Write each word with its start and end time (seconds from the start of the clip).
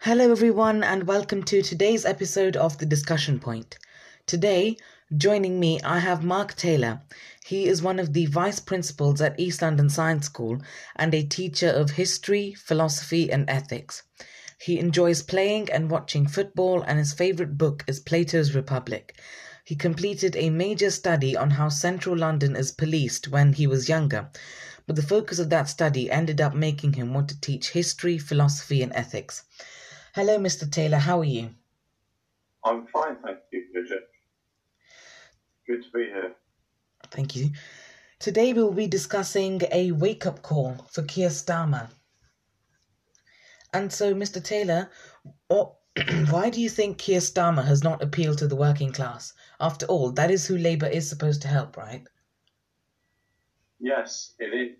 Hello, 0.00 0.30
everyone, 0.30 0.84
and 0.84 1.08
welcome 1.08 1.42
to 1.44 1.62
today's 1.62 2.04
episode 2.04 2.54
of 2.56 2.78
The 2.78 2.86
Discussion 2.86 3.40
Point. 3.40 3.76
Today, 4.24 4.76
joining 5.16 5.58
me, 5.58 5.80
I 5.80 5.98
have 5.98 6.22
Mark 6.22 6.54
Taylor. 6.54 7.00
He 7.44 7.66
is 7.66 7.82
one 7.82 7.98
of 7.98 8.12
the 8.12 8.26
vice 8.26 8.60
principals 8.60 9.20
at 9.20 9.40
East 9.40 9.62
London 9.62 9.88
Science 9.90 10.26
School 10.26 10.62
and 10.94 11.12
a 11.12 11.24
teacher 11.24 11.68
of 11.68 11.90
history, 11.92 12.54
philosophy, 12.54 13.32
and 13.32 13.50
ethics. 13.50 14.04
He 14.60 14.78
enjoys 14.78 15.22
playing 15.22 15.70
and 15.72 15.90
watching 15.90 16.28
football, 16.28 16.82
and 16.82 17.00
his 17.00 17.12
favorite 17.12 17.58
book 17.58 17.82
is 17.88 17.98
Plato's 17.98 18.54
Republic. 18.54 19.18
He 19.64 19.74
completed 19.74 20.36
a 20.36 20.50
major 20.50 20.92
study 20.92 21.36
on 21.36 21.50
how 21.50 21.68
central 21.70 22.16
London 22.16 22.54
is 22.54 22.70
policed 22.70 23.26
when 23.26 23.54
he 23.54 23.66
was 23.66 23.88
younger, 23.88 24.30
but 24.86 24.94
the 24.94 25.02
focus 25.02 25.40
of 25.40 25.50
that 25.50 25.68
study 25.68 26.08
ended 26.12 26.40
up 26.40 26.54
making 26.54 26.92
him 26.92 27.12
want 27.12 27.28
to 27.30 27.40
teach 27.40 27.70
history, 27.70 28.18
philosophy, 28.18 28.82
and 28.82 28.92
ethics. 28.94 29.42
Hello, 30.16 30.38
Mr. 30.38 30.72
Taylor, 30.72 30.96
how 30.96 31.20
are 31.20 31.24
you? 31.24 31.50
I'm 32.64 32.86
fine, 32.86 33.16
thank 33.22 33.36
you, 33.52 33.66
Bridget. 33.70 34.08
Good 35.66 35.82
to 35.82 35.90
be 35.90 36.04
here. 36.04 36.32
Thank 37.10 37.36
you. 37.36 37.50
Today 38.18 38.54
we 38.54 38.62
will 38.62 38.72
be 38.72 38.86
discussing 38.86 39.60
a 39.70 39.92
wake 39.92 40.24
up 40.24 40.40
call 40.40 40.86
for 40.90 41.02
Keir 41.02 41.28
Starmer. 41.28 41.90
And 43.74 43.92
so, 43.92 44.14
Mr. 44.14 44.42
Taylor, 44.42 44.88
why 46.30 46.48
do 46.48 46.62
you 46.62 46.70
think 46.70 46.96
Keir 46.96 47.20
Starmer 47.20 47.66
has 47.66 47.84
not 47.84 48.02
appealed 48.02 48.38
to 48.38 48.48
the 48.48 48.56
working 48.56 48.92
class? 48.92 49.34
After 49.60 49.84
all, 49.84 50.12
that 50.12 50.30
is 50.30 50.46
who 50.46 50.56
Labour 50.56 50.86
is 50.86 51.06
supposed 51.06 51.42
to 51.42 51.48
help, 51.48 51.76
right? 51.76 52.06
Yes, 53.78 54.32
it 54.38 54.54
is. 54.54 54.78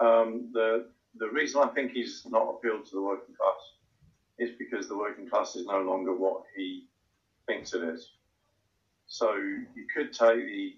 Um, 0.00 0.50
the 0.52 0.88
the 1.18 1.30
reason 1.30 1.62
I 1.62 1.68
think 1.68 1.92
he's 1.92 2.26
not 2.28 2.50
appealed 2.50 2.84
to 2.86 2.96
the 2.96 3.00
working 3.00 3.34
class 3.36 3.75
is 4.38 4.50
because 4.58 4.88
the 4.88 4.96
working 4.96 5.28
class 5.28 5.56
is 5.56 5.66
no 5.66 5.80
longer 5.80 6.14
what 6.14 6.42
he 6.56 6.86
thinks 7.46 7.72
it 7.74 7.82
is. 7.82 8.10
So 9.06 9.34
you 9.34 9.86
could 9.94 10.12
take 10.12 10.44
the 10.46 10.76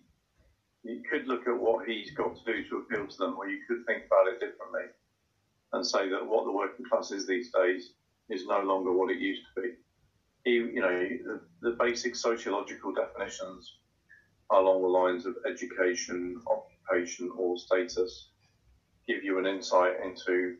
you 0.85 1.03
could 1.11 1.27
look 1.27 1.47
at 1.49 1.59
what 1.59 1.89
he's 1.89 2.13
got 2.13 2.37
to 2.37 2.45
do 2.45 2.65
to 2.69 2.77
appeal 2.79 3.07
to 3.07 3.17
them, 3.19 3.37
or 3.37 3.49
you 3.49 3.59
could 3.67 3.85
think 3.87 4.05
about 4.07 4.33
it 4.33 4.41
differently 4.41 4.93
and 5.73 5.85
say 5.87 6.09
that 6.09 6.27
what 6.27 6.45
the 6.45 6.53
working 6.53 6.87
class 6.91 7.11
is 7.11 7.27
these 7.27 7.51
days 7.53 7.91
is 8.31 8.47
no 8.47 8.61
longer 8.61 8.93
what 8.93 9.11
it 9.11 9.19
used 9.19 9.43
to 9.55 9.63
be. 9.63 9.69
He, 10.45 10.53
you 10.53 10.81
know, 10.81 10.99
the, 11.01 11.41
the 11.61 11.77
basic 11.79 12.15
sociological 12.15 12.93
definitions 12.95 13.79
along 14.51 14.83
the 14.83 14.89
lines 14.89 15.27
of 15.27 15.37
education, 15.47 16.41
occupation, 16.47 17.31
or 17.37 17.59
status 17.59 18.29
give 19.07 19.25
you 19.25 19.39
an 19.39 19.47
insight 19.47 19.95
into 20.05 20.57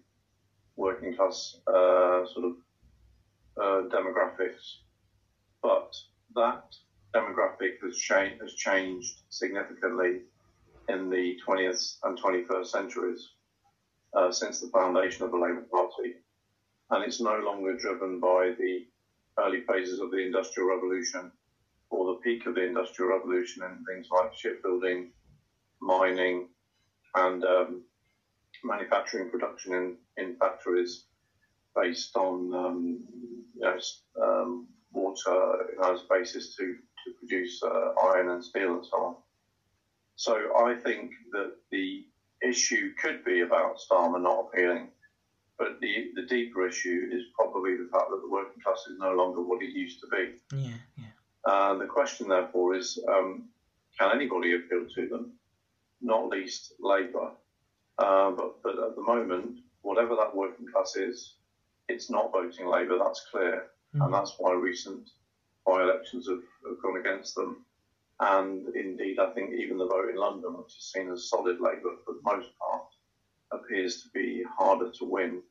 working 0.77 1.15
class 1.15 1.57
uh, 1.69 2.27
sort 2.27 2.45
of 2.45 2.53
uh, 3.61 3.83
demographics. 3.89 4.79
But 5.63 5.95
that 6.35 6.65
demographic 7.15 7.81
has, 7.83 7.97
cha- 7.97 8.37
has 8.41 8.55
changed 8.55 9.23
significantly 9.29 10.21
in 10.89 11.11
the 11.11 11.39
20th 11.47 11.97
and 12.05 12.21
21st 12.21 12.67
centuries 12.67 13.31
uh, 14.17 14.31
since 14.31 14.61
the 14.61 14.69
foundation 14.69 15.25
of 15.25 15.31
the 15.31 15.37
Labour 15.37 15.67
Party. 15.71 16.15
And 16.91 17.05
it's 17.05 17.21
no 17.21 17.39
longer 17.45 17.77
driven 17.77 18.21
by 18.21 18.53
the 18.59 18.87
early 19.39 19.63
phases 19.71 20.01
of 20.01 20.11
the 20.11 20.19
Industrial 20.19 20.69
Revolution 20.69 21.31
or 21.91 22.15
the 22.15 22.21
peak 22.21 22.47
of 22.47 22.55
the 22.55 22.65
Industrial 22.67 23.11
Revolution 23.11 23.63
in 23.63 23.85
things 23.85 24.09
like 24.11 24.35
shipbuilding, 24.35 25.11
mining, 25.81 26.49
and 27.15 27.45
um, 27.45 27.83
manufacturing 28.65 29.31
production 29.31 29.73
in, 29.75 29.97
in 30.17 30.37
factories 30.37 31.05
based 31.75 32.17
on 32.17 32.55
um, 32.55 32.99
you 33.59 33.65
know, 33.65 33.79
um, 34.23 34.67
water 34.93 35.67
as 35.85 36.01
basis 36.11 36.57
to, 36.57 36.65
to 36.65 37.13
produce 37.19 37.63
uh, 37.63 37.93
iron 38.07 38.31
and 38.31 38.45
steel 38.45 38.75
and 38.75 38.85
so 38.85 38.97
on. 38.97 39.15
So 40.17 40.35
I 40.57 40.75
think 40.75 41.13
that 41.33 41.53
the 41.71 42.05
issue 42.43 42.93
could 43.01 43.25
be 43.25 43.41
about 43.41 43.79
Starmer 43.79 44.21
not 44.23 44.47
appealing, 44.47 44.89
but 45.59 45.81
the, 45.81 46.11
the 46.15 46.23
deeper 46.23 46.67
issue 46.67 47.09
is 47.13 47.23
probably 47.35 47.77
the 47.77 47.89
fact 47.93 48.11
that 48.11 48.21
the 48.23 48.31
working 48.31 48.63
class 48.63 48.85
is 48.91 48.99
no 48.99 49.13
longer 49.13 49.43
what 49.43 49.63
it 49.63 49.71
used 49.71 50.01
to 50.01 50.07
be. 50.09 50.57
Yeah, 50.57 50.75
yeah. 50.97 51.05
Uh, 51.45 51.75
the 51.75 51.87
question, 51.87 52.29
therefore, 52.29 52.77
is 52.77 52.99
um, 53.09 53.49
can 53.99 54.11
anybody 54.15 54.55
appeal 54.55 54.87
to 54.95 55.09
them? 55.09 55.33
Not 56.01 56.29
least 56.29 56.75
Labour. 56.81 57.33
Uh, 57.99 58.31
but, 58.31 58.63
but 58.63 58.79
at 58.79 58.95
the 58.95 59.03
moment, 59.03 59.59
whatever 59.83 60.15
that 60.15 60.35
working 60.35 60.67
class 60.73 60.95
is, 60.95 61.35
it's 61.89 62.11
not 62.11 62.33
voting 62.33 62.67
Labour, 62.69 62.99
that's 62.99 63.27
clear. 63.31 63.67
Mm. 63.95 64.05
And 64.05 64.15
that's 64.15 64.35
why 64.39 64.53
recent 64.53 65.11
by 65.67 65.83
elections 65.83 66.29
have, 66.29 66.43
have 66.67 66.83
gone 66.83 66.99
against 66.99 67.35
them. 67.35 67.65
And 68.21 68.69
indeed, 68.75 69.19
I 69.19 69.31
think 69.33 69.53
even 69.55 69.79
the 69.79 69.87
vote 69.87 70.11
in 70.11 70.17
London, 70.17 70.57
which 70.59 70.77
is 70.77 70.93
seen 70.93 71.11
as 71.11 71.29
solid 71.29 71.61
Labour 71.61 71.97
for 72.05 72.15
the 72.15 72.21
most 72.25 72.49
part, 72.59 72.87
appears 73.53 74.03
to 74.03 74.09
be 74.13 74.45
harder 74.59 74.91
to 74.91 75.05
win. 75.05 75.43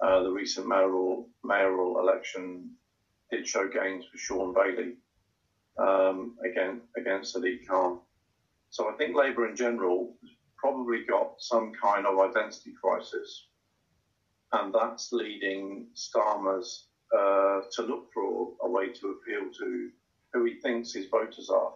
Uh, 0.00 0.22
the 0.22 0.30
recent 0.30 0.66
mayoral, 0.66 1.28
mayoral 1.42 1.98
election 1.98 2.70
did 3.30 3.46
show 3.46 3.68
gains 3.68 4.04
for 4.10 4.18
Shaun 4.18 4.54
Bailey 4.54 4.94
um, 5.78 6.36
again, 6.48 6.82
against 6.96 7.34
Sadiq 7.34 7.66
Khan. 7.66 7.98
So 8.70 8.88
I 8.88 8.92
think 8.92 9.16
Labour 9.16 9.48
in 9.48 9.56
general 9.56 10.14
has 10.22 10.30
probably 10.56 11.04
got 11.04 11.34
some 11.38 11.72
kind 11.80 12.06
of 12.06 12.18
identity 12.18 12.72
crisis, 12.80 13.46
and 14.54 14.72
that's 14.72 15.12
leading 15.12 15.86
Starmer's 15.96 16.86
uh, 17.16 17.60
to 17.72 17.82
look 17.82 18.06
for 18.14 18.52
a 18.62 18.68
way 18.70 18.88
to 18.88 19.08
appeal 19.10 19.50
to 19.58 19.90
who 20.32 20.44
he 20.44 20.54
thinks 20.54 20.92
his 20.92 21.06
voters 21.06 21.50
are. 21.50 21.72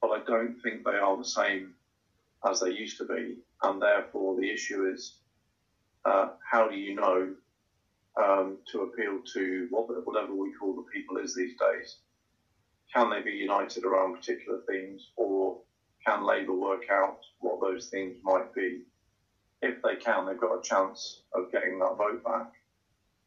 But 0.00 0.10
I 0.10 0.20
don't 0.26 0.56
think 0.62 0.84
they 0.84 0.96
are 0.96 1.16
the 1.16 1.24
same 1.24 1.74
as 2.48 2.60
they 2.60 2.70
used 2.70 2.98
to 2.98 3.04
be, 3.04 3.36
and 3.62 3.82
therefore 3.82 4.36
the 4.36 4.50
issue 4.50 4.90
is 4.92 5.16
uh, 6.04 6.28
how 6.50 6.68
do 6.68 6.76
you 6.76 6.94
know 6.94 7.34
um, 8.20 8.58
to 8.72 8.82
appeal 8.82 9.20
to 9.34 9.68
whatever 9.70 10.34
we 10.34 10.52
call 10.52 10.74
the 10.74 10.84
people 10.92 11.18
is 11.18 11.34
these 11.34 11.54
days? 11.58 11.98
Can 12.94 13.10
they 13.10 13.22
be 13.22 13.32
united 13.32 13.84
around 13.84 14.14
particular 14.14 14.60
themes, 14.68 15.10
or 15.16 15.58
can 16.06 16.24
Labour 16.24 16.54
work 16.54 16.84
out 16.90 17.18
what 17.40 17.60
those 17.60 17.88
themes 17.88 18.16
might 18.24 18.52
be? 18.54 18.80
If 19.62 19.82
they 19.82 19.96
can, 19.96 20.26
they've 20.26 20.40
got 20.40 20.58
a 20.58 20.62
chance 20.62 21.22
of 21.34 21.50
getting 21.52 21.78
that 21.80 21.96
vote 21.96 22.24
back. 22.24 22.50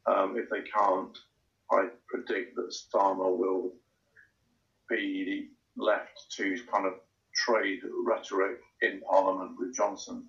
Um, 0.06 0.36
if 0.36 0.50
they 0.50 0.62
can't, 0.62 1.16
I 1.70 1.88
predict 2.08 2.56
that 2.56 2.70
Starmer 2.70 3.36
will 3.36 3.72
be 4.88 5.48
left 5.76 6.30
to 6.36 6.56
kind 6.72 6.86
of 6.86 6.94
trade 7.34 7.80
rhetoric 8.04 8.58
in 8.82 9.00
Parliament 9.00 9.52
with 9.58 9.74
Johnson 9.74 10.24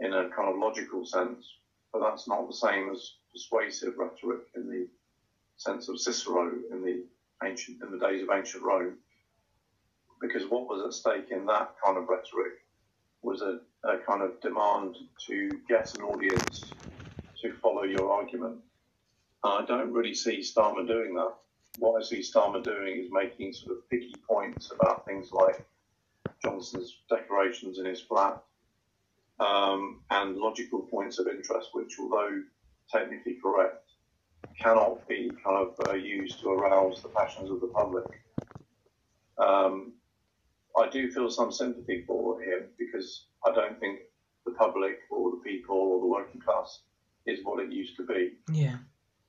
in 0.00 0.12
a 0.14 0.28
kind 0.30 0.48
of 0.48 0.56
logical 0.58 1.04
sense, 1.04 1.44
but 1.92 2.00
that's 2.00 2.26
not 2.26 2.46
the 2.46 2.54
same 2.54 2.90
as 2.90 3.14
persuasive 3.32 3.94
rhetoric 3.98 4.40
in 4.56 4.68
the 4.68 4.86
sense 5.56 5.88
of 5.88 6.00
Cicero 6.00 6.50
in 6.72 6.82
the 6.82 7.04
ancient 7.44 7.82
in 7.82 7.90
the 7.90 7.98
days 7.98 8.22
of 8.22 8.30
ancient 8.32 8.62
Rome. 8.62 8.96
Because 10.20 10.44
what 10.50 10.68
was 10.68 10.84
at 10.84 10.92
stake 10.92 11.30
in 11.30 11.46
that 11.46 11.72
kind 11.84 11.96
of 11.96 12.08
rhetoric 12.08 12.52
was 13.22 13.42
a, 13.42 13.58
a 13.84 13.98
kind 13.98 14.22
of 14.22 14.40
demand 14.40 14.96
to 15.26 15.50
get 15.68 15.96
an 15.96 16.04
audience 16.04 16.72
to 17.42 17.52
follow 17.54 17.84
your 17.84 18.12
argument. 18.12 18.56
I 19.42 19.64
don't 19.66 19.92
really 19.92 20.14
see 20.14 20.40
Starmer 20.40 20.86
doing 20.86 21.14
that. 21.14 21.32
What 21.78 22.00
I 22.00 22.04
see 22.04 22.20
Starmer 22.20 22.62
doing 22.62 23.04
is 23.04 23.10
making 23.10 23.54
sort 23.54 23.78
of 23.78 23.88
picky 23.88 24.14
points 24.28 24.70
about 24.70 25.06
things 25.06 25.32
like 25.32 25.64
Johnson's 26.42 26.98
decorations 27.08 27.78
in 27.78 27.86
his 27.86 28.00
flat 28.00 28.42
um, 29.38 30.00
and 30.10 30.36
logical 30.36 30.80
points 30.80 31.18
of 31.18 31.26
interest, 31.26 31.70
which, 31.72 31.96
although 31.98 32.42
technically 32.92 33.38
correct, 33.42 33.90
cannot 34.58 35.06
be 35.08 35.30
kind 35.42 35.56
of 35.56 35.74
uh, 35.88 35.94
used 35.94 36.40
to 36.40 36.50
arouse 36.50 37.02
the 37.02 37.08
passions 37.08 37.50
of 37.50 37.60
the 37.60 37.68
public. 37.68 38.04
Um, 39.38 39.92
I 40.76 40.88
do 40.90 41.10
feel 41.10 41.30
some 41.30 41.50
sympathy 41.50 42.04
for 42.06 42.40
him 42.42 42.64
because 42.78 43.26
I 43.46 43.52
don't 43.52 43.78
think 43.80 44.00
the 44.44 44.52
public 44.52 44.98
or 45.10 45.30
the 45.30 45.42
people 45.44 45.76
or 45.76 46.00
the 46.00 46.06
working 46.06 46.40
class 46.40 46.80
is 47.26 47.40
what 47.44 47.62
it 47.62 47.72
used 47.72 47.96
to 47.96 48.06
be. 48.06 48.32
Yeah. 48.52 48.76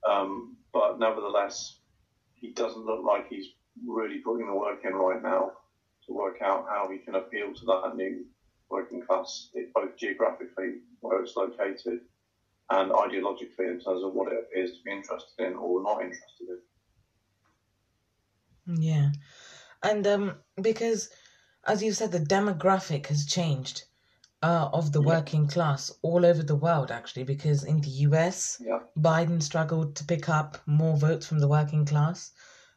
Um, 0.10 0.58
but 0.74 1.00
nevertheless, 1.00 1.80
he 2.34 2.52
doesn't 2.52 2.86
look 2.86 3.04
like 3.06 3.28
he's 3.30 3.48
really 3.86 4.20
putting 4.20 4.48
the 4.48 4.54
work 4.54 4.80
in 4.84 4.94
right 4.94 5.22
now 5.22 5.52
to 6.08 6.14
work 6.14 6.42
out 6.42 6.66
how 6.68 6.90
he 6.92 6.98
can 6.98 7.16
appeal 7.16 7.54
to 7.54 7.66
that 7.66 7.94
new 7.96 8.26
working 8.70 9.02
class, 9.02 9.50
both 9.74 9.96
geographically 9.98 10.80
where 11.02 11.22
it's 11.22 11.36
located 11.36 12.00
and 12.70 12.92
ideologically 12.92 13.70
in 13.70 13.80
terms 13.80 14.04
of 14.04 14.14
what 14.14 14.32
it 14.32 14.40
appears 14.40 14.72
to 14.72 14.84
be 14.84 14.92
interested 14.92 15.46
in 15.46 15.54
or 15.56 15.84
not 15.84 16.02
interested 16.02 16.48
in. 18.66 18.82
Yeah, 18.82 19.12
and 19.84 20.08
um, 20.08 20.36
because 20.62 21.10
as 21.66 21.84
you 21.84 21.92
said, 21.92 22.12
the 22.12 22.20
demographic 22.20 23.08
has 23.08 23.26
changed. 23.26 23.84
Uh, 24.44 24.70
of 24.74 24.92
the 24.92 25.02
Yeah. 25.02 25.08
working 25.08 25.48
class 25.48 25.92
all 26.02 26.26
over 26.26 26.44
the 26.44 26.56
world, 26.56 26.92
actually, 26.92 27.24
because 27.24 27.64
in 27.64 27.82
the 27.82 27.90
US, 28.08 28.58
Yeah. 28.60 28.80
Biden 28.98 29.42
struggled 29.42 29.96
to 29.98 30.04
pick 30.06 30.30
up 30.30 30.58
more 30.66 30.98
votes 30.98 31.26
from 31.28 31.40
the 31.40 31.48
working 31.48 31.86
class, 31.86 32.32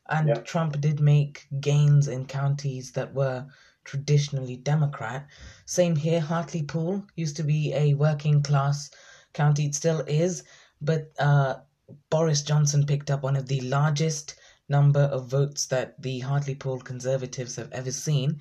and 0.09 0.29
Yeah. 0.29 0.41
Trump 0.43 0.81
did 0.81 1.01
make 1.01 1.47
gains 1.61 2.09
in 2.09 2.27
counties 2.27 2.93
that 2.93 3.15
were 3.15 3.47
traditionally 3.85 4.57
Democrat. 4.57 5.27
Same 5.67 5.97
here, 5.97 6.21
Hartlepool 6.21 7.05
used 7.17 7.37
to 7.37 7.43
be 7.45 7.73
a 7.75 7.95
working 7.95 8.43
class 8.43 8.91
county, 9.33 9.67
it 9.67 9.75
still 9.75 10.01
is, 10.07 10.43
but 10.81 11.13
uh, 11.19 11.57
Boris 12.11 12.43
Johnson 12.43 12.87
picked 12.87 13.11
up 13.11 13.23
one 13.23 13.37
of 13.37 13.47
the 13.47 13.61
largest 13.63 14.37
number 14.69 15.01
of 15.01 15.29
votes 15.29 15.67
that 15.67 16.01
the 16.01 16.21
Hartlepool 16.21 16.81
Conservatives 16.81 17.57
have 17.57 17.71
ever 17.73 17.93
seen. 17.93 18.41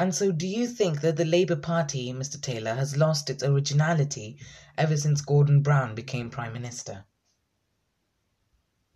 And 0.00 0.14
so, 0.14 0.32
do 0.32 0.46
you 0.46 0.66
think 0.66 1.02
that 1.02 1.18
the 1.18 1.26
Labour 1.26 1.56
Party, 1.56 2.10
Mr. 2.10 2.40
Taylor, 2.40 2.72
has 2.72 2.96
lost 2.96 3.28
its 3.28 3.42
originality 3.42 4.38
ever 4.78 4.96
since 4.96 5.20
Gordon 5.20 5.60
Brown 5.60 5.94
became 5.94 6.30
Prime 6.30 6.54
Minister? 6.54 7.04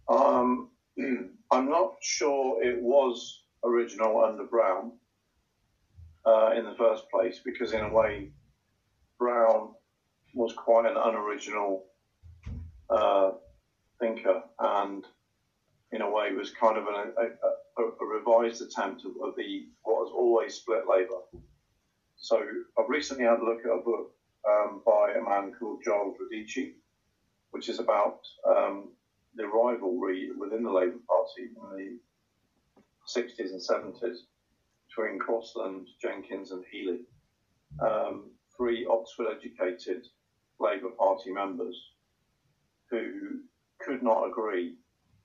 Um, 0.08 0.70
I'm 1.50 1.68
not 1.68 1.96
sure 2.00 2.64
it 2.64 2.80
was 2.80 3.42
original 3.62 4.24
under 4.24 4.44
Brown 4.44 4.92
uh, 6.24 6.52
in 6.56 6.64
the 6.64 6.74
first 6.78 7.10
place 7.10 7.38
because, 7.44 7.74
in 7.74 7.82
a 7.82 7.92
way, 7.92 8.30
Brown 9.18 9.74
was 10.32 10.54
quite 10.54 10.86
an 10.86 10.96
unoriginal 10.96 11.84
uh, 12.88 13.32
thinker 14.00 14.42
and, 14.58 15.04
in 15.92 16.00
a 16.00 16.10
way, 16.10 16.32
was 16.32 16.50
kind 16.52 16.78
of 16.78 16.86
an, 16.86 17.12
a, 17.18 17.24
a, 17.24 17.50
a 17.78 18.04
revised 18.04 18.62
attempt 18.62 19.04
of, 19.04 19.12
of 19.22 19.34
the 19.36 19.66
what 19.82 20.06
has 20.06 20.12
always 20.12 20.54
split 20.54 20.84
Labour. 20.88 21.20
So 22.16 22.40
I've 22.78 22.88
recently 22.88 23.24
had 23.24 23.40
a 23.40 23.44
look 23.44 23.60
at 23.64 23.70
a 23.70 23.82
book 23.82 24.12
um, 24.48 24.82
by 24.86 25.12
a 25.12 25.22
man 25.22 25.52
called 25.58 25.82
Giles 25.84 26.16
Radice, 26.20 26.72
which 27.50 27.68
is 27.68 27.78
about 27.78 28.20
um, 28.48 28.90
the 29.34 29.46
rivalry 29.46 30.30
within 30.38 30.62
the 30.62 30.70
Labour 30.70 30.98
Party 31.08 31.50
in 31.56 31.76
the 31.76 31.98
60s 33.08 33.50
and 33.50 33.60
70s 33.60 34.18
between 34.88 35.18
Crosland, 35.18 35.86
Jenkins, 36.00 36.52
and 36.52 36.64
Healey. 36.70 37.00
Um, 37.80 38.30
three 38.56 38.86
Oxford 38.86 39.26
educated 39.36 40.06
Labour 40.60 40.90
Party 40.90 41.32
members 41.32 41.76
who 42.90 43.40
could 43.80 44.02
not 44.02 44.28
agree 44.28 44.76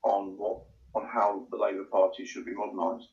on 0.04 0.38
what 0.38 0.62
on 1.00 1.08
how 1.08 1.48
the 1.52 1.58
Labour 1.58 1.86
Party 1.86 2.26
should 2.26 2.46
be 2.46 2.54
modernised. 2.54 3.10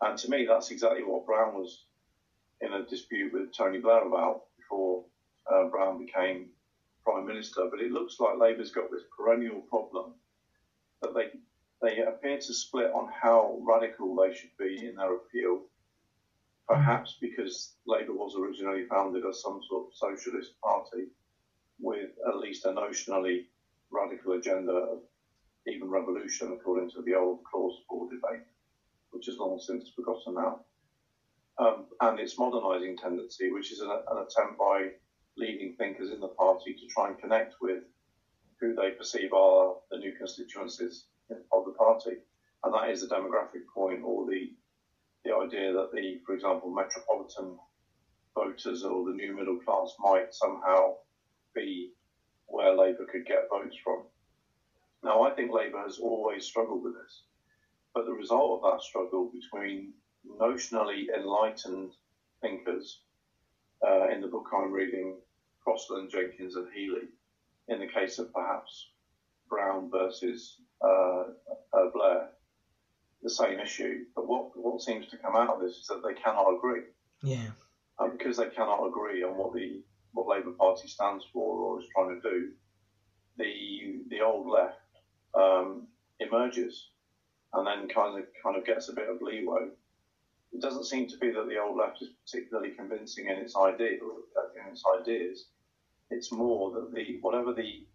And 0.00 0.18
to 0.18 0.30
me, 0.30 0.46
that's 0.46 0.70
exactly 0.70 1.02
what 1.02 1.26
Brown 1.26 1.54
was 1.54 1.84
in 2.60 2.72
a 2.72 2.84
dispute 2.84 3.32
with 3.32 3.56
Tony 3.56 3.78
Blair 3.78 4.06
about 4.06 4.42
before 4.58 5.04
uh, 5.50 5.64
Brown 5.68 6.04
became 6.04 6.48
prime 7.04 7.26
minister. 7.26 7.68
But 7.70 7.80
it 7.80 7.92
looks 7.92 8.20
like 8.20 8.38
Labour's 8.38 8.72
got 8.72 8.90
this 8.90 9.04
perennial 9.16 9.60
problem 9.60 10.12
that 11.02 11.14
they 11.14 11.30
they 11.82 12.00
appear 12.00 12.38
to 12.38 12.54
split 12.54 12.90
on 12.92 13.10
how 13.12 13.58
radical 13.62 14.16
they 14.16 14.34
should 14.34 14.56
be 14.58 14.86
in 14.86 14.96
their 14.96 15.14
appeal. 15.14 15.62
Perhaps 16.66 17.18
because 17.20 17.74
Labour 17.86 18.14
was 18.14 18.34
originally 18.34 18.86
founded 18.86 19.24
as 19.24 19.42
some 19.42 19.60
sort 19.68 19.86
of 19.86 19.94
socialist 19.94 20.58
party 20.60 21.08
with 21.78 22.10
at 22.26 22.38
least 22.38 22.64
a 22.64 22.70
notionally 22.70 23.44
radical 23.90 24.32
agenda 24.32 24.72
of 24.72 24.98
even 25.66 25.90
revolution, 25.90 26.52
according 26.52 26.90
to 26.90 27.02
the 27.02 27.14
old 27.14 27.40
clause 27.44 27.80
four 27.88 28.08
debate, 28.08 28.44
which 29.10 29.28
is 29.28 29.38
long 29.38 29.58
since 29.58 29.90
forgotten 29.94 30.34
now. 30.34 30.60
Um, 31.58 31.86
and 32.00 32.20
its 32.20 32.38
modernising 32.38 32.98
tendency, 32.98 33.50
which 33.50 33.72
is 33.72 33.80
an, 33.80 33.90
an 33.90 34.18
attempt 34.18 34.58
by 34.58 34.90
leading 35.36 35.74
thinkers 35.74 36.10
in 36.10 36.20
the 36.20 36.28
party 36.28 36.74
to 36.74 36.86
try 36.86 37.08
and 37.08 37.18
connect 37.18 37.54
with 37.60 37.82
who 38.60 38.74
they 38.74 38.90
perceive 38.90 39.32
are 39.32 39.74
the 39.90 39.98
new 39.98 40.12
constituencies 40.18 41.04
of 41.52 41.64
the 41.64 41.72
party, 41.72 42.16
and 42.64 42.74
that 42.74 42.90
is 42.90 43.00
the 43.00 43.14
demographic 43.14 43.66
point 43.74 44.00
or 44.04 44.26
the 44.26 44.52
the 45.24 45.34
idea 45.34 45.72
that 45.72 45.90
the, 45.92 46.20
for 46.24 46.34
example, 46.34 46.70
metropolitan 46.70 47.58
voters 48.34 48.84
or 48.84 49.04
the 49.06 49.16
new 49.16 49.34
middle 49.34 49.58
class 49.58 49.92
might 49.98 50.32
somehow 50.32 50.94
be 51.54 51.90
where 52.46 52.76
Labour 52.76 53.06
could 53.10 53.26
get 53.26 53.48
votes 53.50 53.76
from. 53.82 54.02
Now, 55.06 55.22
I 55.22 55.30
think 55.30 55.52
Labour 55.52 55.82
has 55.82 56.00
always 56.00 56.44
struggled 56.44 56.82
with 56.82 56.94
this, 56.94 57.22
but 57.94 58.06
the 58.06 58.12
result 58.12 58.60
of 58.60 58.72
that 58.72 58.82
struggle 58.82 59.30
between 59.32 59.92
notionally 60.28 61.04
enlightened 61.16 61.92
thinkers 62.40 63.02
uh, 63.86 64.08
in 64.08 64.20
the 64.20 64.26
book 64.26 64.46
I'm 64.52 64.72
reading, 64.72 65.14
Crosland, 65.64 66.10
Jenkins, 66.10 66.56
and 66.56 66.66
Healey, 66.74 67.06
in 67.68 67.78
the 67.78 67.86
case 67.86 68.18
of 68.18 68.32
perhaps 68.34 68.88
Brown 69.48 69.88
versus 69.92 70.56
uh, 70.84 71.26
uh, 71.72 71.90
Blair, 71.94 72.30
the 73.22 73.30
same 73.30 73.60
issue. 73.60 74.06
But 74.16 74.26
what, 74.26 74.56
what 74.56 74.82
seems 74.82 75.06
to 75.10 75.18
come 75.18 75.36
out 75.36 75.50
of 75.50 75.60
this 75.60 75.76
is 75.76 75.86
that 75.86 76.02
they 76.04 76.20
cannot 76.20 76.52
agree. 76.52 76.82
Yeah. 77.22 77.50
And 78.00 78.18
because 78.18 78.38
they 78.38 78.48
cannot 78.48 78.84
agree 78.84 79.22
on 79.22 79.36
what 79.36 79.54
the 79.54 79.84
what 80.14 80.26
Labour 80.26 80.50
Party 80.58 80.88
stands 80.88 81.24
for 81.32 81.60
or 81.60 81.80
is 81.80 81.86
trying 81.94 82.20
to 82.20 82.28
do, 82.28 82.50
the 83.38 84.02
the 84.10 84.20
old 84.20 84.48
left 84.48 84.80
um, 85.36 85.86
emerges 86.20 86.88
and 87.52 87.66
then 87.66 87.88
kind 87.88 88.18
of 88.18 88.24
kind 88.42 88.56
of 88.56 88.64
gets 88.64 88.88
a 88.88 88.92
bit 88.92 89.08
of 89.08 89.20
leeway. 89.22 89.68
It 90.52 90.60
doesn't 90.60 90.86
seem 90.86 91.08
to 91.08 91.18
be 91.18 91.30
that 91.32 91.48
the 91.48 91.58
old 91.58 91.76
left 91.76 92.02
is 92.02 92.08
particularly 92.24 92.70
convincing 92.70 93.26
in 93.26 93.36
its 93.36 93.56
idea 93.56 93.98
in 93.98 94.70
its 94.70 94.82
ideas. 95.00 95.46
It's 96.10 96.32
more 96.32 96.70
that 96.72 96.94
the 96.94 97.18
whatever 97.20 97.52
the 97.52 97.86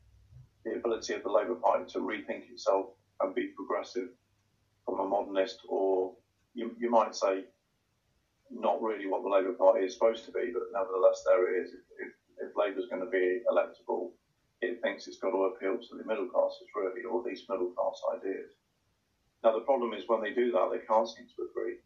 the 0.64 0.76
ability 0.76 1.14
of 1.14 1.24
the 1.24 1.32
Labour 1.32 1.56
Party 1.56 1.92
to 1.94 2.00
rethink 2.00 2.50
itself 2.52 2.88
and 3.20 3.34
be 3.34 3.48
progressive 3.56 4.10
from 4.86 5.00
a 5.00 5.08
modernist, 5.08 5.60
or 5.68 6.14
you, 6.54 6.76
you 6.80 6.90
might 6.90 7.16
say 7.16 7.46
not 8.50 8.82
really 8.82 9.08
what 9.08 9.24
the 9.24 9.30
Labour 9.30 9.54
Party 9.54 9.86
is 9.86 9.94
supposed 9.94 10.26
to 10.26 10.32
be, 10.32 10.52
but 10.54 10.64
nevertheless 10.74 11.24
there 11.26 11.56
it 11.56 11.64
is. 11.64 11.74
If, 11.74 11.80
if, 12.00 12.14
if 12.50 12.58
Labour's 12.58 12.90
going 12.90 13.04
to 13.04 13.10
be 13.10 13.42
electable, 13.52 14.12
it 14.62 14.82
thinks 14.82 15.08
it's 15.08 15.18
got 15.18 15.32
to 15.32 15.46
appeal 15.46 15.78
to 15.78 15.98
the 15.98 16.06
middle 16.06 16.28
classes 16.28 16.68
really, 16.76 17.04
or 17.04 17.24
these 17.24 17.44
middle 17.50 17.72
class 17.72 18.00
ideas. 18.16 18.52
Now 19.44 19.54
the 19.54 19.66
problem 19.66 19.94
is 19.94 20.04
when 20.08 20.22
they 20.22 20.34
do 20.34 20.52
that, 20.52 20.70
they 20.72 20.86
can't 20.86 21.10
seem 21.10 21.26
to 21.36 21.48
agree, 21.50 21.78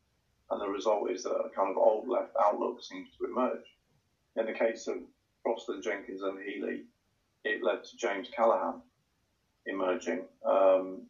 and 0.52 0.62
the 0.62 0.68
result 0.68 1.10
is 1.10 1.24
that 1.24 1.32
a 1.32 1.50
kind 1.56 1.72
of 1.72 1.78
old 1.78 2.08
left 2.08 2.36
outlook 2.42 2.84
seems 2.84 3.10
to 3.18 3.26
emerge. 3.26 3.66
In 4.36 4.46
the 4.46 4.54
case 4.54 4.88
of 4.88 4.98
Crosland, 5.46 5.84
Jenkins, 5.84 6.22
and 6.22 6.40
Healey, 6.40 6.84
it 7.44 7.64
led 7.64 7.84
to 7.84 7.98
James 7.98 8.28
Callaghan 8.36 8.82
emerging 9.66 10.26
um, 10.46 11.04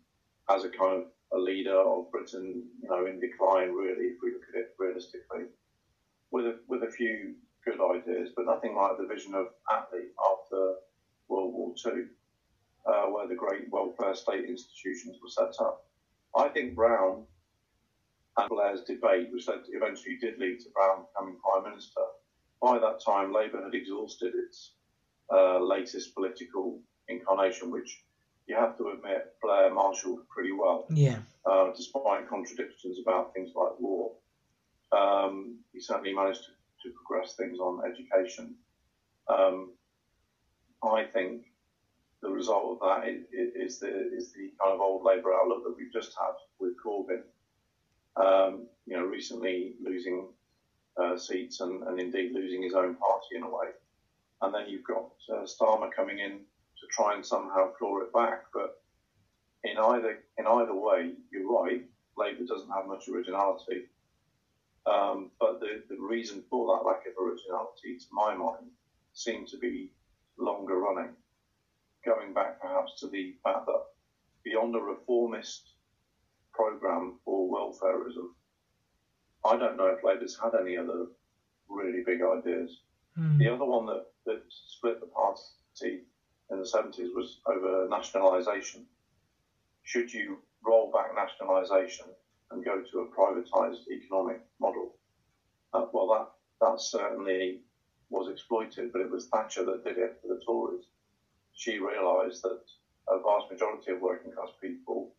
as 0.49 0.63
a 0.63 0.69
kind 0.69 1.01
of 1.01 1.05
a 1.33 1.37
leader 1.37 1.77
of 1.77 2.11
Britain, 2.11 2.63
you 2.81 2.89
know, 2.89 3.05
in 3.05 3.19
decline 3.19 3.71
really, 3.71 4.05
if 4.05 4.17
we 4.21 4.31
look 4.31 4.43
at 4.53 4.59
it 4.59 4.75
realistically, 4.77 5.45
with 6.31 6.45
a, 6.45 6.59
with 6.67 6.83
a 6.83 6.91
few 6.91 7.33
good 7.63 7.79
ideas, 7.81 8.29
but 8.35 8.45
nothing 8.45 8.75
like 8.75 8.97
the 8.97 9.07
vision 9.07 9.33
of 9.33 9.47
Attlee 9.71 10.13
after 10.31 10.75
World 11.27 11.53
War 11.53 11.73
II, 11.85 12.03
uh, 12.85 13.05
where 13.07 13.27
the 13.27 13.35
great 13.35 13.69
welfare 13.71 14.15
state 14.15 14.45
institutions 14.45 15.17
were 15.21 15.29
set 15.29 15.59
up. 15.59 15.85
I 16.35 16.49
think 16.49 16.75
Brown 16.75 17.23
and 18.37 18.49
Blair's 18.49 18.81
debate, 18.83 19.29
which 19.31 19.47
led, 19.47 19.59
eventually 19.69 20.17
did 20.17 20.37
lead 20.37 20.59
to 20.61 20.69
Brown 20.69 21.05
becoming 21.13 21.37
Prime 21.41 21.69
Minister, 21.71 22.01
by 22.61 22.79
that 22.79 22.99
time 23.03 23.33
Labour 23.33 23.63
had 23.63 23.73
exhausted 23.73 24.33
its 24.35 24.71
uh, 25.31 25.59
latest 25.59 26.13
political 26.13 26.79
incarnation, 27.07 27.71
which 27.71 28.03
you 28.47 28.55
have 28.55 28.77
to 28.77 28.89
admit 28.89 29.33
Blair 29.41 29.73
marshalled 29.73 30.27
pretty 30.29 30.51
well, 30.51 30.85
Yeah. 30.89 31.19
uh, 31.45 31.71
despite 31.75 32.29
contradictions 32.29 32.99
about 32.99 33.33
things 33.33 33.51
like 33.55 33.79
war. 33.79 34.11
Um, 34.91 35.57
he 35.73 35.79
certainly 35.79 36.13
managed 36.13 36.43
to, 36.45 36.51
to 36.89 36.95
progress 36.95 37.35
things 37.35 37.59
on 37.59 37.81
education. 37.89 38.55
Um, 39.27 39.71
I 40.87 41.05
think 41.05 41.43
the 42.21 42.29
result 42.29 42.79
of 42.81 42.87
that 42.87 43.07
is, 43.07 43.79
the 43.79 43.87
is 43.87 44.31
the 44.31 44.51
kind 44.59 44.73
of 44.73 44.79
old 44.79 45.03
Labour 45.03 45.33
outlook 45.33 45.63
that 45.63 45.75
we've 45.77 45.93
just 45.93 46.15
had 46.17 46.33
with 46.59 46.73
Corbyn. 46.83 47.21
Um, 48.15 48.67
you 48.85 48.95
know, 48.95 49.03
recently 49.05 49.73
losing 49.83 50.27
uh, 50.97 51.17
seats 51.17 51.59
and, 51.59 51.83
and 51.83 51.99
indeed 51.99 52.31
losing 52.33 52.63
his 52.63 52.73
own 52.73 52.95
party 52.95 53.35
in 53.35 53.43
a 53.43 53.49
way. 53.49 53.67
And 54.41 54.53
then 54.53 54.67
you've 54.67 54.85
got 54.85 55.11
uh, 55.29 55.43
Starmer 55.43 55.89
coming 55.93 56.19
in 56.19 56.31
to 56.31 56.87
try 56.91 57.13
and 57.13 57.25
somehow 57.25 57.71
claw 57.71 57.99
it 57.99 58.13
back. 58.13 58.45
But 58.53 58.81
in 59.63 59.77
either 59.77 60.19
in 60.37 60.47
either 60.47 60.73
way, 60.73 61.11
you're 61.31 61.51
right. 61.51 61.83
Labour 62.17 62.45
doesn't 62.47 62.71
have 62.71 62.87
much 62.87 63.09
originality. 63.09 63.85
Um, 64.85 65.31
but 65.39 65.59
the, 65.59 65.83
the 65.89 65.99
reason 65.99 66.43
for 66.49 66.77
that 66.77 66.85
lack 66.85 67.01
of 67.07 67.13
originality, 67.21 67.97
to 67.97 68.05
my 68.11 68.35
mind, 68.35 68.67
seemed 69.13 69.47
to 69.49 69.57
be 69.57 69.91
longer 70.37 70.77
running, 70.77 71.11
going 72.05 72.33
back 72.33 72.59
perhaps 72.61 72.99
to 72.99 73.07
the 73.07 73.35
fact 73.43 73.65
that 73.65 73.83
beyond 74.43 74.75
a 74.75 74.79
reformist 74.79 75.69
programme 76.53 77.19
for 77.23 77.49
welfareism, 77.49 78.29
I 79.43 79.57
don't 79.57 79.77
know 79.77 79.87
if 79.87 80.03
Labour's 80.03 80.37
had 80.41 80.53
any 80.59 80.77
other 80.77 81.07
really 81.69 82.03
big 82.05 82.21
ideas. 82.21 82.79
Mm. 83.17 83.37
The 83.37 83.49
other 83.53 83.65
one 83.65 83.85
that, 83.87 84.05
that 84.25 84.41
split 84.49 84.99
the 84.99 85.07
party 85.07 86.01
in 86.49 86.59
the 86.59 86.63
70s 86.63 87.13
was 87.13 87.39
over 87.45 87.87
nationalisation. 87.89 88.85
Should 89.83 90.13
you 90.13 90.39
roll 90.65 90.91
back 90.91 91.15
nationalisation 91.15 92.07
and 92.51 92.65
go 92.65 92.81
to 92.81 92.99
a 92.99 93.07
privatised 93.07 93.87
economic 93.91 94.41
model? 94.59 94.95
Uh, 95.73 95.85
well, 95.91 96.07
that, 96.07 96.65
that 96.65 96.81
certainly 96.81 97.59
was 98.09 98.29
exploited, 98.29 98.91
but 98.91 99.01
it 99.01 99.11
was 99.11 99.27
Thatcher 99.27 99.65
that 99.65 99.83
did 99.83 99.97
it 99.97 100.19
for 100.21 100.27
the 100.27 100.41
Tories. 100.45 100.85
She 101.53 101.79
realised 101.79 102.43
that 102.43 102.61
a 103.07 103.19
vast 103.19 103.51
majority 103.51 103.91
of 103.91 104.01
working 104.01 104.31
class 104.31 104.49
people 104.61 105.11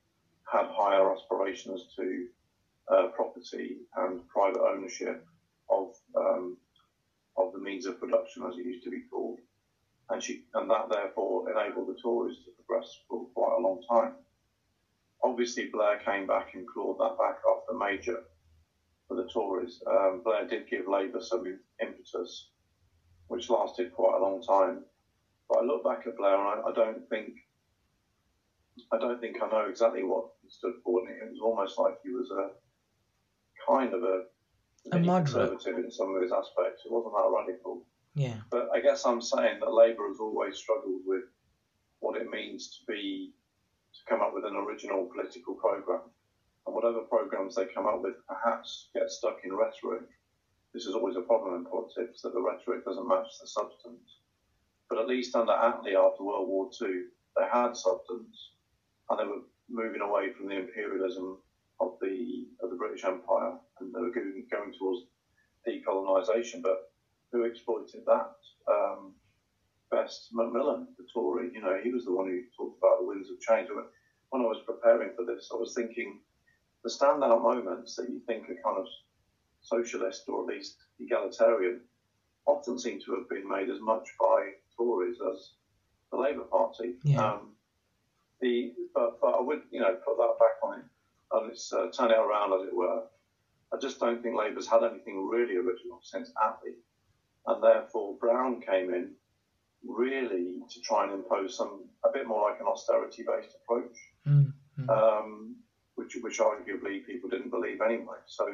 had 0.51 0.67
higher 0.67 1.13
aspirations 1.13 1.87
to 1.97 2.27
uh, 2.89 3.09
property 3.09 3.77
and 3.97 4.27
private 4.29 4.61
ownership 4.61 5.27
of 5.69 5.95
um, 6.17 6.57
of 7.37 7.53
the 7.53 7.59
means 7.59 7.87
of 7.87 8.01
production, 8.01 8.45
as 8.49 8.57
it 8.57 8.65
used 8.65 8.85
to 8.85 8.91
be 8.91 9.03
called, 9.11 9.39
and 10.11 10.23
she 10.23 10.45
and 10.55 10.71
that 10.71 10.89
therefore 10.89 11.51
enabled 11.51 11.89
the 11.89 12.01
Tories 12.01 12.39
to 12.45 12.51
progress 12.53 12.99
for 13.09 13.27
quite 13.35 13.57
a 13.59 13.63
long 13.63 13.83
time. 13.91 14.13
Obviously, 15.23 15.67
Blair 15.67 15.99
came 15.99 16.27
back 16.27 16.55
and 16.55 16.67
clawed 16.69 16.99
that 16.99 17.19
back 17.19 17.39
after 17.51 17.75
Major 17.77 18.23
for 19.09 19.17
the 19.17 19.25
Tories. 19.25 19.83
Um, 19.87 20.23
Blair 20.25 20.47
did 20.47 20.69
give 20.71 20.87
Labour 20.89 21.21
some 21.21 21.59
impetus, 21.81 22.49
which 23.29 23.51
lasted 23.51 23.93
quite 23.93 24.17
a 24.17 24.23
long 24.23 24.43
time. 24.43 24.85
But 25.49 25.59
I 25.59 25.65
look 25.65 25.85
back 25.85 26.07
at 26.07 26.17
Blair 26.17 26.35
and 26.35 26.63
I, 26.65 26.69
I 26.71 26.73
don't 26.73 27.09
think 27.09 27.33
I 28.93 28.99
don't 28.99 29.21
think 29.21 29.37
I 29.43 29.49
know 29.49 29.69
exactly 29.69 30.05
what 30.05 30.27
he 30.43 30.51
stood 30.51 30.75
for. 30.85 31.01
And 31.01 31.09
it 31.09 31.31
was 31.31 31.41
almost 31.43 31.79
like 31.79 31.95
he 32.03 32.11
was 32.11 32.31
a 32.31 32.51
kind 33.67 33.95
of 33.95 34.03
a, 34.03 34.23
a 34.93 34.99
moderate 34.99 35.27
conservative 35.27 35.85
in 35.85 35.91
some 35.91 36.15
of 36.15 36.23
his 36.23 36.33
aspects. 36.33 36.83
It 36.85 36.93
wasn't 36.93 37.15
that 37.15 37.33
radical. 37.35 37.87
Yeah. 38.15 38.37
But 38.51 38.69
I 38.75 38.81
guess 38.81 39.05
I'm 39.05 39.21
saying 39.23 39.61
that 39.61 39.73
Labour 39.73 40.09
has 40.09 40.19
always 40.21 40.57
struggled 40.57 41.03
with 41.05 41.25
what 42.01 42.21
it 42.21 42.31
means 42.31 42.79
to 42.79 42.93
be 42.93 43.33
to 43.95 44.01
come 44.11 44.21
up 44.21 44.33
with 44.35 44.45
an 44.45 44.57
original 44.57 45.07
political 45.07 45.55
programme. 45.55 46.09
And 46.67 46.75
whatever 46.75 47.01
programmes 47.01 47.55
they 47.55 47.67
come 47.67 47.87
up 47.87 48.03
with 48.03 48.15
perhaps 48.27 48.89
get 48.95 49.11
stuck 49.11 49.39
in 49.45 49.55
rhetoric. 49.55 50.09
This 50.77 50.85
is 50.85 50.95
always 50.95 51.17
a 51.17 51.23
problem 51.23 51.55
in 51.55 51.65
politics 51.65 52.21
that 52.21 52.35
the 52.35 52.43
rhetoric 52.43 52.85
doesn't 52.85 53.09
match 53.09 53.29
the 53.41 53.47
substance. 53.47 54.19
But 54.91 54.99
at 54.99 55.09
least 55.09 55.35
under 55.35 55.53
Attlee 55.53 55.97
after 55.97 56.23
World 56.23 56.49
War 56.49 56.69
II, 56.69 57.05
they 57.35 57.47
had 57.51 57.75
substance 57.75 58.51
and 59.09 59.19
they 59.19 59.25
were 59.25 59.41
moving 59.71 60.03
away 60.03 60.35
from 60.35 60.49
the 60.49 60.59
imperialism 60.59 61.39
of 61.81 61.97
the 62.03 62.45
of 62.63 62.69
the 62.69 62.77
British 62.77 63.07
Empire, 63.07 63.55
and 63.81 63.95
they 63.95 64.01
were 64.01 64.11
going, 64.11 64.45
going 64.51 64.75
towards 64.79 65.07
decolonisation. 65.67 66.61
But 66.61 66.93
who 67.33 67.45
exploited 67.45 68.03
that? 68.05 68.35
Um, 68.71 69.15
best 69.91 70.29
Macmillan, 70.35 70.89
the 70.99 71.07
Tory. 71.11 71.53
You 71.55 71.63
know, 71.63 71.81
he 71.83 71.91
was 71.91 72.05
the 72.05 72.13
one 72.13 72.29
who 72.29 72.43
talked 72.55 72.77
about 72.77 73.01
the 73.01 73.07
winds 73.07 73.31
of 73.31 73.41
change. 73.41 73.71
When 74.29 74.43
I 74.43 74.45
was 74.45 74.63
preparing 74.67 75.17
for 75.17 75.25
this, 75.25 75.49
I 75.51 75.57
was 75.57 75.73
thinking 75.75 76.21
the 76.85 76.91
standout 76.91 77.43
moments 77.43 77.97
that 77.97 78.11
you 78.11 78.21
think 78.27 78.51
are 78.51 78.61
kind 78.63 78.77
of 78.77 78.87
socialist 79.67 80.29
or 80.29 80.43
at 80.43 80.47
least 80.47 80.77
egalitarian 81.01 81.81
often 82.47 82.79
seem 82.79 83.01
to 83.01 83.15
have 83.17 83.29
been 83.29 83.49
made 83.49 83.69
as 83.69 83.81
much 83.81 84.09
by 84.21 84.51
Tories 84.77 85.19
as 85.33 85.51
the 86.11 86.17
Labour 86.17 86.45
Party. 86.45 86.95
Yeah. 87.03 87.33
Um, 87.33 87.53
the 88.41 88.73
but, 88.95 89.21
but 89.21 89.35
I 89.39 89.41
would 89.41 89.63
you 89.71 89.81
know 89.81 89.95
put 90.05 90.17
that 90.17 90.37
back 90.39 90.63
on 90.63 90.79
it 90.79 90.85
and 91.33 91.51
it's 91.51 91.73
uh, 91.73 91.89
turn 91.91 92.11
it 92.11 92.19
around 92.19 92.53
as 92.53 92.69
it 92.69 92.75
were. 92.75 93.03
I 93.73 93.79
just 93.79 93.99
don't 93.99 94.23
think 94.23 94.37
Labour's 94.37 94.69
had 94.69 94.85
anything 94.85 95.27
really 95.29 95.57
original 95.57 96.01
since 96.03 96.31
Attlee, 96.43 96.77
and 97.47 97.63
therefore 97.63 98.15
Brown 98.21 98.61
came 98.61 98.95
in 98.95 99.13
really 99.87 100.61
to 100.71 100.81
try 100.81 101.05
and 101.05 101.13
impose 101.13 101.57
some 101.57 101.85
a 102.05 102.13
bit 102.13 102.27
more 102.27 102.49
like 102.49 102.61
an 102.61 102.67
austerity-based 102.67 103.57
approach, 103.63 103.97
mm-hmm. 104.27 104.91
um, 104.91 105.57
which 105.97 106.17
which 106.21 106.39
arguably 106.39 107.05
people 107.05 107.29
didn't 107.29 107.51
believe 107.51 107.81
anyway. 107.81 108.19
So 108.27 108.47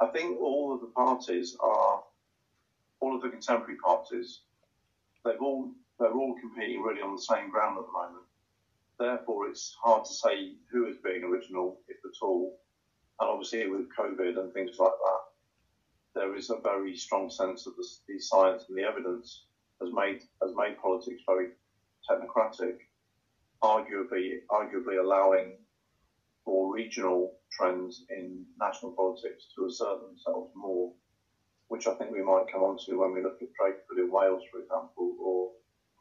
I 0.00 0.06
think 0.06 0.40
all 0.40 0.74
of 0.74 0.80
the 0.80 0.86
parties 0.88 1.56
are 1.60 2.02
all 3.00 3.16
of 3.16 3.22
the 3.22 3.28
contemporary 3.28 3.76
parties. 3.76 4.40
They've 5.24 5.40
all 5.40 5.70
they're 5.98 6.12
all 6.12 6.34
competing 6.40 6.82
really 6.82 7.02
on 7.02 7.14
the 7.14 7.22
same 7.22 7.50
ground 7.50 7.78
at 7.78 7.84
the 7.84 7.92
moment 7.92 8.24
therefore 9.00 9.48
it's 9.48 9.76
hard 9.82 10.04
to 10.04 10.12
say 10.12 10.52
who 10.70 10.86
is 10.86 10.96
being 11.02 11.24
original, 11.24 11.80
if 11.88 11.96
at 12.04 12.22
all. 12.22 12.54
And 13.18 13.28
obviously 13.28 13.66
with 13.66 13.88
COVID 13.98 14.38
and 14.38 14.52
things 14.52 14.76
like 14.78 14.92
that, 14.92 16.20
there 16.20 16.36
is 16.36 16.50
a 16.50 16.56
very 16.62 16.94
strong 16.94 17.30
sense 17.30 17.64
that 17.64 17.76
the, 17.76 17.86
the 18.06 18.20
science 18.20 18.66
and 18.68 18.76
the 18.76 18.82
evidence 18.82 19.44
has 19.80 19.90
made 19.92 20.20
has 20.42 20.52
made 20.54 20.76
politics 20.76 21.22
very 21.26 21.48
technocratic, 22.08 22.76
arguably 23.62 24.40
arguably 24.50 25.00
allowing 25.00 25.56
for 26.44 26.74
regional 26.74 27.32
trends 27.50 28.04
in 28.10 28.44
national 28.58 28.92
politics 28.92 29.46
to 29.54 29.66
assert 29.66 30.00
themselves 30.00 30.50
more, 30.54 30.92
which 31.68 31.86
I 31.86 31.94
think 31.94 32.10
we 32.10 32.22
might 32.22 32.50
come 32.52 32.62
on 32.62 32.78
to 32.86 32.98
when 32.98 33.12
we 33.12 33.22
look 33.22 33.38
at 33.42 33.48
Drakeford 33.48 34.02
in 34.04 34.10
Wales, 34.10 34.42
for 34.50 34.60
example, 34.60 35.16
or 35.20 35.50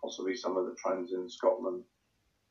possibly 0.02 0.36
some 0.36 0.58
of 0.58 0.66
the 0.66 0.76
trends 0.82 1.12
in 1.12 1.30
Scotland 1.30 1.84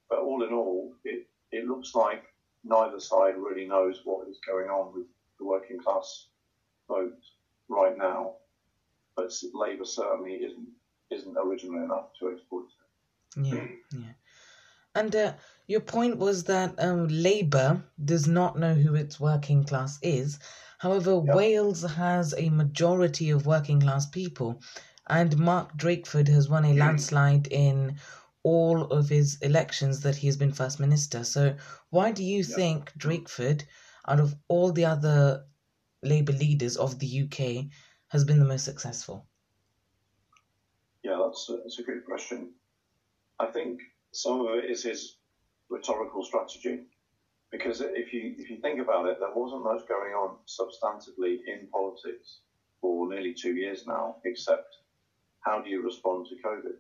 but 0.09 0.21
all 0.21 0.43
in 0.43 0.53
all, 0.53 0.93
it, 1.05 1.27
it 1.53 1.67
looks 1.67 1.95
like 1.95 2.25
neither 2.65 3.01
side 3.01 3.35
really 3.37 3.67
knows 3.67 4.01
what 4.05 4.29
is 4.29 4.39
going 4.47 4.69
on 4.69 4.95
with 4.95 5.07
the 5.39 5.45
working 5.45 5.79
class 5.79 6.29
vote 6.89 7.13
right 7.69 7.97
now. 7.97 8.35
But 9.17 9.33
Labour 9.53 9.85
certainly 9.85 10.35
isn't 10.35 10.69
isn't 11.11 11.37
original 11.39 11.83
enough 11.83 12.11
to 12.21 12.31
exploit 12.31 12.67
it. 12.67 13.47
Yeah, 13.47 13.99
yeah. 13.99 14.13
And 14.95 15.17
uh, 15.17 15.33
your 15.69 15.81
point 15.81 16.17
was 16.17 16.45
that 16.45 16.75
um, 16.79 17.09
Labour 17.09 17.85
does 18.03 18.27
not 18.27 18.59
know 18.59 18.73
who 18.73 18.95
its 18.95 19.21
working 19.21 19.65
class 19.65 19.99
is. 20.03 20.39
However, 20.79 21.23
yep. 21.25 21.37
Wales 21.37 21.83
has 21.83 22.35
a 22.37 22.49
majority 22.49 23.29
of 23.31 23.47
working 23.47 23.81
class 23.81 24.07
people, 24.07 24.63
and 25.09 25.39
Mark 25.39 25.77
Drakeford 25.77 26.29
has 26.29 26.49
won 26.49 26.65
a 26.65 26.73
landslide 26.73 27.49
in 27.49 27.99
all 28.43 28.85
of 28.85 29.11
his 29.11 29.37
elections 29.43 30.01
that 30.01 30.17
he's 30.17 30.39
been 30.39 30.53
first 30.53 30.81
minister. 30.81 31.23
So 31.23 31.55
why 31.91 32.13
do 32.13 32.25
you 32.25 32.39
yeah. 32.39 32.57
think 32.57 32.93
Drakeford, 32.97 33.65
out 34.07 34.21
of 34.21 34.35
all 34.49 34.73
the 34.73 34.87
other 34.87 35.45
Labour 36.03 36.33
leaders 36.33 36.79
of 36.79 36.99
the 36.99 37.23
UK, 37.25 37.67
has 38.09 38.25
been 38.25 38.39
the 38.39 38.47
most 38.47 38.65
successful? 38.65 39.27
Yeah, 41.03 41.21
that's 41.27 41.47
a, 41.51 41.57
that's 41.59 41.79
a 41.79 41.83
good 41.83 42.07
question. 42.07 42.53
I 43.39 43.47
think 43.47 43.81
some 44.13 44.41
of 44.41 44.55
it 44.55 44.71
is 44.71 44.83
his 44.83 45.19
rhetorical 45.71 46.25
strategy, 46.25 46.81
because 47.51 47.81
if 47.81 48.13
you 48.13 48.35
if 48.39 48.51
you 48.51 48.57
think 48.57 48.81
about 48.81 49.07
it, 49.07 49.19
there 49.19 49.33
wasn't 49.35 49.65
much 49.65 49.87
going 49.89 50.13
on 50.13 50.37
substantively 50.47 51.39
in 51.47 51.67
politics 51.73 52.41
for 52.81 53.09
nearly 53.09 53.35
two 53.35 53.55
years 53.55 53.87
now, 53.87 54.17
except 54.25 54.77
how 55.41 55.61
do 55.61 55.71
you 55.71 55.83
respond 55.83 56.27
to 56.27 56.37
COVID? 56.37 56.77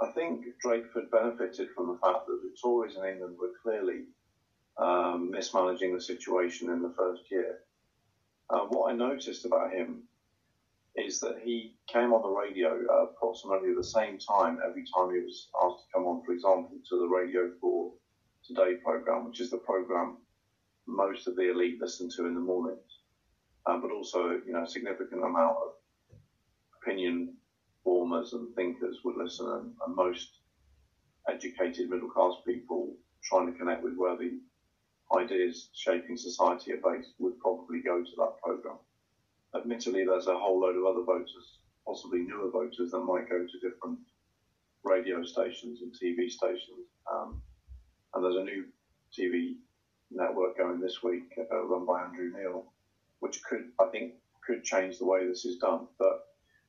I 0.00 0.10
think 0.12 0.44
Drakeford 0.64 1.10
benefited 1.10 1.68
from 1.74 1.86
the 1.88 1.98
fact 1.98 2.26
that 2.26 2.40
the 2.42 2.52
Tories 2.60 2.96
in 2.96 3.04
England 3.04 3.36
were 3.40 3.52
clearly 3.62 4.04
um, 4.76 5.30
mismanaging 5.30 5.94
the 5.94 6.00
situation 6.00 6.70
in 6.70 6.82
the 6.82 6.92
first 6.96 7.22
year. 7.30 7.60
Uh, 8.50 8.66
what 8.66 8.92
I 8.92 8.96
noticed 8.96 9.44
about 9.44 9.72
him 9.72 10.02
is 10.96 11.20
that 11.20 11.40
he 11.42 11.74
came 11.88 12.12
on 12.12 12.22
the 12.22 12.28
radio 12.28 12.74
at 12.74 13.08
approximately 13.10 13.74
the 13.74 13.84
same 13.84 14.18
time 14.18 14.60
every 14.64 14.84
time 14.96 15.12
he 15.12 15.20
was 15.20 15.48
asked 15.64 15.84
to 15.84 15.92
come 15.94 16.06
on, 16.06 16.22
for 16.24 16.32
example, 16.32 16.78
to 16.88 16.98
the 16.98 17.08
Radio 17.08 17.50
4 17.60 17.90
Today 18.46 18.74
program, 18.84 19.24
which 19.24 19.40
is 19.40 19.50
the 19.50 19.58
program 19.58 20.18
most 20.86 21.26
of 21.26 21.36
the 21.36 21.50
elite 21.50 21.78
listen 21.80 22.10
to 22.16 22.26
in 22.26 22.34
the 22.34 22.40
mornings, 22.40 23.00
um, 23.66 23.80
but 23.80 23.90
also 23.90 24.38
you 24.46 24.52
know 24.52 24.64
a 24.64 24.68
significant 24.68 25.24
amount 25.24 25.56
of 25.56 25.72
opinion 26.82 27.34
formers 27.82 28.32
and 28.34 28.54
thinkers 28.54 28.98
would 29.04 29.16
listen, 29.16 29.46
and, 29.48 29.72
and 29.86 29.96
most 29.96 30.28
educated 31.28 31.88
middle 31.90 32.08
class 32.10 32.34
people 32.46 32.94
trying 33.22 33.50
to 33.50 33.58
connect 33.58 33.82
with 33.82 33.94
where 33.96 34.16
the 34.16 34.38
ideas 35.18 35.70
shaping 35.74 36.16
society 36.16 36.72
are 36.72 36.80
based 36.92 37.14
would 37.18 37.38
probably 37.40 37.80
go 37.80 38.02
to 38.02 38.10
that 38.18 38.34
program. 38.42 38.76
Admittedly, 39.56 40.04
there's 40.04 40.26
a 40.26 40.38
whole 40.38 40.60
load 40.60 40.76
of 40.76 40.84
other 40.84 41.04
voters, 41.04 41.58
possibly 41.86 42.20
newer 42.20 42.50
voters, 42.50 42.90
that 42.90 43.00
might 43.00 43.28
go 43.28 43.46
to 43.46 43.68
different 43.68 43.98
radio 44.82 45.22
stations 45.22 45.80
and 45.82 45.92
TV 45.92 46.30
stations. 46.30 46.88
Um, 47.10 47.40
and 48.14 48.24
there's 48.24 48.36
a 48.36 48.44
new 48.44 48.66
TV 49.16 49.56
network 50.10 50.58
going 50.58 50.80
this 50.80 51.02
week, 51.02 51.32
uh, 51.38 51.64
run 51.64 51.86
by 51.86 52.02
Andrew 52.02 52.32
Neil, 52.36 52.72
which 53.20 53.42
could, 53.42 53.70
I 53.80 53.86
think, 53.86 54.14
could 54.46 54.64
change 54.64 54.98
the 54.98 55.06
way 55.06 55.26
this 55.26 55.44
is 55.44 55.58
done. 55.58 55.86
But 55.98 56.26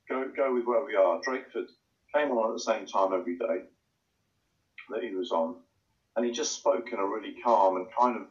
go 0.08 0.32
go 0.36 0.54
with 0.54 0.66
where 0.66 0.86
we 0.86 0.96
are. 0.96 1.22
Drakeford 1.22 1.68
came 2.14 2.32
on 2.32 2.50
at 2.50 2.54
the 2.54 2.60
same 2.60 2.86
time 2.86 3.14
every 3.14 3.38
day 3.38 3.64
that 4.90 5.04
he 5.04 5.16
was 5.16 5.32
on, 5.32 5.56
and 6.16 6.26
he 6.26 6.32
just 6.32 6.54
spoke 6.54 6.92
in 6.92 7.00
a 7.00 7.06
really 7.06 7.36
calm 7.44 7.78
and 7.78 7.88
kind 7.98 8.18
of 8.18 8.28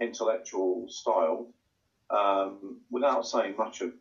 intellectual 0.00 0.86
style, 0.88 1.48
um, 2.12 2.76
without 2.90 3.26
saying 3.26 3.54
much 3.56 3.80
of, 3.80 3.92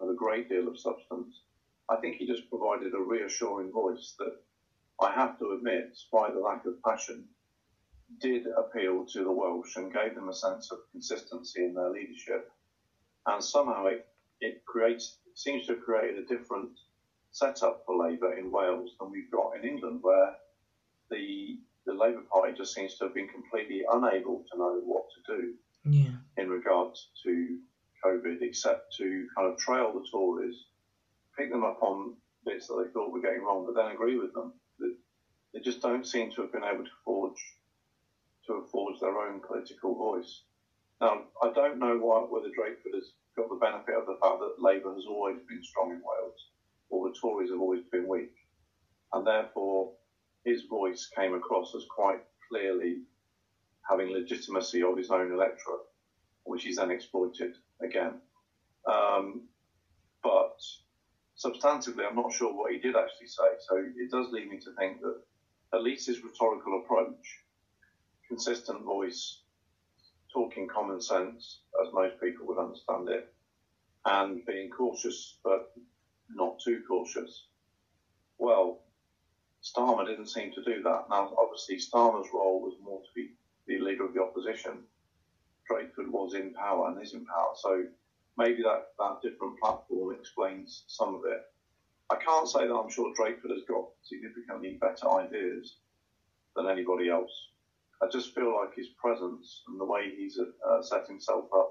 of, 0.00 0.08
a 0.08 0.14
great 0.14 0.48
deal 0.48 0.68
of 0.68 0.78
substance. 0.78 1.40
I 1.88 1.96
think 1.96 2.16
he 2.16 2.26
just 2.26 2.48
provided 2.50 2.94
a 2.94 2.98
reassuring 2.98 3.72
voice 3.72 4.14
that 4.18 4.36
I 5.00 5.12
have 5.12 5.38
to 5.38 5.52
admit, 5.52 5.90
despite 5.90 6.34
the 6.34 6.40
lack 6.40 6.66
of 6.66 6.82
passion, 6.82 7.24
did 8.20 8.46
appeal 8.46 9.06
to 9.06 9.24
the 9.24 9.32
Welsh 9.32 9.76
and 9.76 9.92
gave 9.92 10.14
them 10.14 10.28
a 10.28 10.34
sense 10.34 10.70
of 10.70 10.78
consistency 10.92 11.64
in 11.64 11.74
their 11.74 11.90
leadership. 11.90 12.50
And 13.26 13.42
somehow 13.42 13.86
it, 13.86 14.06
it 14.40 14.64
creates 14.66 15.16
seems 15.34 15.66
to 15.66 15.74
have 15.74 15.82
created 15.82 16.18
a 16.18 16.26
different 16.26 16.70
setup 17.32 17.82
for 17.84 17.96
Labour 17.96 18.34
in 18.34 18.52
Wales 18.52 18.92
than 19.00 19.10
we've 19.10 19.30
got 19.30 19.56
in 19.56 19.68
England, 19.68 20.00
where 20.02 20.36
the 21.10 21.58
the 21.86 21.92
Labour 21.92 22.22
Party 22.32 22.54
just 22.56 22.74
seems 22.74 22.94
to 22.96 23.04
have 23.04 23.14
been 23.14 23.28
completely 23.28 23.82
unable 23.90 24.44
to 24.50 24.58
know 24.58 24.80
what 24.84 25.04
to 25.10 25.36
do 25.36 25.54
Yeah. 25.84 26.12
in 26.36 26.48
regards 26.48 27.08
to 27.24 27.56
COVID, 28.04 28.36
except 28.40 28.80
to 28.98 29.24
kind 29.36 29.46
of 29.48 29.56
trail 29.56 29.90
the 29.92 30.02
Tories, 30.10 30.64
pick 31.38 31.50
them 31.50 31.64
up 31.64 31.76
on 31.82 32.12
bits 32.44 32.66
that 32.68 32.76
they 32.82 32.90
thought 32.92 33.12
were 33.12 33.20
getting 33.20 33.42
wrong, 33.42 33.64
but 33.64 33.74
then 33.74 33.88
agree 33.90 34.16
with 34.16 34.32
them. 34.32 34.52
They, 34.80 34.88
they 35.54 35.60
just 35.60 35.80
don't 35.80 36.06
seem 36.06 36.30
to 36.30 36.42
have 36.42 36.52
been 36.52 36.64
able 36.64 36.84
to 36.84 36.90
forge 37.04 37.54
to 38.46 38.54
have 38.54 38.66
forged 38.70 39.00
their 39.00 39.18
own 39.18 39.40
political 39.46 39.94
voice. 39.96 40.42
Now, 41.00 41.20
I 41.42 41.48
don't 41.54 41.78
know 41.78 41.96
why, 41.98 42.20
whether 42.28 42.48
Drakeford 42.48 42.94
has 42.94 43.10
got 43.36 43.48
the 43.48 43.56
benefit 43.56 43.94
of 43.96 44.04
the 44.06 44.14
fact 44.22 44.38
that 44.38 44.52
Labour 44.58 44.92
has 44.94 45.06
always 45.06 45.36
been 45.48 45.62
strong 45.62 45.90
in 45.90 45.98
Wales, 46.02 46.46
or 46.90 47.02
the 47.08 47.14
Tories 47.20 47.50
have 47.50 47.60
always 47.60 47.82
been 47.92 48.06
weak, 48.08 48.30
and 49.12 49.26
therefore 49.26 49.88
his 50.44 50.62
voice 50.68 51.08
came 51.16 51.34
across 51.34 51.74
as 51.74 51.84
quite 51.88 52.18
clearly 52.50 52.98
having 53.88 54.12
legitimacy 54.12 54.82
of 54.82 54.96
his 54.96 55.10
own 55.10 55.32
electorate, 55.32 55.86
which 56.44 56.64
he's 56.64 56.76
then 56.76 56.90
exploited 56.90 57.54
again. 57.82 58.20
Um, 58.86 59.48
but 60.22 60.58
substantively, 61.36 62.06
I'm 62.08 62.16
not 62.16 62.32
sure 62.32 62.52
what 62.52 62.72
he 62.72 62.78
did 62.78 62.96
actually 62.96 63.28
say. 63.28 63.42
So 63.68 63.76
it 63.76 64.10
does 64.10 64.32
lead 64.32 64.48
me 64.48 64.58
to 64.60 64.74
think 64.78 65.00
that 65.00 65.20
at 65.74 65.82
least 65.82 66.06
his 66.06 66.22
rhetorical 66.22 66.80
approach, 66.82 67.40
consistent 68.28 68.82
voice, 68.82 69.40
talking 70.32 70.68
common 70.68 71.00
sense, 71.00 71.60
as 71.82 71.92
most 71.92 72.20
people 72.20 72.46
would 72.46 72.58
understand 72.58 73.08
it, 73.08 73.32
and 74.04 74.44
being 74.46 74.70
cautious 74.70 75.38
but 75.44 75.72
not 76.34 76.58
too 76.64 76.82
cautious. 76.88 77.46
Well, 78.38 78.80
Starmer 79.62 80.06
didn't 80.06 80.28
seem 80.28 80.52
to 80.52 80.64
do 80.64 80.82
that. 80.82 81.06
Now, 81.08 81.32
obviously, 81.38 81.76
Starmer's 81.76 82.28
role 82.32 82.60
was 82.60 82.74
more 82.82 83.00
to 83.00 83.08
be 83.14 83.30
the 83.66 83.78
leader 83.78 84.04
of 84.04 84.12
the 84.12 84.20
opposition. 84.20 84.80
Drakeford 85.70 86.08
was 86.08 86.34
in 86.34 86.50
power 86.50 86.88
and 86.88 87.00
is 87.00 87.12
in 87.12 87.22
power, 87.22 87.52
so 87.54 87.82
maybe 88.36 88.62
that, 88.62 88.80
that 88.98 89.14
different 89.22 89.54
platform 89.62 90.12
explains 90.12 90.82
some 90.86 91.14
of 91.14 91.20
it. 91.24 91.38
I 92.10 92.16
can't 92.16 92.48
say 92.48 92.66
that 92.66 92.74
I'm 92.74 92.88
sure 92.88 93.10
Drakeford 93.18 93.50
has 93.50 93.62
got 93.66 93.84
significantly 94.02 94.76
better 94.80 95.10
ideas 95.16 95.74
than 96.54 96.68
anybody 96.68 97.08
else. 97.08 97.48
I 98.02 98.06
just 98.12 98.34
feel 98.34 98.54
like 98.54 98.68
his 98.74 98.88
presence 98.98 99.62
and 99.66 99.80
the 99.80 99.84
way 99.84 100.10
he's 100.14 100.36
uh, 100.38 100.80
set 100.82 101.06
himself 101.06 101.44
up 101.56 101.68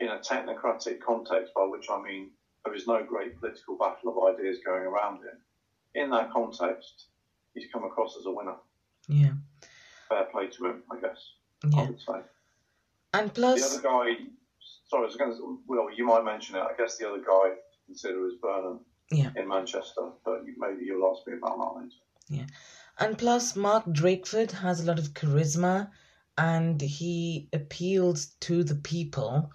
in 0.00 0.08
a 0.10 0.18
technocratic 0.18 0.98
context, 1.04 1.52
by 1.54 1.62
which 1.62 1.86
I 1.90 1.98
mean 1.98 2.28
there 2.64 2.74
is 2.74 2.86
no 2.86 3.02
great 3.02 3.34
political 3.38 3.76
battle 3.76 4.08
of 4.10 4.34
ideas 4.34 4.58
going 4.64 4.84
around 4.84 5.16
him. 5.16 5.38
In 5.94 6.10
that 6.10 6.28
context, 6.30 7.06
he's 7.54 7.64
come 7.72 7.84
across 7.84 8.14
as 8.18 8.26
a 8.26 8.30
winner. 8.30 8.54
Yeah. 9.08 9.32
Fair 10.10 10.24
play 10.32 10.48
to 10.48 10.66
him, 10.66 10.82
I 10.90 11.00
guess. 11.00 11.18
Yeah. 11.70 11.80
I 11.80 11.84
would 11.86 12.00
say. 12.00 12.20
And 13.14 13.32
plus, 13.32 13.60
The 13.60 13.88
other 13.88 13.88
guy, 14.16 14.22
sorry, 14.88 15.04
I 15.04 15.06
was 15.06 15.16
going 15.16 15.32
to, 15.36 15.60
Will, 15.66 15.88
you 15.96 16.04
might 16.04 16.24
mention 16.24 16.56
it. 16.56 16.60
I 16.60 16.74
guess 16.76 16.98
the 16.98 17.08
other 17.08 17.18
guy 17.20 17.50
to 17.50 17.86
consider 17.86 18.26
is 18.26 18.34
Burnham 18.42 18.80
Yeah. 19.10 19.30
in 19.36 19.48
Manchester, 19.48 20.10
but 20.24 20.42
maybe 20.58 20.84
you'll 20.84 21.10
ask 21.16 21.26
me 21.26 21.34
about 21.34 21.56
that 21.58 21.80
later. 21.80 21.96
Yeah, 22.28 22.46
and 22.98 23.16
plus, 23.18 23.56
Mark 23.56 23.84
Drakeford 23.86 24.50
has 24.52 24.80
a 24.80 24.86
lot 24.86 24.98
of 24.98 25.14
charisma, 25.14 25.90
and 26.38 26.80
he 26.80 27.48
appeals 27.52 28.26
to 28.40 28.62
the 28.64 28.76
people 28.76 29.50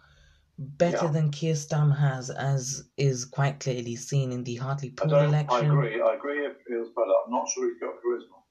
better 0.58 1.06
Yeah. 1.06 1.12
than 1.12 1.32
Keir 1.32 1.54
Starmer 1.56 1.98
has, 1.98 2.30
as 2.30 2.88
is 2.98 3.26
quite 3.26 3.60
clearly 3.60 3.96
seen 3.96 4.32
in 4.32 4.44
the 4.44 4.56
Hartlepool 4.56 5.10
don't. 5.10 5.34
I 5.34 5.60
agree. 5.60 6.02
I 6.02 6.14
agree. 6.16 6.46
It 6.46 6.62
feels 6.68 6.90
better. 6.90 7.12
I'm 7.26 7.32
not 7.32 7.50
sure 7.50 7.68
he's 7.70 7.80
got 7.80 7.96
charisma. 8.02 8.42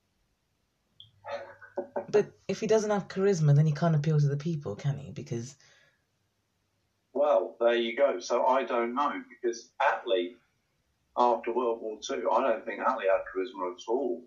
But 2.11 2.27
if 2.49 2.61
he 2.61 2.67
doesn't 2.67 2.91
have 2.91 3.09
charisma, 3.09 3.55
then 3.55 3.67
he 3.67 3.73
can't 3.73 3.97
appeal 3.97 4.21
to 4.21 4.29
the 4.29 4.37
people, 4.37 4.77
can 4.77 4.99
he? 4.99 5.11
Because 5.11 5.57
Well, 7.13 7.57
there 7.61 7.75
you 7.75 7.97
go. 7.97 8.21
So 8.21 8.47
I 8.47 8.65
don't 8.65 8.95
know 8.95 9.23
because 9.29 9.71
Attlee, 9.83 10.35
after 11.17 11.53
World 11.53 11.81
War 11.81 11.99
II, 12.09 12.23
I 12.33 12.43
don't 12.43 12.65
think 12.65 12.81
Attlee 12.81 13.11
had 13.11 13.25
charisma 13.35 13.73
at 13.73 13.81
all. 13.89 14.25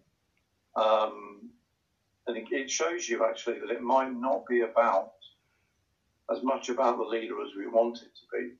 Um, 0.76 1.50
and 2.28 2.38
it, 2.52 2.70
shows 2.70 3.08
you 3.08 3.26
actually 3.26 3.60
that 3.60 3.72
it 3.72 3.82
might 3.82 4.14
not 4.14 4.46
be 4.48 4.62
about 4.62 5.14
as 6.30 6.44
much 6.44 6.70
about 6.70 6.98
the 6.98 7.04
leader 7.04 7.42
as 7.42 7.56
we 7.58 7.68
want 7.68 8.00
it 8.00 8.12
to 8.16 8.38
be. 8.38 8.52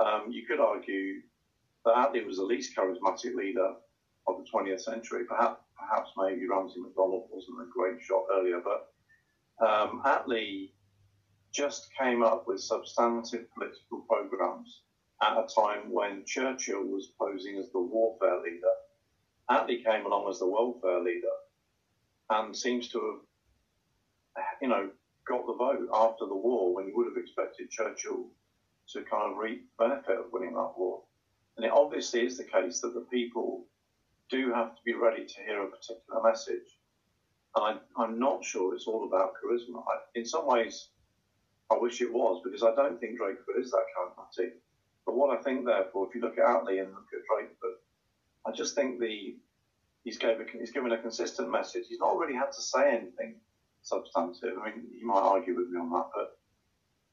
Um, 0.00 0.30
you 0.30 0.46
could 0.46 0.60
argue 0.60 1.20
that 1.84 1.94
Attlee 1.94 2.24
was 2.24 2.36
the 2.36 2.44
least 2.44 2.76
charismatic 2.76 3.34
leader 3.34 3.74
of 4.26 4.36
the 4.38 4.50
20th 4.50 4.80
century. 4.80 5.24
Perhaps, 5.24 5.60
perhaps 5.78 6.10
maybe 6.16 6.46
Ramsay 6.48 6.80
MacDonald 6.80 7.28
wasn't 7.30 7.60
a 7.60 7.70
great 7.72 8.00
shot 8.02 8.24
earlier, 8.32 8.60
but 8.62 8.92
um, 9.64 10.02
Attlee 10.04 10.70
just 11.52 11.90
came 11.98 12.22
up 12.22 12.46
with 12.46 12.60
substantive 12.60 13.52
political 13.54 14.00
programs 14.08 14.82
at 15.22 15.36
a 15.36 15.46
time 15.54 15.90
when 15.90 16.24
Churchill 16.24 16.84
was 16.84 17.12
posing 17.18 17.58
as 17.58 17.70
the 17.72 17.80
warfare 17.80 18.40
leader. 18.42 18.74
Attlee 19.50 19.84
came 19.84 20.06
along 20.06 20.30
as 20.30 20.38
the 20.38 20.46
welfare 20.46 21.00
leader 21.00 21.26
and 22.30 22.56
seems 22.56 22.88
to 22.88 23.20
have, 24.36 24.44
you 24.62 24.68
know, 24.68 24.90
got 25.26 25.46
the 25.46 25.54
vote 25.54 25.88
after 25.92 26.26
the 26.26 26.34
war 26.34 26.74
when 26.74 26.86
you 26.86 26.96
would 26.96 27.08
have 27.08 27.22
expected 27.22 27.70
Churchill 27.70 28.26
to 28.88 29.02
kind 29.02 29.32
of 29.32 29.38
reap 29.38 29.68
benefit 29.78 30.18
of 30.18 30.32
winning 30.32 30.54
that 30.54 30.72
war. 30.76 31.02
And 31.56 31.66
it 31.66 31.72
obviously 31.72 32.24
is 32.24 32.38
the 32.38 32.44
case 32.44 32.80
that 32.80 32.94
the 32.94 33.06
people 33.12 33.66
do 34.30 34.52
have 34.52 34.74
to 34.74 34.82
be 34.84 34.94
ready 34.94 35.26
to 35.26 35.42
hear 35.42 35.62
a 35.62 35.68
particular 35.68 36.22
message. 36.22 36.78
And 37.56 37.64
I, 37.96 38.02
I'm 38.02 38.18
not 38.18 38.44
sure 38.44 38.74
it's 38.74 38.86
all 38.86 39.04
about 39.06 39.32
charisma. 39.34 39.82
I, 39.88 39.98
in 40.14 40.24
some 40.24 40.46
ways, 40.46 40.88
I 41.70 41.76
wish 41.76 42.00
it 42.00 42.12
was 42.12 42.40
because 42.44 42.62
I 42.62 42.74
don't 42.74 42.98
think 43.00 43.20
Drakeford 43.20 43.60
is 43.60 43.70
that 43.70 43.84
charismatic. 43.96 44.52
But 45.06 45.16
what 45.16 45.36
I 45.36 45.42
think, 45.42 45.64
therefore, 45.64 46.08
if 46.08 46.14
you 46.14 46.20
look 46.20 46.38
at 46.38 46.44
Attlee 46.44 46.80
and 46.80 46.90
look 46.90 47.08
at 47.12 47.26
Drakeford, 47.30 47.76
I 48.46 48.52
just 48.52 48.74
think 48.74 49.00
the 49.00 49.36
he's 50.04 50.18
gave 50.18 50.40
a, 50.40 50.44
he's 50.58 50.70
given 50.70 50.92
a 50.92 50.98
consistent 50.98 51.50
message. 51.50 51.84
He's 51.88 51.98
not 52.00 52.16
really 52.18 52.34
had 52.34 52.52
to 52.52 52.62
say 52.62 52.90
anything 52.90 53.36
substantive. 53.82 54.56
I 54.60 54.70
mean, 54.70 54.86
you 54.98 55.06
might 55.06 55.20
argue 55.20 55.56
with 55.56 55.68
me 55.68 55.80
on 55.80 55.90
that, 55.90 56.08
but 56.14 56.38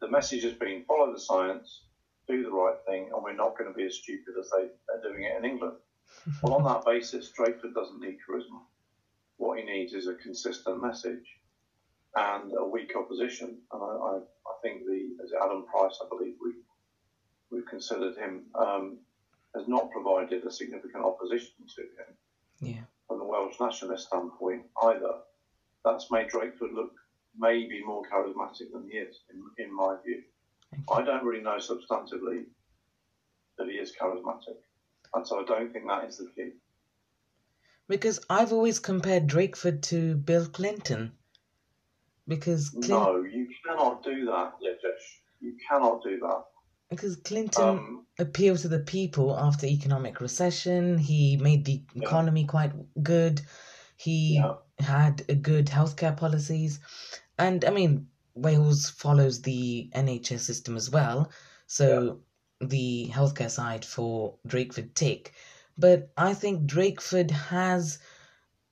the 0.01 0.09
message 0.09 0.43
has 0.43 0.53
been 0.53 0.83
follow 0.87 1.11
the 1.11 1.19
science, 1.19 1.83
do 2.27 2.43
the 2.43 2.51
right 2.51 2.77
thing, 2.87 3.09
and 3.13 3.23
we're 3.23 3.33
not 3.33 3.57
going 3.57 3.71
to 3.71 3.77
be 3.77 3.85
as 3.85 3.95
stupid 3.95 4.35
as 4.39 4.49
they, 4.55 4.67
they're 4.87 5.11
doing 5.11 5.23
it 5.23 5.37
in 5.37 5.45
England. 5.45 5.77
well, 6.41 6.55
on 6.55 6.63
that 6.63 6.85
basis, 6.85 7.31
Drakeford 7.37 7.73
doesn't 7.73 7.99
need 7.99 8.17
charisma. 8.27 8.61
What 9.37 9.59
he 9.59 9.65
needs 9.65 9.93
is 9.93 10.07
a 10.07 10.15
consistent 10.15 10.81
message 10.81 11.25
and 12.15 12.53
a 12.57 12.65
weak 12.65 12.93
opposition. 12.95 13.57
And 13.71 13.83
I, 13.83 13.85
I, 13.85 14.15
I 14.17 14.53
think 14.61 14.85
the 14.85 15.23
as 15.23 15.31
Adam 15.33 15.65
Price, 15.71 15.99
I 16.03 16.07
believe 16.09 16.33
we 16.43 16.53
we've 17.51 17.65
considered 17.65 18.17
him 18.17 18.43
um, 18.55 18.97
has 19.55 19.67
not 19.67 19.91
provided 19.91 20.43
a 20.43 20.51
significant 20.51 21.03
opposition 21.03 21.53
to 21.75 21.81
him 21.81 22.15
yeah, 22.59 22.81
from 23.07 23.19
the 23.19 23.25
Welsh 23.25 23.55
nationalist 23.59 24.07
standpoint 24.07 24.63
either. 24.83 25.13
That's 25.85 26.11
made 26.11 26.29
Drakeford 26.29 26.73
look 26.73 26.91
maybe 27.37 27.83
more 27.85 28.03
charismatic 28.11 28.71
than 28.73 28.89
he 28.89 28.97
is, 28.97 29.21
in, 29.31 29.65
in 29.65 29.73
my 29.73 29.95
view. 30.03 30.23
I 30.91 31.01
don't 31.01 31.23
really 31.23 31.43
know 31.43 31.57
substantively 31.57 32.45
that 33.57 33.67
he 33.67 33.73
is 33.75 33.93
charismatic. 33.99 34.57
And 35.13 35.25
so 35.27 35.39
I 35.41 35.45
don't 35.45 35.71
think 35.73 35.87
that 35.87 36.05
is 36.07 36.17
the 36.17 36.29
key. 36.35 36.51
because 37.87 38.19
I've 38.29 38.51
always 38.51 38.79
compared 38.79 39.27
Drakeford 39.27 39.81
to 39.83 40.15
Bill 40.15 40.45
Clinton. 40.47 41.13
Because 42.27 42.71
Clin- 42.71 42.89
No, 42.89 43.23
you 43.23 43.47
cannot 43.65 44.03
do 44.03 44.25
that, 44.25 44.53
Lijesh. 44.61 45.05
You 45.39 45.55
cannot 45.69 46.03
do 46.03 46.19
that. 46.19 46.43
because 46.89 47.17
Clinton 47.17 47.63
Um, 47.63 48.05
appealed 48.19 48.59
to 48.59 48.67
the 48.69 48.79
people 48.79 49.37
after 49.37 49.65
economic 49.67 50.21
recession. 50.21 50.97
He 50.97 51.35
made 51.37 51.65
the 51.65 51.81
Yeah. 51.93 52.03
economy 52.03 52.45
quite 52.45 52.71
good. 53.03 53.41
He 53.97 54.35
Yeah. 54.35 54.55
had 54.79 55.23
a 55.29 55.35
good 55.35 55.67
healthcare 55.67 56.15
policies, 56.15 56.79
and 57.37 57.63
I 57.65 57.71
mean 57.71 58.09
Wales 58.35 58.89
follows 58.89 59.41
the 59.41 59.89
NHS 59.93 60.43
system 60.45 60.75
as 60.77 60.89
well, 60.89 61.29
so 61.65 62.21
the 62.61 63.09
healthcare 63.13 63.51
side 63.51 63.85
for 63.85 64.35
Drakeford 64.47 64.93
tick. 64.93 65.33
But 65.77 66.11
I 66.17 66.33
think 66.33 66.69
Drakeford 66.69 67.31
has 67.31 67.99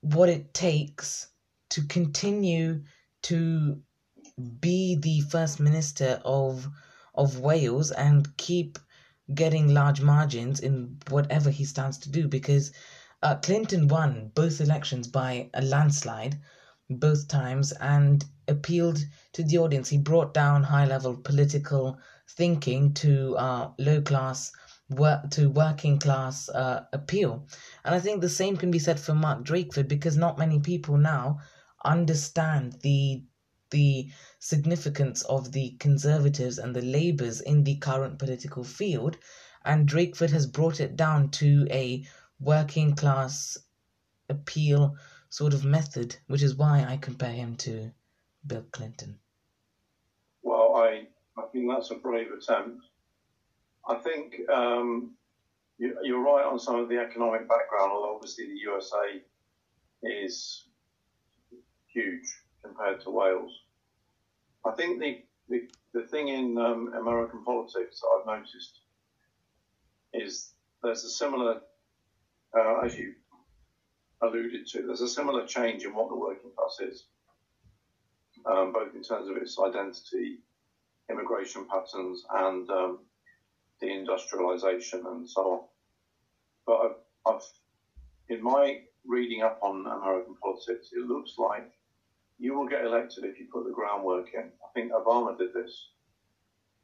what 0.00 0.28
it 0.28 0.52
takes 0.54 1.28
to 1.70 1.82
continue 1.82 2.82
to 3.22 3.80
be 4.60 4.96
the 4.96 5.20
first 5.20 5.60
minister 5.60 6.20
of 6.24 6.68
of 7.14 7.40
Wales 7.40 7.90
and 7.90 8.36
keep 8.36 8.78
getting 9.34 9.72
large 9.72 10.00
margins 10.02 10.60
in 10.60 10.98
whatever 11.08 11.50
he 11.50 11.64
stands 11.64 11.98
to 11.98 12.10
do 12.10 12.28
because 12.28 12.72
uh, 13.22 13.36
Clinton 13.36 13.88
won 13.88 14.30
both 14.34 14.60
elections 14.60 15.08
by 15.08 15.48
a 15.54 15.62
landslide 15.62 16.38
both 16.90 17.26
times 17.26 17.72
and 17.72 18.24
appealed 18.46 18.98
to 19.32 19.42
the 19.42 19.58
audience. 19.58 19.88
He 19.88 19.98
brought 19.98 20.34
down 20.34 20.62
high 20.62 20.86
level 20.86 21.16
political 21.16 21.98
thinking 22.28 22.94
to 22.94 23.36
uh, 23.36 23.70
low 23.78 24.00
class 24.02 24.52
work 24.88 25.30
to 25.30 25.50
working 25.50 25.98
class 25.98 26.48
uh, 26.48 26.84
appeal. 26.92 27.46
And 27.84 27.94
I 27.94 28.00
think 28.00 28.20
the 28.20 28.28
same 28.28 28.56
can 28.56 28.70
be 28.70 28.78
said 28.78 29.00
for 29.00 29.14
Mark 29.14 29.44
Drakeford 29.44 29.88
because 29.88 30.16
not 30.16 30.38
many 30.38 30.60
people 30.60 30.96
now 30.96 31.40
understand 31.84 32.78
the 32.82 33.24
the 33.70 34.08
significance 34.38 35.22
of 35.22 35.50
the 35.50 35.70
conservatives 35.80 36.58
and 36.58 36.74
the 36.74 36.82
labours 36.82 37.40
in 37.40 37.64
the 37.64 37.76
current 37.76 38.16
political 38.16 38.62
field 38.62 39.16
and 39.66 39.88
Drakeford 39.88 40.30
has 40.30 40.46
brought 40.46 40.78
it 40.78 40.96
down 40.96 41.30
to 41.32 41.66
a 41.70 42.06
working 42.38 42.94
class 42.94 43.58
appeal 44.28 44.96
sort 45.28 45.52
of 45.52 45.64
method, 45.64 46.16
which 46.28 46.42
is 46.42 46.54
why 46.54 46.84
I 46.84 46.96
compare 46.96 47.32
him 47.32 47.56
to 47.56 47.90
Bill 48.46 48.64
Clinton. 48.70 49.18
Think 51.56 51.70
that's 51.70 51.90
a 51.90 51.94
brave 51.94 52.26
attempt. 52.32 52.84
I 53.88 53.94
think 53.94 54.46
um, 54.50 55.12
you, 55.78 55.96
you're 56.02 56.22
right 56.22 56.44
on 56.44 56.58
some 56.58 56.76
of 56.78 56.90
the 56.90 56.98
economic 56.98 57.48
background, 57.48 57.92
although 57.92 58.14
obviously 58.14 58.44
the 58.48 58.58
USA 58.58 59.22
is 60.02 60.66
huge 61.86 62.26
compared 62.62 63.00
to 63.04 63.10
Wales. 63.10 63.52
I 64.66 64.72
think 64.72 65.00
the, 65.00 65.22
the, 65.48 65.62
the 65.94 66.02
thing 66.02 66.28
in 66.28 66.58
um, 66.58 66.92
American 66.92 67.42
politics 67.42 68.02
that 68.02 68.08
I've 68.08 68.26
noticed 68.26 68.80
is 70.12 70.52
there's 70.82 71.04
a 71.04 71.08
similar, 71.08 71.62
uh, 72.54 72.80
as 72.80 72.98
you 72.98 73.14
alluded 74.20 74.66
to, 74.72 74.82
there's 74.82 75.00
a 75.00 75.08
similar 75.08 75.46
change 75.46 75.84
in 75.84 75.94
what 75.94 76.10
the 76.10 76.16
working 76.16 76.50
class 76.54 76.80
is, 76.80 77.04
um, 78.44 78.74
both 78.74 78.94
in 78.94 79.02
terms 79.02 79.30
of 79.30 79.38
its 79.38 79.58
identity, 79.58 80.40
immigration 81.10 81.66
patterns, 81.70 82.24
and 82.30 82.68
um, 82.70 82.98
deindustrialization 83.82 85.06
and 85.06 85.28
so 85.28 85.42
on. 85.52 85.60
But 86.66 86.80
I've, 86.80 87.34
I've, 87.34 87.42
in 88.28 88.42
my 88.42 88.80
reading 89.06 89.42
up 89.42 89.58
on 89.62 89.86
American 89.86 90.34
politics, 90.42 90.90
it 90.92 91.06
looks 91.06 91.34
like 91.38 91.70
you 92.38 92.54
will 92.54 92.66
get 92.66 92.84
elected 92.84 93.24
if 93.24 93.38
you 93.38 93.46
put 93.52 93.64
the 93.64 93.72
groundwork 93.72 94.34
in. 94.34 94.50
I 94.64 94.68
think 94.74 94.92
Obama 94.92 95.38
did 95.38 95.54
this, 95.54 95.90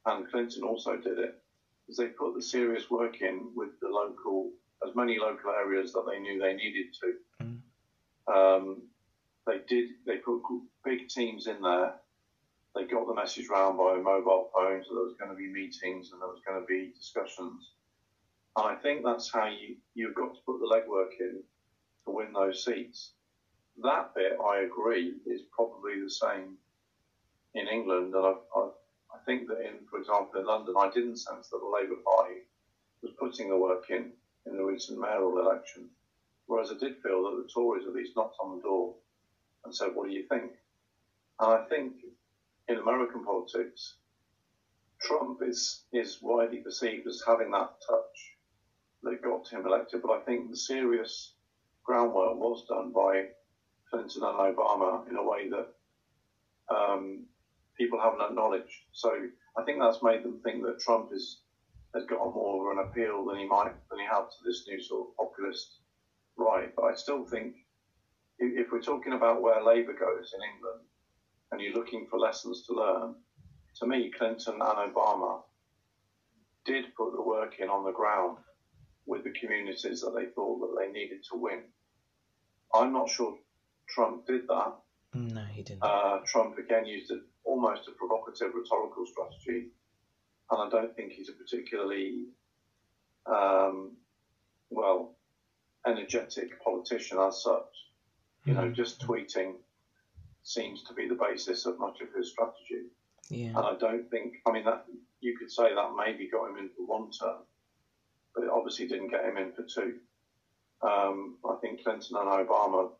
and 0.06 0.30
Clinton 0.30 0.62
also 0.62 0.96
did 0.96 1.18
it, 1.18 1.42
because 1.80 1.96
they 1.96 2.06
put 2.06 2.34
the 2.34 2.42
serious 2.42 2.90
work 2.90 3.20
in 3.20 3.50
with 3.54 3.78
the 3.80 3.88
local, 3.88 4.50
as 4.86 4.94
many 4.94 5.18
local 5.18 5.50
areas 5.50 5.92
that 5.92 6.04
they 6.08 6.20
knew 6.20 6.40
they 6.40 6.54
needed 6.54 6.86
to. 7.00 7.44
Mm. 7.44 7.58
Um, 8.32 8.82
they 9.46 9.58
did. 9.68 9.90
They 10.06 10.16
put 10.18 10.42
big 10.84 11.08
teams 11.08 11.48
in 11.48 11.60
there 11.60 11.94
they 12.74 12.84
got 12.84 13.06
the 13.06 13.14
message 13.14 13.48
round 13.48 13.76
by 13.76 13.96
mobile 13.96 14.50
phones 14.54 14.88
that 14.88 14.94
there 14.94 15.04
was 15.04 15.16
going 15.18 15.30
to 15.30 15.36
be 15.36 15.52
meetings 15.52 16.10
and 16.12 16.20
there 16.20 16.28
was 16.28 16.40
going 16.46 16.60
to 16.60 16.66
be 16.66 16.92
discussions. 16.96 17.70
And 18.56 18.66
I 18.66 18.74
think 18.76 19.04
that's 19.04 19.30
how 19.32 19.46
you, 19.46 19.76
you've 19.94 20.14
got 20.14 20.34
to 20.34 20.40
put 20.46 20.58
the 20.60 20.66
legwork 20.66 21.20
in 21.20 21.42
to 22.04 22.10
win 22.10 22.32
those 22.32 22.64
seats. 22.64 23.12
That 23.82 24.14
bit, 24.14 24.38
I 24.44 24.60
agree, 24.60 25.14
is 25.26 25.42
probably 25.54 26.00
the 26.00 26.10
same 26.10 26.56
in 27.54 27.68
England. 27.68 28.14
And 28.14 28.26
I've, 28.26 28.42
I've, 28.56 28.72
i 29.14 29.18
think 29.26 29.48
that 29.48 29.60
in, 29.60 29.86
for 29.90 29.98
example, 29.98 30.40
in 30.40 30.46
London, 30.46 30.74
I 30.78 30.90
didn't 30.90 31.16
sense 31.16 31.48
that 31.48 31.60
the 31.60 31.68
Labour 31.68 32.00
Party 32.04 32.40
was 33.02 33.12
putting 33.18 33.48
the 33.48 33.56
work 33.56 33.90
in 33.90 34.12
in 34.46 34.56
the 34.56 34.64
recent 34.64 34.98
mayoral 34.98 35.38
election. 35.38 35.88
Whereas 36.46 36.70
I 36.70 36.78
did 36.78 37.00
feel 37.02 37.22
that 37.24 37.42
the 37.42 37.48
Tories 37.52 37.86
at 37.86 37.94
least 37.94 38.16
knocked 38.16 38.36
on 38.40 38.56
the 38.56 38.62
door 38.62 38.94
and 39.64 39.74
said, 39.74 39.90
what 39.94 40.08
do 40.08 40.14
you 40.14 40.26
think? 40.28 40.52
And 41.38 41.52
I 41.52 41.64
think 41.68 41.94
in 42.72 42.78
American 42.78 43.24
politics, 43.24 43.94
Trump 45.00 45.40
is 45.42 45.82
is 45.92 46.18
widely 46.22 46.58
perceived 46.58 47.06
as 47.06 47.22
having 47.26 47.50
that 47.50 47.70
touch 47.86 48.36
that 49.02 49.22
got 49.22 49.48
him 49.48 49.66
elected. 49.66 50.00
But 50.02 50.12
I 50.12 50.20
think 50.20 50.50
the 50.50 50.56
serious 50.56 51.34
groundwork 51.84 52.36
was 52.36 52.64
done 52.68 52.92
by 52.92 53.28
Clinton 53.90 54.22
and 54.22 54.38
Obama 54.38 55.08
in 55.08 55.16
a 55.16 55.22
way 55.22 55.50
that 55.50 55.68
um, 56.74 57.26
people 57.76 58.00
haven't 58.00 58.22
acknowledged. 58.22 58.84
So 58.92 59.10
I 59.56 59.62
think 59.64 59.80
that's 59.80 60.02
made 60.02 60.22
them 60.22 60.40
think 60.42 60.62
that 60.64 60.80
Trump 60.80 61.10
is 61.12 61.40
has 61.94 62.04
got 62.06 62.34
more 62.34 62.72
of 62.72 62.78
an 62.78 62.84
appeal 62.84 63.26
than 63.26 63.38
he 63.38 63.46
might 63.46 63.74
than 63.90 63.98
he 63.98 64.06
had 64.06 64.24
to 64.30 64.44
this 64.44 64.64
new 64.66 64.80
sort 64.80 65.08
of 65.08 65.16
populist 65.16 65.80
right. 66.36 66.74
But 66.74 66.84
I 66.84 66.94
still 66.94 67.24
think 67.24 67.56
if 68.38 68.72
we're 68.72 68.80
talking 68.80 69.12
about 69.12 69.42
where 69.42 69.62
Labour 69.62 69.92
goes 69.92 70.32
in 70.32 70.40
England, 70.54 70.80
and 71.52 71.60
you're 71.60 71.74
looking 71.74 72.06
for 72.10 72.18
lessons 72.18 72.64
to 72.66 72.72
learn, 72.72 73.14
to 73.78 73.86
me, 73.86 74.10
Clinton 74.10 74.54
and 74.54 74.94
Obama 74.94 75.42
did 76.64 76.94
put 76.96 77.12
the 77.12 77.22
work 77.22 77.58
in 77.58 77.68
on 77.68 77.84
the 77.84 77.92
ground 77.92 78.38
with 79.06 79.24
the 79.24 79.30
communities 79.38 80.00
that 80.00 80.14
they 80.16 80.26
thought 80.26 80.60
that 80.60 80.76
they 80.80 80.90
needed 80.90 81.22
to 81.30 81.36
win. 81.36 81.60
I'm 82.74 82.92
not 82.92 83.10
sure 83.10 83.36
Trump 83.88 84.26
did 84.26 84.48
that. 84.48 84.74
No, 85.14 85.44
he 85.44 85.62
didn't. 85.62 85.82
Uh, 85.82 86.20
Trump 86.26 86.56
again 86.56 86.86
used 86.86 87.10
a, 87.10 87.18
almost 87.44 87.86
a 87.88 87.90
provocative 87.92 88.54
rhetorical 88.54 89.04
strategy, 89.06 89.68
and 90.50 90.62
I 90.62 90.68
don't 90.70 90.96
think 90.96 91.12
he's 91.12 91.28
a 91.28 91.32
particularly 91.32 92.28
um, 93.26 93.92
well 94.70 95.16
energetic 95.86 96.62
politician 96.64 97.18
as 97.18 97.42
such. 97.42 97.66
You 98.44 98.54
know, 98.54 98.62
mm-hmm. 98.62 98.74
just 98.74 99.00
tweeting 99.02 99.54
seems 100.42 100.82
to 100.84 100.94
be 100.94 101.06
the 101.08 101.14
basis 101.14 101.66
of 101.66 101.78
much 101.78 102.00
of 102.00 102.08
his 102.16 102.30
strategy. 102.30 102.88
Yeah. 103.28 103.48
And 103.48 103.58
I 103.58 103.74
don't 103.78 104.10
think, 104.10 104.34
I 104.46 104.52
mean, 104.52 104.64
that 104.64 104.84
you 105.20 105.36
could 105.38 105.50
say 105.50 105.74
that 105.74 105.90
maybe 105.96 106.28
got 106.28 106.50
him 106.50 106.56
in 106.58 106.68
for 106.76 106.86
one 106.86 107.10
term, 107.10 107.38
but 108.34 108.44
it 108.44 108.50
obviously 108.50 108.88
didn't 108.88 109.10
get 109.10 109.24
him 109.24 109.36
in 109.36 109.52
for 109.52 109.62
two. 109.62 109.98
Um, 110.82 111.36
I 111.48 111.54
think 111.60 111.84
Clinton 111.84 112.16
and 112.16 112.28
Obama 112.28 112.90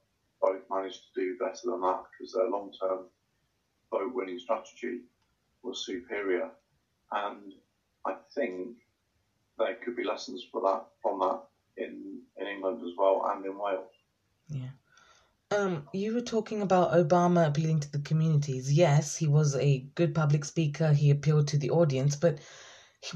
both 0.40 0.62
managed 0.70 1.02
to 1.14 1.20
do 1.20 1.36
better 1.38 1.60
than 1.64 1.80
that 1.80 2.02
because 2.10 2.32
their 2.32 2.48
long 2.48 2.72
term 2.80 3.06
vote 3.90 4.14
winning 4.14 4.38
strategy 4.38 5.00
was 5.62 5.84
superior. 5.84 6.48
And 7.10 7.52
I 8.06 8.14
think 8.34 8.76
there 9.58 9.76
could 9.84 9.96
be 9.96 10.04
lessons 10.04 10.44
for 10.50 10.60
that 10.62 10.84
from 11.02 11.18
that 11.20 11.42
in, 11.76 12.20
in 12.36 12.46
England 12.46 12.82
as 12.82 12.96
well 12.96 13.30
and 13.32 13.44
in 13.44 13.58
Wales. 13.58 13.90
Yeah. 14.48 14.70
Um, 15.54 15.86
you 15.92 16.14
were 16.14 16.22
talking 16.22 16.62
about 16.62 16.92
Obama 16.92 17.46
appealing 17.46 17.80
to 17.80 17.92
the 17.92 17.98
communities. 17.98 18.72
Yes, 18.72 19.16
he 19.16 19.26
was 19.26 19.54
a 19.56 19.80
good 19.94 20.14
public 20.14 20.46
speaker. 20.46 20.92
He 20.92 21.10
appealed 21.10 21.48
to 21.48 21.58
the 21.58 21.70
audience, 21.70 22.16
but 22.16 22.38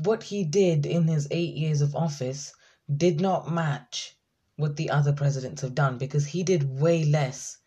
what 0.03 0.23
he 0.23 0.45
did 0.45 0.85
in 0.85 1.09
his 1.09 1.29
eight 1.31 1.55
years 1.55 1.81
of 1.81 1.97
office 1.97 2.53
did 2.95 3.21
not 3.21 3.51
match 3.51 4.19
what 4.57 4.77
the 4.77 4.91
other 4.91 5.13
presidents 5.13 5.63
have 5.63 5.75
done 5.75 5.97
because 5.97 6.27
he 6.27 6.43
did 6.43 6.79
way 6.79 7.05
less 7.05 7.59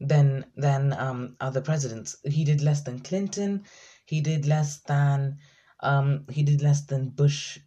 than 0.00 0.44
than 0.56 0.92
um, 0.92 1.36
other 1.40 1.62
presidents. 1.62 2.16
He 2.24 2.44
did 2.44 2.60
less 2.60 2.82
than 2.82 3.00
Clinton. 3.00 3.64
He 4.04 4.20
did 4.20 4.46
less 4.46 4.80
than 4.80 5.38
um, 5.80 6.26
he 6.28 6.42
did 6.42 6.60
less 6.60 6.82
than 6.82 7.08
Bush. 7.08 7.58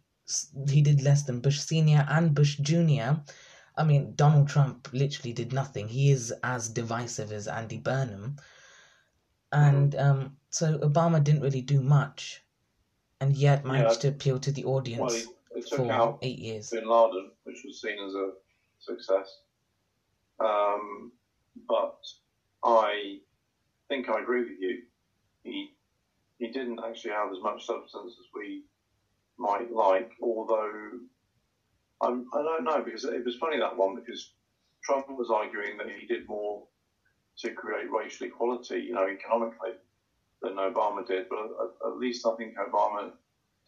He 0.68 0.82
did 0.82 1.02
less 1.02 1.22
than 1.24 1.40
Bush 1.40 1.58
Senior 1.58 2.06
and 2.08 2.34
Bush 2.34 2.58
Junior 2.58 3.22
I 3.78 3.84
mean, 3.84 4.14
Donald 4.16 4.48
Trump 4.48 4.88
literally 4.92 5.32
did 5.32 5.52
nothing. 5.52 5.88
He 5.88 6.10
is 6.10 6.34
as 6.42 6.68
divisive 6.68 7.32
as 7.32 7.46
Andy 7.46 7.78
Burnham. 7.78 8.36
And 9.52 9.92
mm. 9.92 10.04
um, 10.04 10.36
so 10.50 10.78
Obama 10.78 11.22
didn't 11.22 11.42
really 11.42 11.62
do 11.62 11.80
much, 11.80 12.42
and 13.20 13.34
yet 13.36 13.64
managed 13.64 14.04
yeah, 14.04 14.10
to 14.10 14.16
appeal 14.16 14.38
to 14.40 14.52
the 14.52 14.64
audience 14.64 15.00
well, 15.00 15.34
he, 15.54 15.60
he 15.62 15.76
for 15.76 16.18
eight 16.22 16.38
years. 16.38 16.70
Bin 16.70 16.88
Laden, 16.88 17.30
which 17.44 17.62
was 17.64 17.80
seen 17.80 17.98
as 18.04 18.14
a 18.14 18.32
success. 18.80 19.38
Um, 20.40 21.12
but 21.66 21.98
I 22.62 23.18
think 23.88 24.08
I 24.08 24.20
agree 24.20 24.40
with 24.40 24.60
you. 24.60 24.82
He 25.44 25.70
he 26.38 26.48
didn't 26.48 26.80
actually 26.84 27.12
have 27.12 27.30
as 27.32 27.42
much 27.42 27.64
substance 27.64 28.14
as 28.18 28.26
we 28.34 28.64
might 29.38 29.72
like, 29.72 30.12
although 30.22 30.90
I'm, 32.00 32.26
I 32.32 32.38
do 32.38 32.44
not 32.44 32.64
know 32.64 32.82
because 32.84 33.04
it 33.04 33.24
was 33.24 33.36
funny 33.36 33.58
that 33.58 33.76
one 33.76 33.96
because 33.96 34.30
Trump 34.84 35.06
was 35.08 35.30
arguing 35.30 35.76
that 35.78 35.90
he 35.90 36.06
did 36.06 36.28
more 36.28 36.64
to 37.38 37.50
create 37.52 37.90
racial 37.90 38.26
equality, 38.26 38.80
you 38.80 38.94
know, 38.94 39.06
economically 39.08 39.72
than 40.42 40.54
Obama 40.54 41.06
did. 41.06 41.28
But 41.28 41.38
at, 41.38 41.88
at 41.88 41.96
least 41.98 42.26
I 42.26 42.34
think 42.36 42.56
Obama 42.56 43.10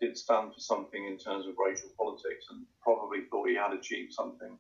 did 0.01 0.17
stand 0.17 0.55
for 0.55 0.61
something 0.61 1.05
in 1.05 1.19
terms 1.19 1.47
of 1.47 1.55
racial 1.65 1.91
politics 1.99 2.47
and 2.51 2.65
probably 2.83 3.21
thought 3.31 3.49
he 3.49 3.55
had 3.55 3.73
achieved 3.73 4.13
something 4.13 4.59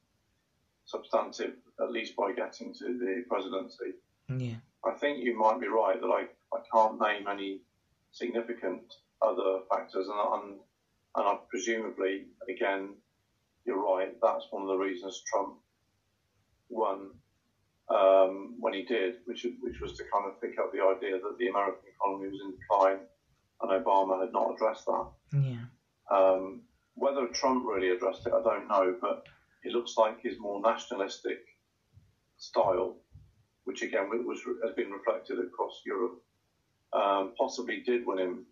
substantive, 0.84 1.54
at 1.80 1.92
least 1.92 2.16
by 2.16 2.32
getting 2.32 2.74
to 2.74 2.84
the 2.84 3.24
presidency. 3.28 3.94
Yeah. 4.28 4.56
I 4.84 4.92
think 4.92 5.22
you 5.22 5.38
might 5.38 5.60
be 5.60 5.68
right 5.68 6.00
that 6.00 6.06
I, 6.06 6.26
I 6.54 6.60
can't 6.72 7.00
name 7.00 7.26
any 7.28 7.60
significant 8.12 8.82
other 9.22 9.60
factors, 9.70 10.06
and, 10.08 10.42
and 10.42 10.60
and 11.16 11.26
I 11.26 11.38
presumably, 11.48 12.26
again, 12.48 12.94
you're 13.64 13.82
right. 13.82 14.14
That's 14.22 14.46
one 14.50 14.62
of 14.62 14.68
the 14.68 14.76
reasons 14.76 15.22
Trump 15.26 15.54
won 16.68 17.10
um, 17.88 18.54
when 18.60 18.74
he 18.74 18.82
did, 18.82 19.16
which 19.24 19.46
which 19.60 19.80
was 19.80 19.96
to 19.96 20.04
kind 20.12 20.26
of 20.26 20.40
pick 20.40 20.58
up 20.58 20.72
the 20.72 20.82
idea 20.82 21.18
that 21.18 21.36
the 21.38 21.48
American 21.48 21.88
economy 21.94 22.30
was 22.30 22.40
in 22.40 22.52
decline, 22.52 22.98
and 23.62 23.84
Obama 23.84 24.20
had 24.20 24.32
not 24.32 24.54
addressed 24.54 24.86
that. 24.86 25.06
Yeah. 25.32 25.64
Um, 26.10 26.62
whether 26.94 27.26
Trump 27.28 27.64
really 27.66 27.90
addressed 27.90 28.26
it, 28.26 28.32
I 28.32 28.42
don't 28.42 28.68
know, 28.68 28.96
but 29.00 29.26
it 29.64 29.72
looks 29.72 29.96
like 29.96 30.20
his 30.22 30.38
more 30.38 30.60
nationalistic 30.60 31.40
style, 32.36 32.96
which 33.64 33.82
again 33.82 34.08
was, 34.26 34.40
has 34.64 34.74
been 34.74 34.90
reflected 34.90 35.38
across 35.38 35.80
Europe, 35.84 36.22
um, 36.92 37.34
possibly 37.38 37.82
did 37.86 38.06
win 38.06 38.18
him 38.18 38.46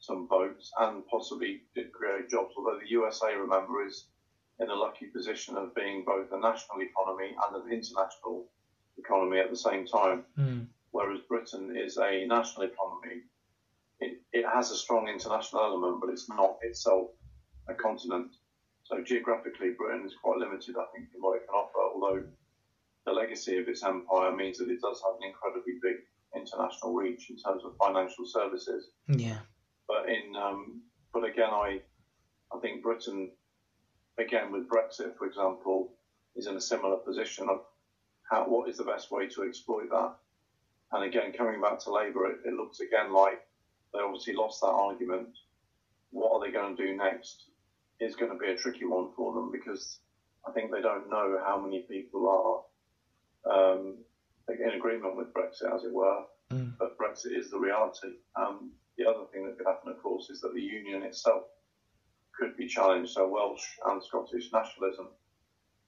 some 0.00 0.28
votes 0.28 0.70
and 0.78 1.06
possibly 1.08 1.62
did 1.74 1.92
create 1.92 2.30
jobs. 2.30 2.54
Although 2.56 2.78
the 2.78 2.90
USA, 2.90 3.34
remember, 3.34 3.84
is 3.86 4.06
in 4.60 4.70
a 4.70 4.74
lucky 4.74 5.06
position 5.06 5.56
of 5.56 5.74
being 5.74 6.04
both 6.04 6.32
a 6.32 6.38
national 6.38 6.80
economy 6.80 7.34
and 7.46 7.62
an 7.62 7.72
international 7.72 8.46
economy 8.98 9.38
at 9.38 9.50
the 9.50 9.56
same 9.56 9.86
time, 9.86 10.24
mm. 10.38 10.66
whereas 10.90 11.20
Britain 11.28 11.76
is 11.76 11.96
a 11.96 12.26
national 12.26 12.66
economy. 12.66 13.22
It, 14.00 14.20
it 14.32 14.44
has 14.46 14.70
a 14.70 14.76
strong 14.76 15.08
international 15.08 15.62
element, 15.62 16.00
but 16.00 16.10
it's 16.10 16.28
not 16.28 16.58
itself 16.62 17.10
a 17.68 17.74
continent. 17.74 18.34
So 18.84 19.02
geographically, 19.02 19.70
Britain 19.76 20.06
is 20.06 20.14
quite 20.22 20.38
limited, 20.38 20.76
I 20.76 20.86
think, 20.94 21.08
in 21.14 21.20
what 21.20 21.36
it 21.36 21.46
can 21.46 21.54
offer, 21.54 21.78
although 21.94 22.24
the 23.06 23.12
legacy 23.12 23.58
of 23.58 23.68
its 23.68 23.82
empire 23.82 24.34
means 24.34 24.58
that 24.58 24.68
it 24.68 24.80
does 24.80 25.02
have 25.04 25.16
an 25.20 25.28
incredibly 25.28 25.74
big 25.82 25.96
international 26.34 26.94
reach 26.94 27.30
in 27.30 27.36
terms 27.36 27.64
of 27.64 27.76
financial 27.76 28.26
services. 28.26 28.90
Yeah. 29.08 29.38
But 29.86 30.08
in 30.08 30.36
um, 30.36 30.82
but 31.12 31.24
again, 31.24 31.50
I 31.50 31.80
I 32.52 32.58
think 32.60 32.82
Britain, 32.82 33.30
again 34.18 34.52
with 34.52 34.68
Brexit, 34.68 35.16
for 35.16 35.26
example, 35.26 35.92
is 36.36 36.46
in 36.46 36.56
a 36.56 36.60
similar 36.60 36.96
position 36.96 37.48
of 37.48 37.60
how 38.30 38.44
what 38.44 38.68
is 38.68 38.76
the 38.76 38.84
best 38.84 39.10
way 39.10 39.26
to 39.28 39.42
exploit 39.44 39.88
that. 39.90 40.14
And 40.92 41.04
again, 41.04 41.32
coming 41.32 41.60
back 41.60 41.78
to 41.80 41.92
Labour, 41.92 42.30
it, 42.30 42.38
it 42.46 42.54
looks 42.54 42.80
again 42.80 43.12
like 43.12 43.40
they 43.92 44.00
obviously 44.00 44.34
lost 44.34 44.60
that 44.60 44.68
argument. 44.68 45.28
What 46.10 46.32
are 46.32 46.44
they 46.44 46.52
going 46.52 46.76
to 46.76 46.86
do 46.86 46.96
next? 46.96 47.44
Is 48.00 48.16
going 48.16 48.30
to 48.30 48.38
be 48.38 48.52
a 48.52 48.56
tricky 48.56 48.84
one 48.84 49.08
for 49.16 49.34
them 49.34 49.50
because 49.50 49.98
I 50.46 50.52
think 50.52 50.70
they 50.70 50.80
don't 50.80 51.10
know 51.10 51.40
how 51.44 51.60
many 51.60 51.80
people 51.80 52.64
are 53.44 53.74
um, 53.74 53.96
in 54.48 54.70
agreement 54.70 55.16
with 55.16 55.32
Brexit, 55.34 55.74
as 55.74 55.84
it 55.84 55.92
were. 55.92 56.22
Mm. 56.52 56.74
But 56.78 56.96
Brexit 56.96 57.36
is 57.36 57.50
the 57.50 57.58
reality. 57.58 58.14
Um, 58.36 58.70
the 58.96 59.06
other 59.06 59.24
thing 59.32 59.44
that 59.46 59.58
could 59.58 59.66
happen, 59.66 59.90
of 59.90 60.02
course, 60.02 60.30
is 60.30 60.40
that 60.40 60.54
the 60.54 60.60
union 60.60 61.02
itself 61.02 61.42
could 62.38 62.56
be 62.56 62.66
challenged. 62.66 63.12
So 63.12 63.28
Welsh 63.28 63.66
and 63.86 64.02
Scottish 64.02 64.52
nationalism 64.52 65.08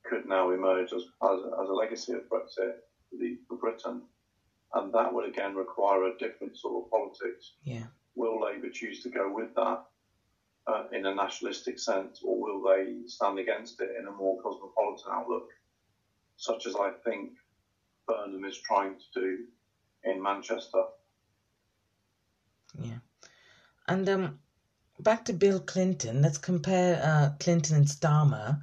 could 0.05 0.27
now 0.27 0.51
emerge 0.51 0.93
as, 0.93 1.03
as, 1.23 1.41
as 1.63 1.69
a 1.69 1.73
legacy 1.73 2.13
of 2.13 2.29
Brexit 2.29 2.75
for, 3.09 3.17
the, 3.19 3.39
for 3.49 3.57
Britain. 3.57 4.03
And 4.75 4.93
that 4.95 5.13
would 5.13 5.29
again 5.29 5.55
require 5.55 6.05
a 6.05 6.19
different 6.19 6.57
sort 6.57 6.85
of 6.85 6.91
politics. 6.91 7.53
Yeah. 7.65 7.85
Will 8.15 8.41
Labour 8.43 8.71
choose 8.71 9.03
to 9.03 9.11
go 9.11 9.33
with 9.33 9.55
that 9.55 9.85
uh, 10.67 10.85
in 10.93 11.07
a 11.07 11.15
nationalistic 11.15 11.79
sense, 11.79 12.21
or 12.25 12.41
will 12.41 12.63
they 12.63 13.07
stand 13.07 13.39
against 13.39 13.81
it 13.81 13.91
in 13.99 14.07
a 14.07 14.13
more 14.13 14.41
cosmopolitan 14.43 15.13
outlook, 15.13 15.49
such 16.37 16.67
as 16.67 16.77
I 16.77 16.91
think 17.05 17.33
Burnham 18.07 18.45
is 18.45 18.59
trying 18.59 18.95
to 18.95 19.21
do 19.21 19.39
in 20.05 20.23
Manchester? 20.23 20.85
Yeah. 22.81 22.99
And 23.89 24.09
um, 24.09 24.39
back 25.03 25.25
to 25.27 25.33
Bill 25.33 25.61
Clinton. 25.61 26.23
Let's 26.23 26.39
compare 26.39 27.01
uh, 27.03 27.31
Clinton 27.39 27.77
and 27.77 27.87
Starmer. 27.87 28.63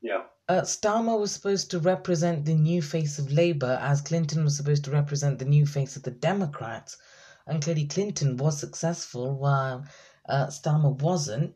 Yeah. 0.00 0.24
Uh, 0.48 0.60
Starmer 0.62 1.18
was 1.18 1.32
supposed 1.32 1.70
to 1.70 1.78
represent 1.78 2.44
the 2.44 2.54
new 2.54 2.82
face 2.82 3.18
of 3.18 3.32
Labour, 3.32 3.78
as 3.80 4.02
Clinton 4.02 4.44
was 4.44 4.56
supposed 4.56 4.84
to 4.84 4.90
represent 4.90 5.38
the 5.38 5.46
new 5.46 5.64
face 5.66 5.96
of 5.96 6.02
the 6.02 6.10
Democrats. 6.10 6.98
And 7.46 7.62
clearly, 7.62 7.86
Clinton 7.86 8.36
was 8.36 8.58
successful 8.58 9.38
while 9.38 9.86
uh, 10.28 10.48
Starmer 10.48 10.98
wasn't. 11.00 11.54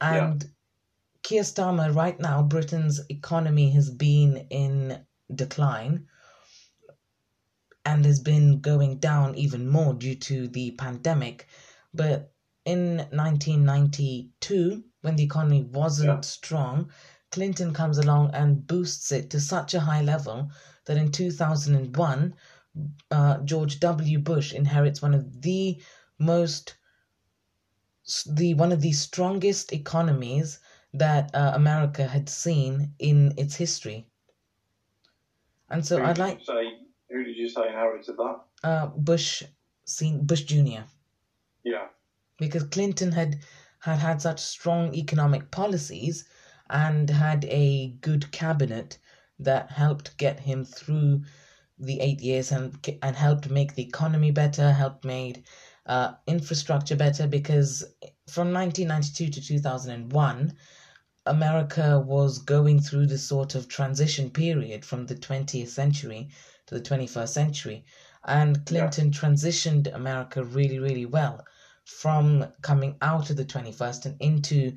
And 0.00 0.42
yeah. 0.42 0.48
Keir 1.22 1.42
Starmer, 1.42 1.94
right 1.94 2.20
now, 2.20 2.42
Britain's 2.42 3.00
economy 3.08 3.70
has 3.70 3.88
been 3.90 4.46
in 4.50 5.06
decline 5.34 6.06
and 7.86 8.04
has 8.04 8.20
been 8.20 8.60
going 8.60 8.98
down 8.98 9.34
even 9.34 9.68
more 9.68 9.94
due 9.94 10.16
to 10.16 10.48
the 10.48 10.72
pandemic. 10.72 11.46
But 11.94 12.33
in 12.64 12.96
1992, 12.96 14.82
when 15.02 15.16
the 15.16 15.22
economy 15.22 15.62
wasn't 15.62 16.08
yeah. 16.08 16.20
strong, 16.20 16.90
Clinton 17.30 17.74
comes 17.74 17.98
along 17.98 18.30
and 18.32 18.66
boosts 18.66 19.12
it 19.12 19.30
to 19.30 19.40
such 19.40 19.74
a 19.74 19.80
high 19.80 20.02
level 20.02 20.50
that 20.86 20.96
in 20.96 21.10
2001, 21.10 22.34
uh, 23.10 23.38
George 23.38 23.80
W. 23.80 24.18
Bush 24.18 24.52
inherits 24.52 25.02
one 25.02 25.14
of 25.14 25.42
the 25.42 25.80
most 26.18 26.76
the 28.26 28.52
one 28.54 28.70
of 28.70 28.82
the 28.82 28.92
strongest 28.92 29.72
economies 29.72 30.58
that 30.92 31.34
uh, 31.34 31.52
America 31.54 32.06
had 32.06 32.28
seen 32.28 32.92
in 32.98 33.32
its 33.38 33.56
history. 33.56 34.06
And 35.70 35.84
so 35.84 36.02
I'd 36.02 36.18
like 36.18 36.40
say 36.44 36.78
who 37.10 37.24
did 37.24 37.36
you 37.36 37.48
say 37.48 37.66
inherited 37.68 38.16
that? 38.16 38.40
Uh, 38.62 38.86
Bush, 38.86 39.42
seen 39.84 40.24
Bush 40.24 40.42
Jr. 40.42 40.82
Yeah. 41.62 41.86
Because 42.38 42.64
Clinton 42.64 43.12
had 43.12 43.38
had 43.78 43.98
had 43.98 44.20
such 44.20 44.40
strong 44.40 44.92
economic 44.94 45.50
policies 45.50 46.24
and 46.68 47.08
had 47.08 47.44
a 47.44 47.90
good 48.00 48.32
cabinet 48.32 48.98
that 49.38 49.70
helped 49.70 50.16
get 50.16 50.40
him 50.40 50.64
through 50.64 51.22
the 51.78 52.00
eight 52.00 52.20
years 52.20 52.50
and 52.50 52.76
and 53.02 53.14
helped 53.14 53.50
make 53.50 53.74
the 53.74 53.84
economy 53.84 54.30
better, 54.30 54.72
helped 54.72 55.04
made 55.04 55.44
uh, 55.86 56.14
infrastructure 56.26 56.96
better. 56.96 57.26
Because 57.28 57.84
from 58.26 58.52
1992 58.52 59.30
to 59.30 59.40
2001, 59.40 60.56
America 61.26 62.00
was 62.00 62.38
going 62.38 62.80
through 62.80 63.06
this 63.06 63.28
sort 63.28 63.54
of 63.54 63.68
transition 63.68 64.30
period 64.30 64.84
from 64.84 65.06
the 65.06 65.14
20th 65.14 65.68
century 65.68 66.30
to 66.66 66.74
the 66.74 66.80
21st 66.80 67.28
century, 67.28 67.84
and 68.24 68.66
Clinton 68.66 69.12
yeah. 69.12 69.20
transitioned 69.20 69.94
America 69.94 70.42
really, 70.42 70.78
really 70.78 71.06
well 71.06 71.44
from 71.84 72.46
coming 72.62 72.96
out 73.02 73.30
of 73.30 73.36
the 73.36 73.44
21st 73.44 74.06
and 74.06 74.16
into 74.20 74.74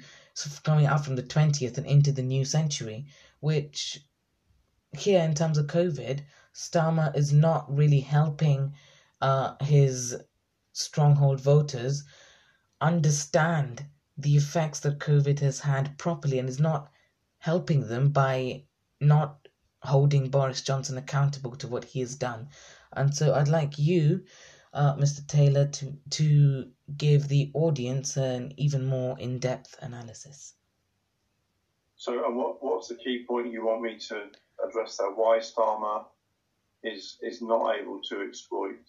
coming 0.63 0.85
out 0.85 1.03
from 1.03 1.15
the 1.15 1.23
20th 1.23 1.77
and 1.77 1.87
into 1.87 2.11
the 2.11 2.21
new 2.21 2.45
century, 2.45 3.07
which 3.39 3.99
here 4.97 5.21
in 5.21 5.33
terms 5.33 5.57
of 5.57 5.67
COVID, 5.67 6.21
Starmer 6.53 7.15
is 7.15 7.31
not 7.31 7.73
really 7.73 7.99
helping 7.99 8.73
uh, 9.21 9.55
his 9.61 10.15
stronghold 10.73 11.41
voters 11.41 12.03
understand 12.81 13.85
the 14.17 14.35
effects 14.35 14.79
that 14.81 14.99
COVID 14.99 15.39
has 15.39 15.59
had 15.59 15.97
properly 15.97 16.39
and 16.39 16.49
is 16.49 16.59
not 16.59 16.91
helping 17.39 17.87
them 17.87 18.09
by 18.09 18.63
not 18.99 19.47
holding 19.83 20.29
Boris 20.29 20.61
Johnson 20.61 20.97
accountable 20.97 21.55
to 21.55 21.67
what 21.67 21.85
he 21.85 21.99
has 21.99 22.15
done. 22.15 22.49
And 22.93 23.15
so 23.15 23.33
I'd 23.33 23.47
like 23.47 23.77
you, 23.77 24.25
uh, 24.77 24.95
Mr. 24.95 25.25
Taylor, 25.27 25.65
to, 25.65 25.97
to 26.11 26.67
give 26.95 27.27
the 27.27 27.49
audience 27.53 28.15
an 28.15 28.53
even 28.57 28.85
more 28.85 29.17
in 29.19 29.39
depth 29.39 29.75
analysis. 29.81 30.53
So, 31.95 32.25
and 32.25 32.35
what, 32.35 32.63
what's 32.63 32.87
the 32.87 32.95
key 32.95 33.25
point 33.27 33.51
you 33.51 33.65
want 33.65 33.81
me 33.81 33.97
to 34.09 34.25
address 34.65 34.97
there? 34.97 35.09
Why 35.09 35.39
Starmer 35.39 36.05
is, 36.83 37.17
is 37.23 37.41
not 37.41 37.75
able 37.75 38.01
to 38.09 38.21
exploit 38.21 38.85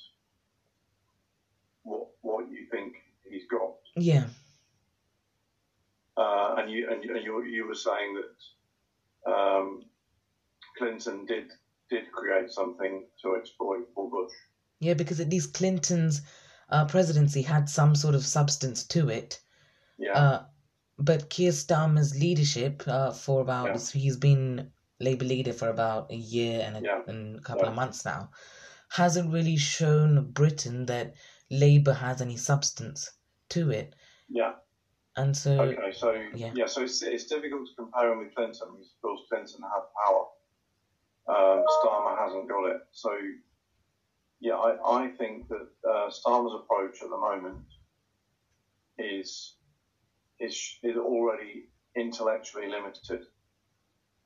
what, 1.84 2.08
what 2.20 2.50
you 2.50 2.66
think 2.70 2.96
he's 3.28 3.46
got? 3.50 3.74
Yeah. 3.96 4.24
Uh, 6.18 6.56
and 6.58 6.70
you 6.70 6.90
and 6.90 7.04
you, 7.04 7.44
you 7.44 7.66
were 7.68 7.76
saying 7.76 8.20
that 8.20 9.32
um, 9.32 9.84
Clinton 10.76 11.24
did 11.26 11.52
did 11.88 12.10
create 12.10 12.50
something 12.50 13.04
to 13.22 13.36
exploit 13.36 13.86
for 13.94 14.10
Bush. 14.10 14.32
Yeah, 14.80 14.94
because 14.94 15.20
at 15.20 15.30
least 15.30 15.54
Clinton's 15.54 16.22
uh, 16.70 16.84
presidency 16.86 17.42
had 17.42 17.68
some 17.68 17.94
sort 17.94 18.14
of 18.14 18.24
substance 18.24 18.84
to 18.88 19.08
it. 19.08 19.40
Yeah. 19.98 20.12
Uh, 20.12 20.44
but 20.98 21.30
Keir 21.30 21.52
Starmer's 21.52 22.18
leadership 22.18 22.82
uh, 22.86 23.12
for 23.12 23.40
about 23.40 23.68
yeah. 23.68 24.00
he's 24.00 24.16
been 24.16 24.70
Labour 25.00 25.24
leader 25.24 25.52
for 25.52 25.68
about 25.68 26.10
a 26.10 26.16
year 26.16 26.62
and 26.64 26.76
a, 26.76 26.80
yeah. 26.80 27.00
and 27.06 27.38
a 27.38 27.40
couple 27.40 27.64
yeah. 27.64 27.70
of 27.70 27.76
months 27.76 28.04
now, 28.04 28.30
hasn't 28.90 29.32
really 29.32 29.56
shown 29.56 30.30
Britain 30.32 30.86
that 30.86 31.14
Labour 31.50 31.92
has 31.92 32.20
any 32.20 32.36
substance 32.36 33.10
to 33.50 33.70
it. 33.70 33.94
Yeah. 34.28 34.52
And 35.16 35.36
so 35.36 35.60
okay, 35.60 35.92
so 35.92 36.12
yeah, 36.34 36.52
yeah 36.54 36.66
so 36.66 36.82
it's, 36.82 37.02
it's 37.02 37.24
difficult 37.24 37.68
to 37.68 37.74
compare 37.76 38.12
him 38.12 38.20
with 38.20 38.34
Clinton 38.34 38.68
because 38.72 38.92
of 38.94 39.02
course 39.02 39.20
Clinton 39.28 39.62
had 39.62 39.82
power 40.04 40.26
um, 41.28 41.62
Starmer 41.68 42.18
hasn't 42.18 42.48
got 42.48 42.64
it. 42.70 42.80
So, 42.92 43.10
yeah, 44.40 44.54
I, 44.54 45.04
I 45.04 45.08
think 45.08 45.48
that 45.48 45.66
uh, 45.88 46.08
Starmer's 46.08 46.54
approach 46.54 47.02
at 47.02 47.10
the 47.10 47.16
moment 47.16 47.64
is 48.98 49.54
is, 50.40 50.76
is 50.82 50.96
already 50.96 51.64
intellectually 51.96 52.68
limited. 52.68 53.24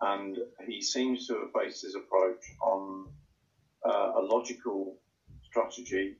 And 0.01 0.37
he 0.66 0.83
seems 0.83 1.27
to 1.29 1.35
have 1.35 1.53
based 1.55 1.83
his 1.83 1.94
approach 1.94 2.42
on 2.61 3.07
uh, 3.85 4.12
a 4.16 4.20
logical 4.20 4.96
strategy 5.44 6.16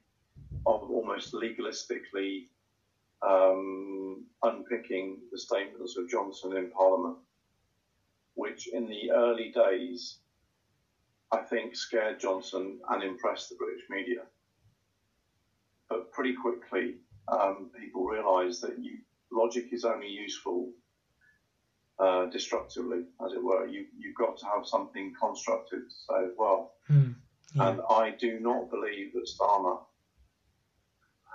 of 0.67 0.83
almost 0.89 1.35
legalistically 1.35 2.47
um, 3.23 4.25
unpicking 4.43 5.19
the 5.31 5.39
statements 5.39 5.97
of 5.97 6.09
Johnson 6.09 6.57
in 6.57 6.71
Parliament, 6.71 7.17
which 8.35 8.69
in 8.73 8.87
the 8.87 9.11
early 9.11 9.51
days, 9.51 10.19
I 11.33 11.39
think, 11.39 11.75
scared 11.75 12.21
Johnson 12.21 12.79
and 12.91 13.03
impressed 13.03 13.49
the 13.49 13.57
British 13.57 13.85
media. 13.89 14.23
But 15.89 16.13
pretty 16.13 16.35
quickly, 16.35 16.97
um, 17.29 17.71
people 17.79 18.05
realised 18.05 18.63
that 18.63 18.79
you, 18.79 18.99
logic 19.33 19.73
is 19.73 19.85
only 19.85 20.09
useful 20.09 20.71
uh, 21.99 22.27
destructively, 22.27 23.05
as 23.25 23.33
it 23.33 23.43
were. 23.43 23.67
You, 23.67 23.87
you've 23.99 24.17
got 24.17 24.37
to 24.39 24.47
have 24.47 24.67
something 24.67 25.15
constructive 25.19 25.81
to 25.81 25.95
say 26.09 26.25
as 26.27 26.33
well. 26.37 26.73
Mm, 26.91 27.15
yeah. 27.55 27.69
And 27.69 27.81
I 27.89 28.11
do 28.11 28.39
not 28.41 28.71
believe 28.71 29.15
that 29.15 29.27
Starmer 29.27 29.79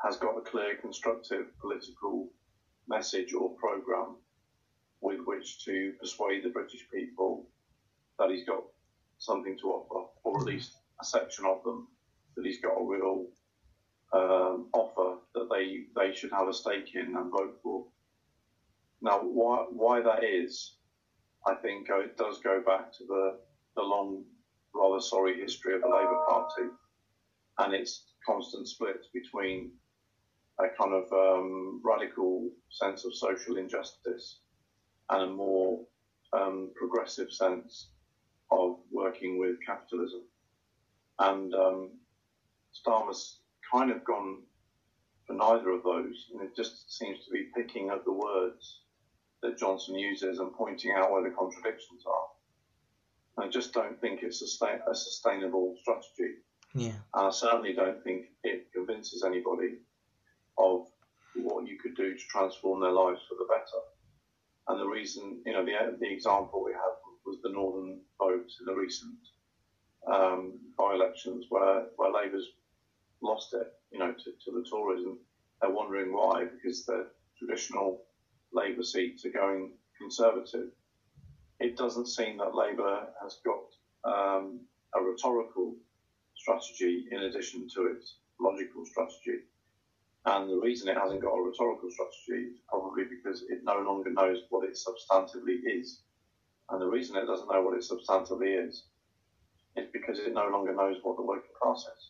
has 0.04 0.18
got 0.18 0.38
a 0.38 0.42
clear, 0.42 0.76
constructive 0.76 1.58
political 1.60 2.30
message 2.88 3.34
or 3.34 3.50
programme 3.56 4.16
with 5.02 5.20
which 5.26 5.64
to 5.66 5.94
persuade 6.00 6.44
the 6.44 6.50
British 6.50 6.86
people 6.94 7.48
that 8.20 8.30
he's 8.30 8.46
got 8.46 8.64
something 9.18 9.58
to 9.60 9.68
offer, 9.68 10.08
or 10.24 10.40
at 10.40 10.46
least 10.46 10.78
a 11.02 11.06
section 11.06 11.46
of 11.46 11.64
them, 11.64 11.88
that 12.36 12.46
he's 12.46 12.62
got 12.62 12.74
a 12.80 12.86
real 12.86 13.26
um, 14.14 14.68
offer 14.74 15.18
that 15.34 15.50
they 15.52 15.86
they 15.96 16.14
should 16.14 16.32
have 16.32 16.48
a 16.48 16.54
stake 16.54 16.96
in 16.96 17.16
and 17.16 17.32
vote 17.32 17.60
for. 17.62 17.86
Now, 19.02 19.20
why 19.20 19.66
why 19.70 20.02
that 20.02 20.24
is, 20.24 20.76
I 21.46 21.56
think 21.56 21.90
uh, 21.90 22.00
it 22.00 22.18
does 22.18 22.40
go 22.40 22.62
back 22.62 22.92
to 22.94 23.06
the 23.06 23.38
the 23.76 23.82
long, 23.82 24.24
rather 24.74 25.02
sorry 25.02 25.40
history 25.40 25.76
of 25.76 25.82
the 25.82 25.88
Labour 25.88 26.24
Party 26.28 26.70
and 27.60 27.74
its 27.74 28.04
constant 28.26 28.68
splits 28.68 29.08
between 29.14 29.72
a 30.60 30.68
kind 30.70 30.94
of 30.94 31.12
um, 31.12 31.82
radical 31.84 32.50
sense 32.70 33.06
of 33.06 33.14
social 33.14 33.58
injustice 33.58 34.40
and 35.10 35.24
a 35.24 35.28
more 35.28 35.80
um, 36.34 36.72
progressive 36.76 37.32
sense 37.32 37.90
of 38.52 38.78
working 38.92 39.38
with 39.38 39.56
capitalism. 39.66 40.22
And 41.20 41.54
um, 41.54 41.90
Starmer's 42.74 43.40
kind 43.72 43.90
of 43.90 44.04
gone 44.04 44.44
for 45.26 45.34
neither 45.34 45.70
of 45.72 45.84
those, 45.84 46.28
and 46.34 46.42
it 46.42 46.56
just 46.56 46.96
seems 46.98 47.26
to 47.26 47.32
be 47.32 47.50
picking 47.56 47.90
at 47.90 48.06
the 48.06 48.14
words 48.14 48.80
that 49.42 49.58
Johnson 49.58 49.96
uses 49.96 50.40
and 50.40 50.54
pointing 50.54 50.92
out 50.92 51.12
where 51.12 51.24
the 51.24 51.36
contradictions 51.36 52.04
are. 52.08 52.28
And 53.36 53.46
I 53.46 53.50
just 53.50 53.74
don't 53.74 54.00
think 54.00 54.24
it's 54.24 54.42
a, 54.62 54.66
a 54.90 54.96
sustainable 54.96 55.76
strategy. 55.82 56.36
Yeah. 56.74 56.94
And 57.14 57.28
I 57.28 57.30
certainly 57.30 57.74
don't 57.74 58.04
think 58.04 58.28
it 58.44 58.72
convinces 58.74 59.24
anybody 59.24 59.80
of 60.58 60.88
what 61.36 61.68
you 61.68 61.78
could 61.78 61.96
do 61.96 62.14
to 62.14 62.24
transform 62.30 62.82
their 62.82 62.92
lives 62.92 63.22
for 63.28 63.36
the 63.36 63.48
better. 63.48 63.82
And 64.68 64.80
the 64.80 64.88
reason, 64.88 65.42
you 65.46 65.54
know, 65.54 65.64
the, 65.64 65.98
the 66.00 66.12
example 66.12 66.64
we 66.64 66.72
had 66.72 66.94
was 67.28 67.38
the 67.44 67.50
Northern 67.50 68.00
vote 68.18 68.50
in 68.60 68.66
the 68.66 68.74
recent 68.74 69.18
um, 70.12 70.60
by-elections 70.78 71.46
where, 71.50 71.84
where 71.98 72.12
Labour's 72.12 72.48
lost 73.22 73.54
it, 73.54 73.68
you 73.92 74.00
know, 74.00 74.14
to, 74.14 74.32
to 74.46 74.52
the 74.52 74.66
Tories. 74.70 75.04
And 75.06 75.18
they're 75.62 75.70
wondering 75.70 76.14
why, 76.14 76.46
because 76.46 76.86
the 76.86 77.08
traditional 77.38 78.02
Labour 78.54 78.84
seats 78.84 79.26
are 79.26 79.30
going 79.30 79.72
Conservative. 80.00 80.70
It 81.60 81.76
doesn't 81.76 82.08
seem 82.08 82.38
that 82.38 82.54
Labour 82.54 83.08
has 83.22 83.40
got 83.44 83.66
um, 84.04 84.60
a 84.96 85.02
rhetorical 85.02 85.74
strategy 86.36 87.06
in 87.12 87.24
addition 87.24 87.68
to 87.74 87.88
its 87.88 88.18
logical 88.40 88.86
strategy. 88.86 89.42
And 90.26 90.50
the 90.50 90.60
reason 90.60 90.88
it 90.88 90.98
hasn't 90.98 91.22
got 91.22 91.34
a 91.34 91.42
rhetorical 91.42 91.90
strategy 91.90 92.50
is 92.52 92.60
probably 92.70 93.06
because 93.06 93.42
it 93.50 93.64
no 93.64 93.80
longer 93.80 94.12
knows 94.12 94.40
what 94.50 94.68
it 94.68 94.78
substantively 94.78 95.58
is. 95.66 96.02
And 96.70 96.82
the 96.82 96.88
reason 96.88 97.16
it 97.16 97.26
doesn't 97.26 97.50
know 97.50 97.62
what 97.62 97.78
it 97.78 97.86
substantively 97.90 98.68
is 98.68 98.84
is 99.76 99.88
because 99.94 100.20
it 100.20 100.34
no 100.34 100.48
longer 100.48 100.74
knows 100.74 100.98
what 101.04 101.16
the 101.16 101.24
working 101.24 101.52
class 101.62 101.86
is. 101.96 102.10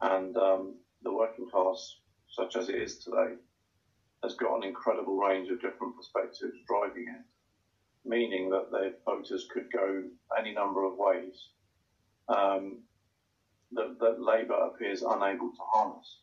And 0.00 0.36
um, 0.36 0.74
the 1.02 1.12
working 1.12 1.48
class, 1.50 1.96
such 2.30 2.56
as 2.56 2.68
it 2.68 2.76
is 2.76 2.98
today, 2.98 3.34
has 4.22 4.34
got 4.34 4.56
an 4.56 4.64
incredible 4.64 5.16
range 5.16 5.48
of 5.50 5.60
different 5.60 5.96
perspectives 5.96 6.56
driving 6.66 7.06
it, 7.08 8.08
meaning 8.08 8.50
that 8.50 8.70
their 8.72 8.92
voters 9.04 9.46
could 9.52 9.70
go 9.72 10.02
any 10.38 10.52
number 10.52 10.84
of 10.84 10.94
ways 10.96 11.48
um, 12.28 12.78
that, 13.72 13.98
that 14.00 14.20
Labour 14.20 14.54
appears 14.54 15.02
unable 15.02 15.50
to 15.50 15.62
harness. 15.72 16.18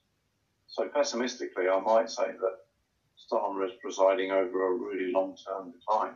So 0.67 0.89
pessimistically, 0.93 1.67
I 1.69 1.79
might 1.79 2.09
say 2.09 2.25
that 2.25 2.57
Starmer 3.17 3.65
is 3.65 3.71
presiding 3.81 4.31
over 4.31 4.67
a 4.67 4.77
really 4.77 5.11
long-term 5.11 5.71
decline, 5.71 6.15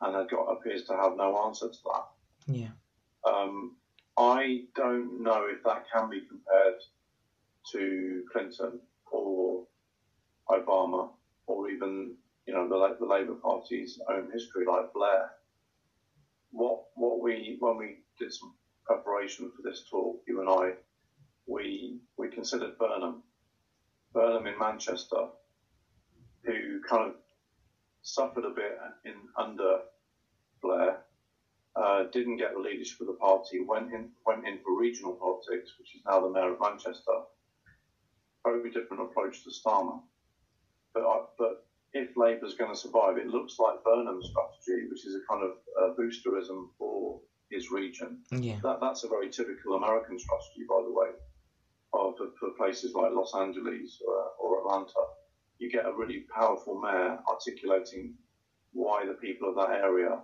and 0.00 0.14
has 0.14 0.26
got 0.28 0.44
appears 0.44 0.84
to 0.84 0.96
have 0.96 1.16
no 1.16 1.44
answer 1.46 1.68
to 1.68 1.78
that. 1.84 2.04
Yeah. 2.46 2.68
Um, 3.26 3.76
I 4.16 4.64
don't 4.74 5.22
know 5.22 5.46
if 5.46 5.62
that 5.64 5.84
can 5.92 6.10
be 6.10 6.20
compared 6.20 6.80
to 7.72 8.24
Clinton 8.32 8.80
or 9.10 9.66
Obama 10.48 11.10
or 11.46 11.70
even 11.70 12.14
you 12.46 12.54
know 12.54 12.68
the, 12.68 12.96
the 12.98 13.06
Labour 13.06 13.34
Party's 13.34 14.00
own 14.08 14.30
history, 14.32 14.64
like 14.66 14.92
Blair. 14.92 15.30
What 16.50 16.84
what 16.94 17.20
we 17.20 17.56
when 17.60 17.76
we 17.76 17.98
did 18.18 18.32
some 18.32 18.54
preparation 18.84 19.52
for 19.54 19.62
this 19.62 19.84
talk, 19.90 20.22
you 20.26 20.40
and 20.40 20.48
I, 20.48 20.72
we 21.46 21.98
we 22.16 22.28
considered 22.28 22.78
Burnham 22.78 23.22
Burnham 24.12 24.46
in 24.46 24.58
Manchester, 24.58 25.26
who 26.44 26.80
kind 26.88 27.08
of 27.08 27.14
suffered 28.02 28.44
a 28.44 28.50
bit 28.50 28.78
in 29.04 29.14
under 29.36 29.80
Blair, 30.62 30.98
uh, 31.76 32.04
didn't 32.12 32.36
get 32.36 32.52
the 32.52 32.60
leadership 32.60 33.00
of 33.00 33.06
the 33.06 33.14
party, 33.14 33.60
went 33.60 33.92
in 33.92 34.10
went 34.26 34.46
in 34.46 34.58
for 34.58 34.78
regional 34.78 35.14
politics, 35.14 35.72
which 35.78 35.94
is 35.94 36.02
now 36.06 36.20
the 36.20 36.30
mayor 36.30 36.52
of 36.52 36.60
Manchester. 36.60 37.12
Very 38.44 38.70
different 38.70 39.02
approach 39.02 39.44
to 39.44 39.50
Starmer, 39.50 40.00
but 40.94 41.02
uh, 41.04 41.26
but 41.38 41.66
if 41.92 42.16
Labour's 42.16 42.54
going 42.54 42.72
to 42.72 42.78
survive, 42.78 43.18
it 43.18 43.26
looks 43.26 43.58
like 43.58 43.84
Burnham's 43.84 44.30
strategy, 44.30 44.88
which 44.88 45.04
is 45.04 45.14
a 45.14 45.20
kind 45.28 45.42
of 45.44 45.52
uh, 45.80 45.94
boosterism 45.98 46.68
for 46.78 47.20
his 47.50 47.70
region. 47.70 48.18
Yeah. 48.30 48.60
That, 48.62 48.78
that's 48.80 49.02
a 49.02 49.08
very 49.08 49.28
typical 49.28 49.74
American 49.74 50.18
strategy, 50.18 50.64
by 50.68 50.82
the 50.86 50.92
way 50.92 51.08
for, 52.20 52.30
for 52.38 52.50
places 52.56 52.94
like 52.94 53.12
Los 53.12 53.34
Angeles 53.34 54.00
or, 54.06 54.30
or 54.38 54.60
Atlanta, 54.60 55.00
you 55.60 55.70
get 55.70 55.86
a 55.86 55.92
really 55.92 56.24
powerful 56.34 56.80
mayor 56.80 57.18
articulating 57.28 58.14
why 58.72 59.04
the 59.06 59.12
people 59.14 59.48
of 59.48 59.54
that 59.56 59.70
area 59.70 60.18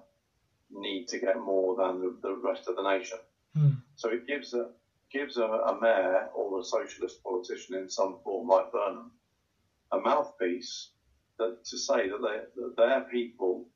need 0.70 1.06
to 1.08 1.18
get 1.18 1.38
more 1.38 1.76
than 1.76 2.00
the, 2.00 2.16
the 2.22 2.34
rest 2.42 2.66
of 2.68 2.74
the 2.74 2.82
nation. 2.82 3.18
Mm. 3.56 3.76
So 3.94 4.08
it 4.08 4.26
gives 4.26 4.54
a 4.54 4.70
gives 5.12 5.36
a, 5.36 5.44
a, 5.44 5.80
mayor 5.80 6.28
or 6.34 6.58
a 6.58 6.64
socialist 6.64 7.22
politician 7.22 7.76
in 7.76 7.88
some 7.88 8.16
form 8.24 8.48
like 8.48 8.72
Burnham 8.72 9.12
a 9.92 10.00
mouthpiece 10.00 10.90
that 11.38 11.64
to 11.64 11.78
say 11.78 12.08
that, 12.08 12.20
they, 12.20 12.62
that 12.62 12.76
their 12.76 13.02
people 13.02 13.66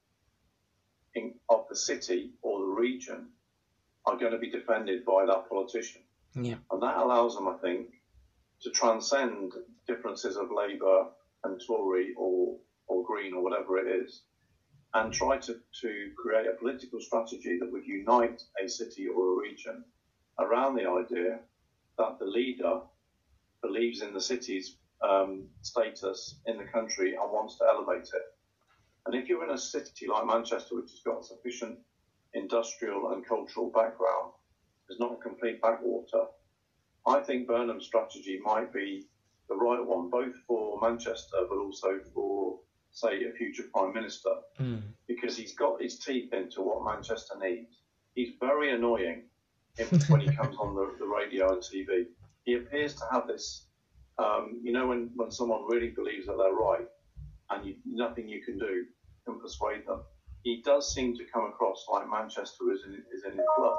in, 1.14 1.34
of 1.48 1.66
the 1.68 1.76
city 1.76 2.32
or 2.42 2.58
the 2.58 2.72
region 2.72 3.28
are 4.06 4.18
going 4.18 4.32
to 4.32 4.38
be 4.38 4.50
defended 4.50 5.04
by 5.04 5.24
that 5.26 5.48
politician. 5.48 6.02
Yeah. 6.34 6.56
And 6.70 6.82
that 6.82 6.96
allows 6.96 7.36
them, 7.36 7.46
I 7.46 7.56
think, 7.58 7.88
to 8.62 8.70
transcend 8.70 9.52
differences 9.86 10.36
of 10.36 10.48
Labour 10.50 11.06
and 11.44 11.60
Tory 11.66 12.12
or, 12.16 12.56
or 12.88 13.02
Green 13.02 13.32
or 13.34 13.42
whatever 13.42 13.78
it 13.78 13.86
is, 13.86 14.22
and 14.94 15.12
try 15.12 15.36
to, 15.38 15.54
to 15.82 16.10
create 16.16 16.46
a 16.46 16.52
political 16.58 17.00
strategy 17.00 17.56
that 17.58 17.70
would 17.70 17.84
unite 17.86 18.42
a 18.62 18.68
city 18.68 19.06
or 19.06 19.32
a 19.32 19.36
region 19.42 19.82
around 20.38 20.74
the 20.74 20.88
idea 20.88 21.38
that 21.98 22.12
the 22.18 22.26
leader 22.26 22.78
believes 23.62 24.00
in 24.00 24.12
the 24.12 24.20
city's 24.20 24.72
um, 25.06 25.46
status 25.62 26.34
in 26.46 26.56
the 26.56 26.64
country 26.64 27.14
and 27.20 27.30
wants 27.32 27.56
to 27.56 27.64
elevate 27.66 28.08
it. 28.12 28.22
And 29.06 29.14
if 29.14 29.28
you're 29.28 29.44
in 29.44 29.50
a 29.50 29.58
city 29.58 30.06
like 30.08 30.24
Manchester, 30.24 30.74
which 30.74 30.90
has 30.90 31.00
got 31.04 31.24
sufficient 31.24 31.78
industrial 32.34 33.10
and 33.12 33.26
cultural 33.26 33.70
background, 33.74 34.30
is 34.90 34.98
not 34.98 35.12
a 35.12 35.16
complete 35.16 35.60
backwater. 35.60 36.24
I 37.06 37.20
think 37.20 37.46
Burnham's 37.46 37.86
strategy 37.86 38.38
might 38.40 38.70
be 38.72 39.02
the 39.50 39.56
right 39.56 39.84
one, 39.84 40.08
both 40.08 40.34
for 40.46 40.78
Manchester 40.80 41.36
but 41.48 41.58
also 41.58 41.98
for, 42.14 42.60
say, 42.92 43.24
a 43.24 43.32
future 43.32 43.64
Prime 43.74 43.92
Minister, 43.92 44.30
mm. 44.58 44.80
because 45.06 45.36
he's 45.36 45.54
got 45.54 45.82
his 45.82 45.98
teeth 45.98 46.32
into 46.32 46.62
what 46.62 46.84
Manchester 46.84 47.34
needs. 47.38 47.74
He's 48.14 48.30
very 48.40 48.72
annoying 48.74 49.24
when 50.08 50.20
he 50.20 50.32
comes 50.36 50.56
on 50.58 50.74
the, 50.74 50.94
the 50.98 51.06
radio 51.06 51.52
and 51.52 51.62
TV. 51.62 52.06
He 52.44 52.54
appears 52.54 52.94
to 52.94 53.04
have 53.10 53.26
this, 53.26 53.66
um, 54.18 54.60
you 54.62 54.72
know, 54.72 54.86
when, 54.86 55.10
when 55.16 55.30
someone 55.30 55.66
really 55.68 55.90
believes 55.90 56.26
that 56.26 56.38
they're 56.38 56.52
right 56.52 56.86
and 57.50 57.66
you, 57.66 57.74
nothing 57.84 58.28
you 58.28 58.42
can 58.42 58.56
do 58.56 58.84
can 59.26 59.40
persuade 59.40 59.86
them. 59.86 60.00
He 60.44 60.62
does 60.64 60.94
seem 60.94 61.16
to 61.16 61.24
come 61.24 61.44
across 61.44 61.84
like 61.92 62.08
Manchester 62.08 62.72
is 62.72 62.80
in, 62.86 63.02
is 63.12 63.24
in 63.24 63.32
his 63.32 63.46
blood. 63.58 63.76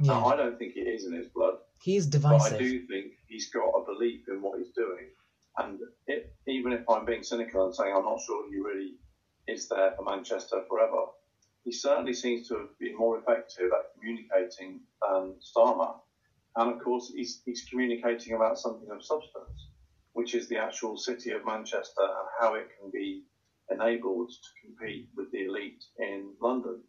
Yeah. 0.00 0.12
Now, 0.12 0.26
I 0.26 0.36
don't 0.36 0.58
think 0.58 0.76
it 0.76 0.88
is 0.88 1.04
in 1.06 1.12
his 1.12 1.26
blood, 1.28 1.54
He's 1.80 2.06
but 2.06 2.12
divisive. 2.12 2.54
I 2.54 2.58
do 2.58 2.86
think 2.86 3.12
he's 3.26 3.50
got 3.50 3.70
a 3.70 3.84
belief 3.84 4.28
in 4.28 4.42
what 4.42 4.58
he's 4.58 4.72
doing. 4.74 5.06
And 5.56 5.80
it, 6.06 6.32
even 6.46 6.72
if 6.72 6.88
I'm 6.88 7.04
being 7.04 7.22
cynical 7.22 7.64
and 7.66 7.74
saying 7.74 7.92
I'm 7.94 8.04
not 8.04 8.20
sure 8.24 8.48
he 8.48 8.58
really 8.58 8.94
is 9.46 9.68
there 9.68 9.92
for 9.96 10.04
Manchester 10.04 10.62
forever, 10.68 11.06
he 11.64 11.72
certainly 11.72 12.14
seems 12.14 12.48
to 12.48 12.54
have 12.54 12.78
been 12.78 12.96
more 12.96 13.18
effective 13.18 13.70
at 13.72 13.92
communicating 13.94 14.80
than 15.02 15.34
Starmer. 15.40 15.96
And 16.56 16.72
of 16.72 16.82
course, 16.82 17.12
he's, 17.14 17.42
he's 17.44 17.64
communicating 17.68 18.34
about 18.34 18.58
something 18.58 18.88
of 18.90 19.04
substance, 19.04 19.68
which 20.12 20.34
is 20.34 20.48
the 20.48 20.58
actual 20.58 20.96
city 20.96 21.32
of 21.32 21.44
Manchester 21.44 22.02
and 22.02 22.28
how 22.40 22.54
it 22.54 22.68
can 22.80 22.90
be 22.90 23.24
enabled 23.70 24.30
to 24.30 24.66
compete 24.66 25.08
with 25.16 25.30
the 25.30 25.44
elite 25.44 25.84
in 25.98 26.32
London. 26.40 26.80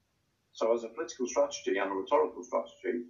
So, 0.53 0.73
as 0.73 0.83
a 0.83 0.89
political 0.89 1.27
strategy 1.27 1.77
and 1.77 1.91
a 1.91 1.93
rhetorical 1.93 2.43
strategy, 2.43 3.05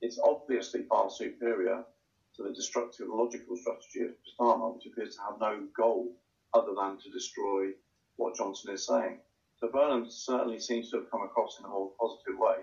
it's 0.00 0.18
obviously 0.22 0.82
far 0.82 1.10
superior 1.10 1.84
to 2.36 2.42
the 2.42 2.52
destructive 2.52 3.08
logical 3.08 3.56
strategy 3.56 4.02
of 4.02 4.10
Starmer, 4.38 4.74
which 4.74 4.86
appears 4.86 5.16
to 5.16 5.22
have 5.22 5.40
no 5.40 5.66
goal 5.76 6.12
other 6.54 6.72
than 6.76 6.98
to 6.98 7.10
destroy 7.10 7.70
what 8.16 8.36
Johnson 8.36 8.72
is 8.72 8.86
saying. 8.86 9.18
So 9.56 9.68
Burnham 9.68 10.08
certainly 10.08 10.60
seems 10.60 10.90
to 10.90 10.98
have 10.98 11.10
come 11.10 11.22
across 11.22 11.58
in 11.58 11.64
a 11.64 11.68
more 11.68 11.90
positive 11.98 12.38
way. 12.38 12.56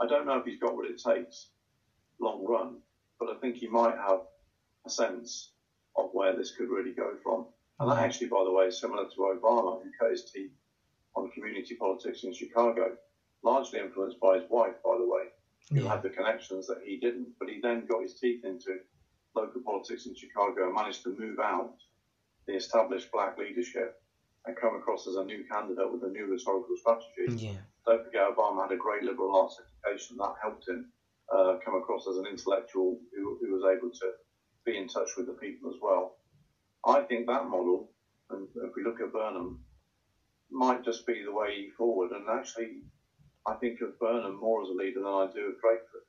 I 0.00 0.06
don't 0.06 0.26
know 0.26 0.38
if 0.38 0.44
he's 0.44 0.58
got 0.58 0.74
what 0.74 0.90
it 0.90 1.00
takes 1.00 1.48
long 2.20 2.44
run, 2.44 2.78
but 3.18 3.28
I 3.28 3.38
think 3.38 3.56
he 3.56 3.68
might 3.68 3.96
have 3.96 4.20
a 4.86 4.90
sense 4.90 5.52
of 5.96 6.10
where 6.12 6.36
this 6.36 6.56
could 6.56 6.68
really 6.68 6.92
go 6.92 7.14
from. 7.22 7.46
And 7.78 7.88
that 7.88 7.94
mm-hmm. 7.94 8.04
actually, 8.04 8.28
by 8.28 8.44
the 8.44 8.52
way, 8.52 8.66
is 8.66 8.80
similar 8.80 9.04
to 9.04 9.16
Obama, 9.16 9.82
who 9.82 9.90
cut 9.98 10.10
his 10.10 10.30
teeth 10.30 10.52
on 11.14 11.30
community 11.30 11.76
politics 11.76 12.24
in 12.24 12.34
Chicago, 12.34 12.96
largely 13.42 13.80
influenced 13.80 14.20
by 14.20 14.36
his 14.38 14.50
wife, 14.50 14.74
by 14.84 14.96
the 14.98 15.06
way, 15.06 15.24
who 15.68 15.80
Yeah. 15.82 15.88
had 15.90 16.02
the 16.02 16.10
connections 16.10 16.66
that 16.66 16.82
he 16.84 16.96
didn't. 16.98 17.38
But 17.38 17.48
he 17.48 17.60
then 17.60 17.86
got 17.86 18.02
his 18.02 18.18
teeth 18.18 18.44
into 18.44 18.80
local 19.34 19.60
politics 19.62 20.06
in 20.06 20.14
Chicago 20.14 20.66
and 20.66 20.74
managed 20.74 21.02
to 21.04 21.10
move 21.16 21.38
out 21.38 21.76
the 22.46 22.54
established 22.54 23.12
black 23.12 23.38
leadership 23.38 24.02
and 24.46 24.56
come 24.56 24.74
across 24.74 25.06
as 25.06 25.16
a 25.16 25.24
new 25.24 25.44
candidate 25.44 25.90
with 25.92 26.02
a 26.02 26.08
new 26.08 26.26
rhetorical 26.26 26.76
strategy. 26.76 27.46
Yeah. 27.46 27.58
Don't 27.86 28.04
forget, 28.04 28.34
Obama 28.34 28.62
had 28.62 28.72
a 28.72 28.76
great 28.76 29.02
liberal 29.02 29.36
arts 29.36 29.60
education. 29.84 30.16
That 30.16 30.34
helped 30.42 30.66
him 30.68 30.90
uh, 31.32 31.58
come 31.64 31.74
across 31.76 32.08
as 32.08 32.16
an 32.16 32.26
intellectual 32.26 32.98
who, 33.14 33.38
who 33.40 33.52
was 33.52 33.64
able 33.76 33.90
to 33.90 34.12
be 34.64 34.76
in 34.76 34.88
touch 34.88 35.10
with 35.16 35.26
the 35.26 35.32
people 35.34 35.70
as 35.70 35.76
well. 35.80 36.16
I 36.84 37.02
think 37.02 37.26
that 37.26 37.46
model, 37.46 37.90
and 38.30 38.48
if 38.56 38.74
we 38.74 38.82
look 38.82 39.00
at 39.00 39.12
Burnham, 39.12 39.62
might 40.50 40.82
just 40.84 41.06
be 41.06 41.22
the 41.22 41.32
way 41.32 41.68
forward. 41.76 42.10
And 42.12 42.28
actually, 42.28 42.82
I 43.50 43.54
think 43.54 43.80
of 43.80 43.98
Burnham 43.98 44.38
more 44.38 44.62
as 44.62 44.68
a 44.68 44.72
leader 44.72 45.00
than 45.00 45.08
I 45.08 45.26
do 45.34 45.48
of 45.48 45.54
Drakeford. 45.54 46.06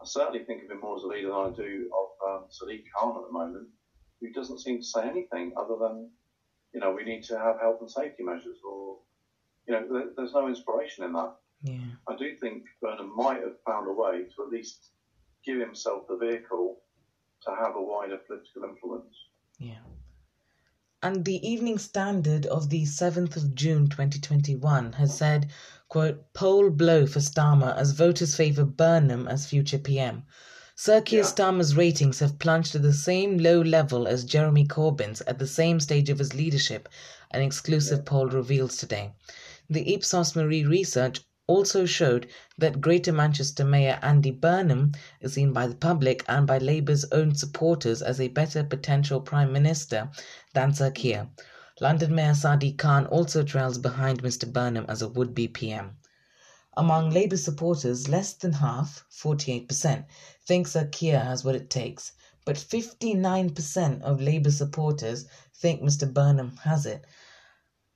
I 0.00 0.04
certainly 0.04 0.44
think 0.44 0.64
of 0.64 0.70
him 0.70 0.80
more 0.80 0.96
as 0.96 1.02
a 1.02 1.06
leader 1.06 1.28
than 1.28 1.36
I 1.36 1.50
do 1.50 1.90
of 1.92 2.28
um, 2.28 2.44
Sadiq 2.50 2.84
Khan 2.94 3.16
at 3.16 3.26
the 3.26 3.32
moment, 3.32 3.68
who 4.20 4.30
doesn't 4.32 4.60
seem 4.60 4.78
to 4.78 4.84
say 4.84 5.02
anything 5.06 5.52
other 5.56 5.76
than, 5.78 6.08
you 6.72 6.80
know, 6.80 6.92
we 6.92 7.04
need 7.04 7.24
to 7.24 7.38
have 7.38 7.60
health 7.60 7.78
and 7.80 7.90
safety 7.90 8.22
measures, 8.22 8.56
or, 8.66 8.96
you 9.66 9.74
know, 9.74 9.86
there, 9.90 10.06
there's 10.16 10.32
no 10.32 10.48
inspiration 10.48 11.04
in 11.04 11.12
that. 11.12 11.34
Yeah. 11.62 11.78
I 12.08 12.16
do 12.16 12.36
think 12.36 12.64
Burnham 12.80 13.14
might 13.16 13.40
have 13.40 13.60
found 13.66 13.88
a 13.88 13.92
way 13.92 14.24
to 14.36 14.42
at 14.42 14.50
least 14.50 14.90
give 15.44 15.58
himself 15.58 16.06
the 16.08 16.16
vehicle 16.16 16.78
to 17.44 17.50
have 17.54 17.76
a 17.76 17.82
wider 17.82 18.18
political 18.26 18.64
influence. 18.64 19.14
Yeah. 19.58 19.84
And 21.06 21.24
the 21.24 21.48
Evening 21.48 21.78
Standard 21.78 22.46
of 22.46 22.68
the 22.68 22.82
7th 22.82 23.36
of 23.36 23.54
June 23.54 23.88
2021 23.88 24.94
has 24.94 25.16
said, 25.16 25.48
quote, 25.88 26.32
poll 26.32 26.68
blow 26.68 27.06
for 27.06 27.20
Starmer 27.20 27.76
as 27.76 27.92
voters 27.92 28.34
favour 28.34 28.64
Burnham 28.64 29.28
as 29.28 29.46
future 29.46 29.78
PM. 29.78 30.24
Sir 30.74 31.00
Keir 31.00 31.20
Yeah. 31.20 31.26
Starmer's 31.26 31.76
ratings 31.76 32.18
have 32.18 32.40
plunged 32.40 32.72
to 32.72 32.80
the 32.80 32.92
same 32.92 33.38
low 33.38 33.60
level 33.60 34.08
as 34.08 34.24
Jeremy 34.24 34.66
Corbyn's 34.66 35.20
at 35.28 35.38
the 35.38 35.46
same 35.46 35.78
stage 35.78 36.10
of 36.10 36.18
his 36.18 36.34
leadership, 36.34 36.88
an 37.30 37.40
exclusive 37.40 38.04
poll 38.04 38.26
reveals 38.26 38.76
today. 38.76 39.12
The 39.70 39.94
Ipsos 39.94 40.34
MORI 40.34 40.64
research 40.64 41.20
also 41.48 41.86
showed 41.86 42.28
that 42.58 42.80
Greater 42.80 43.12
Manchester 43.12 43.64
Mayor 43.64 43.98
Andy 44.02 44.32
Burnham 44.32 44.92
is 45.20 45.34
seen 45.34 45.52
by 45.52 45.68
the 45.68 45.76
public 45.76 46.24
and 46.26 46.46
by 46.46 46.58
Labour's 46.58 47.04
own 47.12 47.36
supporters 47.36 48.02
as 48.02 48.20
a 48.20 48.28
better 48.28 48.64
potential 48.64 49.20
Prime 49.20 49.52
Minister 49.52 50.10
than 50.54 50.74
Sir 50.74 50.90
Keir. 50.90 51.28
London 51.80 52.14
Mayor 52.14 52.32
Sadiq 52.32 52.78
Khan 52.78 53.06
also 53.06 53.44
trails 53.44 53.78
behind 53.78 54.22
Mr 54.22 54.52
Burnham 54.52 54.86
as 54.88 55.02
a 55.02 55.08
would-be 55.08 55.46
PM. 55.46 55.96
Among 56.76 57.10
Labour 57.10 57.36
supporters, 57.36 58.08
less 58.08 58.32
than 58.32 58.54
half, 58.54 59.04
48%, 59.10 60.04
think 60.46 60.66
Sir 60.66 60.86
Keir 60.86 61.20
has 61.20 61.44
what 61.44 61.54
it 61.54 61.70
takes, 61.70 62.12
but 62.44 62.56
59% 62.56 64.02
of 64.02 64.20
Labour 64.20 64.50
supporters 64.50 65.26
think 65.54 65.80
Mr 65.80 66.12
Burnham 66.12 66.56
has 66.64 66.86
it. 66.86 67.04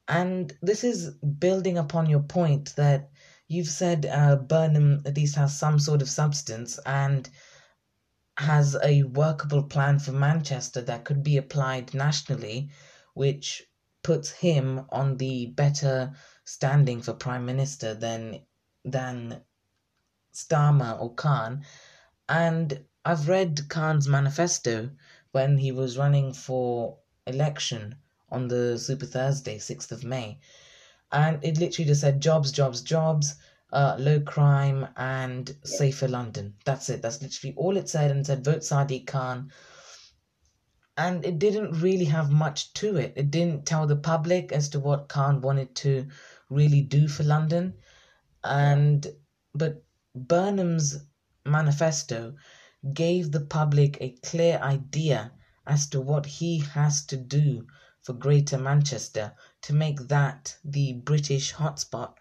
And 0.06 0.56
this 0.62 0.82
is 0.84 1.10
building 1.10 1.78
upon 1.78 2.08
your 2.08 2.20
point 2.20 2.74
that 2.76 3.10
you've 3.50 3.66
said 3.66 4.06
uh, 4.06 4.36
Burnham 4.36 5.02
at 5.04 5.16
least 5.16 5.34
has 5.34 5.58
some 5.58 5.80
sort 5.80 6.02
of 6.02 6.08
substance 6.08 6.78
and 6.86 7.28
has 8.36 8.76
a 8.84 9.02
workable 9.02 9.64
plan 9.64 9.98
for 9.98 10.12
Manchester 10.12 10.80
that 10.82 11.04
could 11.04 11.24
be 11.24 11.36
applied 11.36 11.92
nationally, 11.92 12.70
which 13.12 13.64
puts 14.04 14.30
him 14.30 14.86
on 14.90 15.16
the 15.16 15.46
better 15.46 16.14
standing 16.44 17.02
for 17.02 17.12
prime 17.12 17.44
minister 17.44 17.92
than 17.92 18.40
than 18.84 19.42
Starmer 20.32 21.00
or 21.00 21.12
Khan. 21.14 21.64
And 22.28 22.84
I've 23.04 23.28
read 23.28 23.68
Khan's 23.68 24.06
manifesto 24.06 24.90
when 25.32 25.58
he 25.58 25.72
was 25.72 25.98
running 25.98 26.32
for 26.34 27.00
election 27.26 27.96
on 28.28 28.46
the 28.46 28.78
Super 28.78 29.06
Thursday, 29.06 29.58
6th 29.58 29.90
of 29.90 30.04
May. 30.04 30.38
And 31.12 31.44
it 31.44 31.58
literally 31.58 31.88
just 31.88 32.02
said 32.02 32.20
jobs, 32.20 32.52
jobs, 32.52 32.82
jobs, 32.82 33.34
uh, 33.72 33.96
low 33.98 34.20
crime, 34.20 34.88
and 34.96 35.56
safer 35.64 36.08
London. 36.08 36.54
That's 36.64 36.88
it. 36.88 37.02
That's 37.02 37.20
literally 37.22 37.54
all 37.56 37.76
it 37.76 37.88
said. 37.88 38.10
And 38.10 38.20
it 38.20 38.26
said 38.26 38.44
vote 38.44 38.60
Sadiq 38.60 39.06
Khan. 39.06 39.50
And 40.96 41.24
it 41.24 41.38
didn't 41.38 41.80
really 41.80 42.04
have 42.06 42.30
much 42.30 42.72
to 42.74 42.96
it. 42.96 43.14
It 43.16 43.30
didn't 43.30 43.66
tell 43.66 43.86
the 43.86 43.96
public 43.96 44.52
as 44.52 44.68
to 44.70 44.80
what 44.80 45.08
Khan 45.08 45.40
wanted 45.40 45.74
to 45.76 46.08
really 46.48 46.82
do 46.82 47.08
for 47.08 47.22
London. 47.22 47.74
And 48.44 49.06
but 49.54 49.82
Burnham's 50.14 50.98
manifesto 51.44 52.34
gave 52.92 53.30
the 53.30 53.40
public 53.40 53.98
a 54.00 54.10
clear 54.22 54.58
idea 54.58 55.32
as 55.66 55.86
to 55.88 56.00
what 56.00 56.26
he 56.26 56.58
has 56.58 57.04
to 57.06 57.16
do 57.16 57.66
for 58.02 58.12
Greater 58.14 58.58
Manchester 58.58 59.32
to 59.62 59.72
make 59.72 60.08
that 60.08 60.56
the 60.64 60.94
British 60.94 61.54
hotspot. 61.54 62.14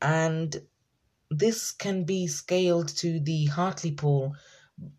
And 0.00 0.66
this 1.30 1.72
can 1.72 2.04
be 2.04 2.26
scaled 2.26 2.88
to 2.96 3.20
the 3.20 3.46
Hartlepool 3.46 4.36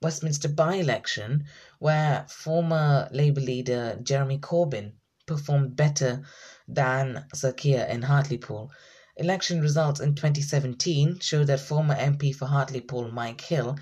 Westminster 0.02 0.48
by 0.48 0.76
election, 0.76 1.46
where 1.80 2.26
former 2.30 3.10
Labour 3.12 3.42
leader 3.42 4.00
Jeremy 4.02 4.40
Corbyn 4.40 4.94
performed 5.26 5.76
better 5.76 6.24
than 6.68 7.26
Sir 7.34 7.52
Keir 7.52 7.86
in 7.86 8.04
Hartlepool. 8.04 8.72
Election 9.18 9.62
results 9.62 10.00
in 10.00 10.16
2017 10.16 11.20
show 11.20 11.44
that 11.46 11.60
former 11.60 11.96
MP 11.96 12.36
for 12.36 12.46
Hartlepool 12.46 13.12
Mike 13.12 13.42
Hill 13.42 13.78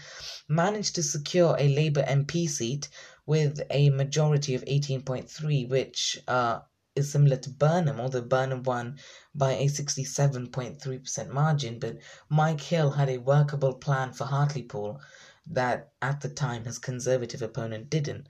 managed 0.47 0.95
to 0.95 1.03
secure 1.03 1.55
a 1.57 1.67
Labour 1.67 2.03
MP 2.03 2.47
seat 2.47 2.89
with 3.25 3.61
a 3.69 3.89
majority 3.89 4.53
of 4.53 4.63
18.3, 4.65 5.69
which 5.69 6.19
uh, 6.27 6.59
is 6.95 7.11
similar 7.11 7.37
to 7.37 7.49
Burnham, 7.49 7.99
although 7.99 8.21
Burnham 8.21 8.61
won 8.63 8.99
by 9.33 9.53
a 9.53 9.65
67.3% 9.65 11.29
margin. 11.29 11.79
But 11.79 11.97
Mike 12.29 12.61
Hill 12.61 12.91
had 12.91 13.09
a 13.09 13.17
workable 13.17 13.73
plan 13.73 14.13
for 14.13 14.25
Hartlepool 14.25 15.01
that 15.47 15.91
at 16.01 16.21
the 16.21 16.29
time 16.29 16.65
his 16.65 16.77
Conservative 16.77 17.41
opponent 17.41 17.89
didn't. 17.89 18.27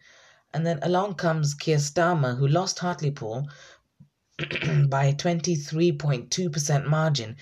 And 0.54 0.66
then 0.66 0.80
along 0.82 1.16
comes 1.16 1.54
Keir 1.54 1.78
Starmer, 1.78 2.38
who 2.38 2.48
lost 2.48 2.80
Hartlepool 2.80 3.50
by 4.88 5.06
a 5.06 5.14
23.2% 5.14 6.86
margin 6.86 7.36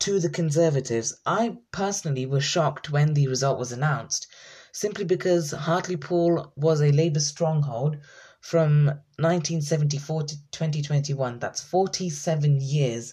to 0.00 0.18
the 0.18 0.30
Conservatives. 0.30 1.14
I 1.24 1.58
personally 1.70 2.26
was 2.26 2.44
shocked 2.44 2.90
when 2.90 3.14
the 3.14 3.28
result 3.28 3.58
was 3.58 3.72
announced, 3.72 4.26
simply 4.72 5.04
because 5.04 5.52
Hartlepool 5.52 6.52
was 6.56 6.80
a 6.80 6.90
Labour 6.90 7.20
stronghold 7.20 7.98
from 8.46 8.86
1974 9.18 10.22
to 10.22 10.36
2021. 10.52 11.40
That's 11.40 11.60
47 11.60 12.60
years. 12.60 13.12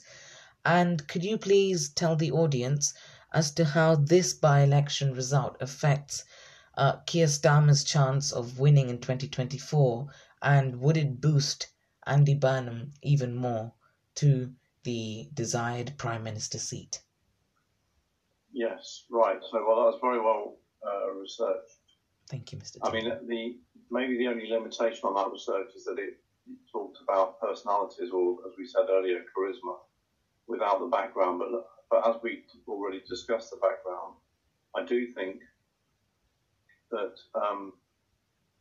And 0.64 1.08
could 1.08 1.24
you 1.24 1.40
please 1.40 1.90
tell 1.90 2.16
the 2.16 2.32
audience 2.32 2.94
as 3.34 3.50
to 3.54 3.66
how 3.66 3.96
this 3.96 4.34
by 4.34 4.62
election 4.62 5.12
result 5.12 5.58
affects 5.60 6.24
uh, 6.78 6.98
Keir 7.08 7.26
Starmer's 7.26 7.84
chance 7.84 8.32
of 8.32 8.60
winning 8.60 8.90
in 8.90 9.00
2024? 9.00 10.08
And 10.44 10.80
would 10.80 10.98
it 10.98 11.20
boost 11.20 11.68
Andy 12.06 12.36
Burnham 12.36 12.94
even 13.02 13.36
more 13.36 13.74
to 14.16 14.54
the 14.84 15.30
desired 15.34 15.98
Prime 15.98 16.24
Minister 16.24 16.60
seat? 16.60 17.02
Yes, 18.52 19.06
right. 19.10 19.42
So, 19.50 19.66
well, 19.68 19.86
that's 19.90 20.00
very 20.00 20.22
well 20.22 20.58
uh, 20.86 21.10
researched. 21.10 21.80
Thank 22.34 22.52
you, 22.52 22.58
Mr. 22.58 22.78
I 22.82 22.92
mean, 22.92 23.14
the 23.28 23.58
maybe 23.92 24.18
the 24.18 24.28
only 24.28 24.50
limitation 24.50 25.02
on 25.04 25.14
that 25.14 25.32
research 25.32 25.68
is 25.76 25.86
that 25.86 26.00
it 26.00 26.18
talked 26.72 26.98
about 27.00 27.40
personalities, 27.40 28.10
or 28.12 28.38
as 28.48 28.58
we 28.58 28.66
said 28.66 28.90
earlier, 28.90 29.20
charisma, 29.38 29.76
without 30.48 30.80
the 30.80 30.88
background. 30.88 31.38
But 31.38 31.68
but 31.92 32.10
as 32.10 32.16
we 32.24 32.42
already 32.68 33.04
discussed 33.08 33.52
the 33.52 33.58
background, 33.58 34.16
I 34.76 34.84
do 34.84 35.14
think 35.14 35.42
that 36.90 37.14
um, 37.36 37.74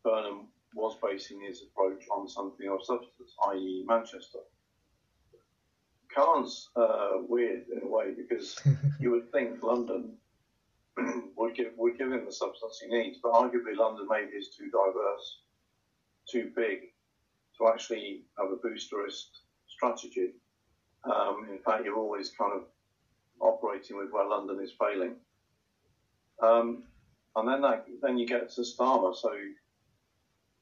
Burnham 0.05 0.49
was 0.75 0.99
basing 1.03 1.41
his 1.41 1.62
approach 1.62 2.05
on 2.14 2.29
something 2.29 2.68
of 2.68 2.85
substance, 2.85 3.35
i.e., 3.53 3.85
Manchester. 3.89 4.41
Khan's 6.14 6.68
uh, 6.77 7.23
weird 7.27 7.64
in 7.75 7.89
a 7.89 7.91
way 7.91 8.12
because 8.14 8.61
you 9.01 9.12
would 9.12 9.33
think 9.33 9.62
London 9.62 10.18
would 11.36 11.55
give 11.55 11.72
would 11.76 11.99
give 11.99 12.12
him 12.12 12.24
the 12.24 12.32
substance 12.32 12.80
he 12.82 12.88
needs, 12.88 13.18
but 13.22 13.32
arguably 13.32 13.76
London 13.76 14.07
maybe 14.11 14.32
is 14.32 14.49
too 14.57 14.70
diverse, 14.70 15.38
too 16.30 16.51
big 16.55 16.93
to 17.59 17.68
actually 17.68 18.22
have 18.38 18.49
a 18.51 18.57
boosterist 18.57 19.26
strategy. 19.68 20.32
Um, 21.05 21.49
in 21.51 21.59
fact, 21.59 21.84
you're 21.84 21.99
always 21.99 22.30
kind 22.30 22.53
of 22.53 22.62
operating 23.40 23.97
with 23.97 24.12
where 24.12 24.28
London 24.28 24.61
is 24.62 24.72
failing. 24.78 25.16
Um, 26.43 26.84
and 27.36 27.49
then 27.49 27.62
that, 27.62 27.86
then 28.03 28.18
you 28.18 28.26
get 28.26 28.51
to 28.53 28.61
Starmer. 28.62 29.14
So 29.14 29.30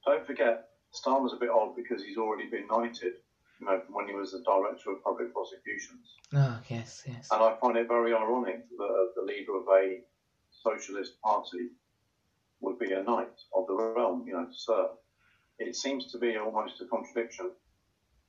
don't 0.06 0.26
forget, 0.26 0.68
Starmer's 0.94 1.32
a 1.32 1.36
bit 1.36 1.50
odd 1.50 1.76
because 1.76 2.02
he's 2.02 2.16
already 2.16 2.48
been 2.48 2.66
knighted, 2.68 3.14
you 3.60 3.66
know, 3.66 3.82
when 3.90 4.08
he 4.08 4.14
was 4.14 4.32
the 4.32 4.42
director 4.44 4.90
of 4.90 5.04
public 5.04 5.32
prosecutions. 5.32 6.14
Oh, 6.34 6.58
yes, 6.68 7.02
yes. 7.06 7.28
And 7.30 7.42
I 7.42 7.56
find 7.60 7.76
it 7.76 7.88
very 7.88 8.14
ironic 8.14 8.68
that 8.68 9.12
the 9.16 9.22
leader 9.22 9.56
of 9.56 9.64
a 9.68 10.00
socialist 10.62 11.12
party 11.24 11.68
would 12.60 12.78
be 12.78 12.92
a 12.92 13.00
knight 13.00 13.28
of 13.54 13.64
the 13.66 13.74
realm, 13.74 14.24
you 14.26 14.32
know, 14.32 14.42
to 14.44 14.48
serve. 14.52 14.88
It 15.58 15.74
seems 15.76 16.06
to 16.06 16.18
be 16.18 16.36
almost 16.38 16.80
a 16.80 16.84
contradiction, 16.86 17.50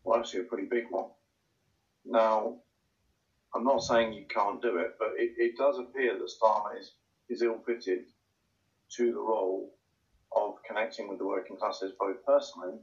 well, 0.04 0.20
actually 0.20 0.40
a 0.40 0.44
pretty 0.44 0.68
big 0.70 0.84
one. 0.90 1.06
Now, 2.06 2.54
I'm 3.56 3.64
not 3.64 3.82
saying 3.82 4.14
you 4.14 4.24
can't 4.34 4.62
do 4.62 4.78
it, 4.78 4.90
but 5.00 5.10
it, 5.16 5.30
it 5.36 5.54
does 5.58 5.78
appear 5.78 6.16
that 6.16 6.32
Starmer 6.42 6.78
is, 6.80 6.92
is 7.30 7.42
ill 7.42 7.60
fitted 7.66 8.02
to 8.98 9.12
the 9.12 9.20
role 9.20 9.70
of 10.36 10.54
connecting 10.68 11.08
with 11.08 11.18
the 11.18 11.26
working 11.26 11.58
classes, 11.58 11.92
both 12.00 12.16
personally, 12.26 12.78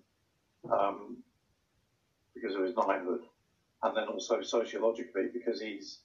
um, 0.70 1.18
because 2.34 2.54
of 2.54 2.62
his 2.62 2.74
knighthood, 2.76 3.20
and 3.82 3.96
then 3.96 4.06
also 4.08 4.40
sociologically, 4.42 5.28
because 5.32 5.60
he's 5.60 5.98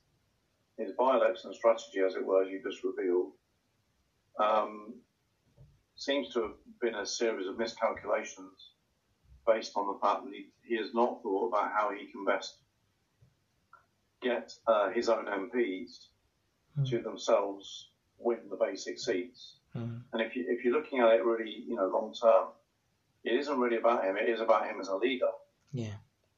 his 0.78 0.92
by-election 0.98 1.54
strategy, 1.54 2.00
as 2.06 2.16
it 2.16 2.26
were, 2.26 2.44
you 2.44 2.62
just 2.64 2.84
revealed, 2.84 3.32
um, 4.40 4.94
seems 5.96 6.34
to 6.34 6.42
have 6.42 6.56
been 6.82 6.96
a 6.96 7.06
series 7.06 7.48
of 7.48 7.58
miscalculations 7.58 8.72
based 9.46 9.74
on 9.76 9.88
the 9.88 10.00
fact 10.02 10.24
that 10.24 10.34
he, 10.34 10.48
he 10.64 10.78
has 10.78 10.94
not 10.94 11.22
thought 11.22 11.50
about 11.50 11.72
how 11.72 11.92
he 11.92 12.12
can 12.12 12.26
best 12.26 12.58
get 14.22 14.54
uh, 14.68 14.90
his 14.90 15.10
own 15.10 15.26
MPs 15.26 16.06
mm. 16.80 16.90
to 16.90 17.00
themselves 17.00 17.90
win 18.18 18.40
the 18.50 18.56
basic 18.56 18.98
seats. 18.98 19.58
Mm. 19.76 20.02
And 20.14 20.22
if 20.22 20.36
you 20.36 20.46
if 20.48 20.64
you're 20.64 20.74
looking 20.74 21.00
at 21.00 21.14
it 21.14 21.26
really, 21.26 21.64
you 21.68 21.76
know, 21.76 21.88
long 21.88 22.14
term, 22.14 22.48
it 23.24 23.38
isn't 23.40 23.60
really 23.60 23.78
about 23.78 24.06
him. 24.06 24.18
It 24.18 24.30
is 24.30 24.40
about 24.40 24.66
him 24.66 24.80
as 24.80 24.88
a 24.88 24.96
leader. 24.96 25.32
Yeah. 25.72 25.96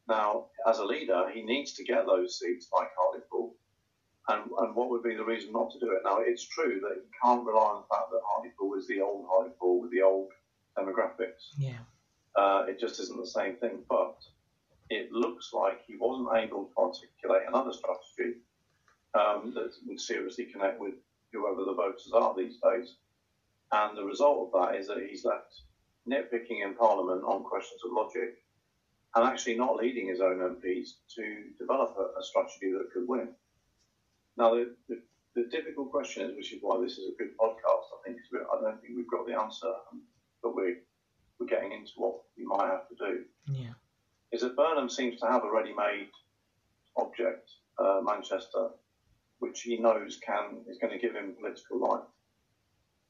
Now, 0.07 0.45
as 0.67 0.79
a 0.79 0.85
leader, 0.85 1.29
he 1.33 1.41
needs 1.43 1.73
to 1.73 1.83
get 1.83 2.05
those 2.05 2.39
seats 2.39 2.67
like 2.73 2.89
Hartlepool. 2.97 3.54
And, 4.27 4.49
and 4.57 4.75
what 4.75 4.89
would 4.89 5.03
be 5.03 5.15
the 5.15 5.23
reason 5.23 5.51
not 5.51 5.71
to 5.71 5.79
do 5.79 5.91
it? 5.91 6.01
Now, 6.03 6.17
it's 6.19 6.47
true 6.47 6.79
that 6.81 6.95
you 6.95 7.07
can't 7.23 7.45
rely 7.45 7.61
on 7.61 7.83
the 7.83 7.95
fact 7.95 8.09
that 8.11 8.21
Hartlepool 8.25 8.73
is 8.77 8.87
the 8.87 9.01
old 9.01 9.27
Hartlepool 9.29 9.81
with 9.81 9.91
the 9.91 10.01
old 10.01 10.29
demographics. 10.77 11.53
Yeah. 11.57 11.77
Uh, 12.35 12.65
it 12.67 12.79
just 12.79 12.99
isn't 12.99 13.19
the 13.19 13.27
same 13.27 13.55
thing. 13.57 13.83
But 13.87 14.17
it 14.89 15.11
looks 15.11 15.51
like 15.53 15.81
he 15.85 15.95
wasn't 15.97 16.35
able 16.35 16.65
to 16.65 16.81
articulate 16.81 17.47
another 17.47 17.71
strategy 17.71 18.39
um, 19.13 19.53
that 19.55 19.71
would 19.85 19.99
seriously 19.99 20.45
connect 20.45 20.79
with 20.79 20.95
whoever 21.31 21.63
the 21.63 21.73
voters 21.73 22.11
are 22.13 22.33
these 22.35 22.57
days. 22.57 22.95
And 23.71 23.97
the 23.97 24.03
result 24.03 24.47
of 24.53 24.61
that 24.61 24.79
is 24.79 24.87
that 24.87 25.05
he's 25.07 25.25
left 25.25 25.61
nitpicking 26.07 26.63
in 26.63 26.75
Parliament 26.75 27.23
on 27.25 27.43
questions 27.43 27.81
of 27.83 27.91
logic 27.93 28.37
and 29.15 29.25
actually 29.25 29.57
not 29.57 29.77
leading 29.77 30.07
his 30.07 30.19
own 30.19 30.37
MPs 30.37 30.89
to 31.15 31.43
develop 31.57 31.95
a, 31.97 32.19
a 32.19 32.23
strategy 32.23 32.71
that 32.71 32.91
could 32.93 33.07
win. 33.07 33.29
Now, 34.37 34.55
the, 34.55 34.75
the, 34.89 35.01
the, 35.35 35.47
difficult 35.49 35.91
question 35.91 36.29
is, 36.29 36.35
which 36.35 36.53
is 36.53 36.59
why 36.61 36.81
this 36.81 36.97
is 36.97 37.09
a 37.09 37.17
good 37.17 37.37
podcast, 37.37 37.87
I 37.93 37.97
think, 38.05 38.17
because 38.17 38.47
I 38.51 38.61
don't 38.61 38.81
think 38.81 38.93
we've 38.95 39.09
got 39.09 39.25
the 39.25 39.39
answer, 39.39 39.71
but 40.43 40.55
we're, 40.55 40.77
we're 41.39 41.47
getting 41.47 41.71
into 41.71 41.91
what 41.97 42.21
we 42.37 42.45
might 42.45 42.67
have 42.67 42.87
to 42.89 42.95
do. 42.95 43.23
Yeah. 43.47 43.73
Is 44.31 44.41
that 44.41 44.57
Burnham 44.57 44.89
seems 44.89 45.19
to 45.21 45.27
have 45.27 45.43
a 45.43 45.51
ready 45.51 45.73
made 45.73 46.09
object, 46.97 47.49
uh, 47.77 48.01
Manchester, 48.03 48.69
which 49.39 49.61
he 49.61 49.77
knows 49.77 50.19
can 50.25 50.63
is 50.67 50.77
going 50.77 50.93
to 50.93 50.99
give 50.99 51.15
him 51.15 51.35
political 51.39 51.79
life. 51.79 52.05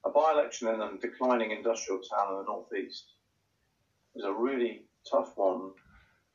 A 0.06 0.10
by-election 0.10 0.68
in 0.68 0.82
a 0.82 0.98
declining 1.02 1.52
industrial 1.52 2.02
town 2.02 2.34
in 2.34 2.38
the 2.38 2.44
northeast 2.44 3.06
is 4.16 4.24
a 4.24 4.32
really 4.32 4.86
tough 5.10 5.34
one 5.36 5.72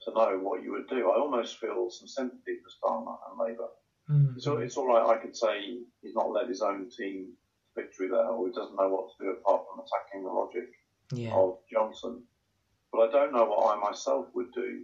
to 0.02 0.12
know 0.12 0.38
what 0.42 0.62
you 0.62 0.72
would 0.72 0.88
do. 0.88 1.10
I 1.10 1.18
almost 1.18 1.58
feel 1.58 1.90
some 1.90 2.08
sympathy 2.08 2.58
for 2.62 2.70
Starmer 2.70 3.16
and 3.30 3.38
Labour. 3.38 3.68
Mm-hmm. 4.10 4.38
So 4.38 4.58
it's 4.58 4.76
all 4.76 4.88
right. 4.88 5.16
I 5.16 5.20
could 5.20 5.36
say 5.36 5.78
he's 6.02 6.14
not 6.14 6.30
led 6.30 6.48
his 6.48 6.62
own 6.62 6.90
team 6.90 7.28
to 7.74 7.82
victory 7.82 8.08
there, 8.08 8.26
or 8.26 8.48
he 8.48 8.52
doesn't 8.52 8.76
know 8.76 8.88
what 8.88 9.10
to 9.16 9.24
do 9.24 9.30
apart 9.30 9.62
from 9.68 9.84
attacking 9.84 10.24
the 10.24 10.30
logic 10.30 10.70
yeah. 11.12 11.34
of 11.34 11.58
Johnson. 11.70 12.22
But 12.92 13.08
I 13.08 13.12
don't 13.12 13.32
know 13.32 13.44
what 13.44 13.76
I 13.76 13.80
myself 13.80 14.26
would 14.34 14.52
do 14.52 14.82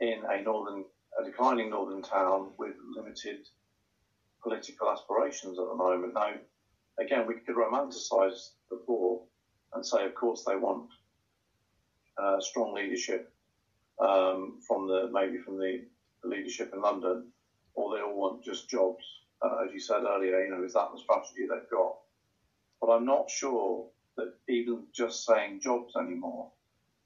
in 0.00 0.22
a 0.28 0.42
northern, 0.42 0.84
a 1.20 1.24
declining 1.24 1.70
northern 1.70 2.02
town 2.02 2.50
with 2.58 2.74
limited 2.96 3.46
political 4.42 4.90
aspirations 4.90 5.58
at 5.58 5.66
the 5.66 5.74
moment. 5.74 6.14
Now, 6.14 6.32
again, 6.98 7.26
we 7.26 7.34
could 7.34 7.56
romanticise 7.56 8.50
the 8.70 8.76
poor 8.76 9.22
and 9.74 9.84
say, 9.84 10.04
of 10.06 10.14
course, 10.14 10.44
they 10.46 10.56
want 10.56 10.88
uh, 12.16 12.40
strong 12.40 12.74
leadership 12.74 13.32
um, 14.00 14.60
from 14.66 14.86
the 14.86 15.10
maybe 15.12 15.38
from 15.38 15.58
the, 15.58 15.84
the, 16.22 16.28
leadership 16.28 16.72
in 16.72 16.80
London, 16.80 17.26
or 17.78 17.94
they 17.94 18.02
all 18.02 18.16
want 18.16 18.42
just 18.42 18.68
jobs. 18.68 19.04
Uh, 19.40 19.64
as 19.64 19.72
you 19.72 19.78
said 19.78 20.02
earlier, 20.02 20.42
you 20.42 20.50
know, 20.50 20.64
is 20.64 20.72
that 20.72 20.88
the 20.92 21.00
strategy 21.00 21.42
they've 21.42 21.70
got? 21.70 21.94
But 22.80 22.90
I'm 22.90 23.04
not 23.04 23.30
sure 23.30 23.86
that 24.16 24.34
even 24.48 24.82
just 24.92 25.24
saying 25.24 25.60
jobs 25.60 25.94
anymore 25.94 26.50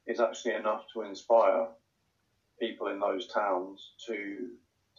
is 0.06 0.18
actually 0.18 0.54
enough 0.54 0.84
to 0.94 1.02
inspire 1.02 1.66
people 2.58 2.86
in 2.88 2.98
those 2.98 3.26
towns 3.26 3.92
to 4.06 4.48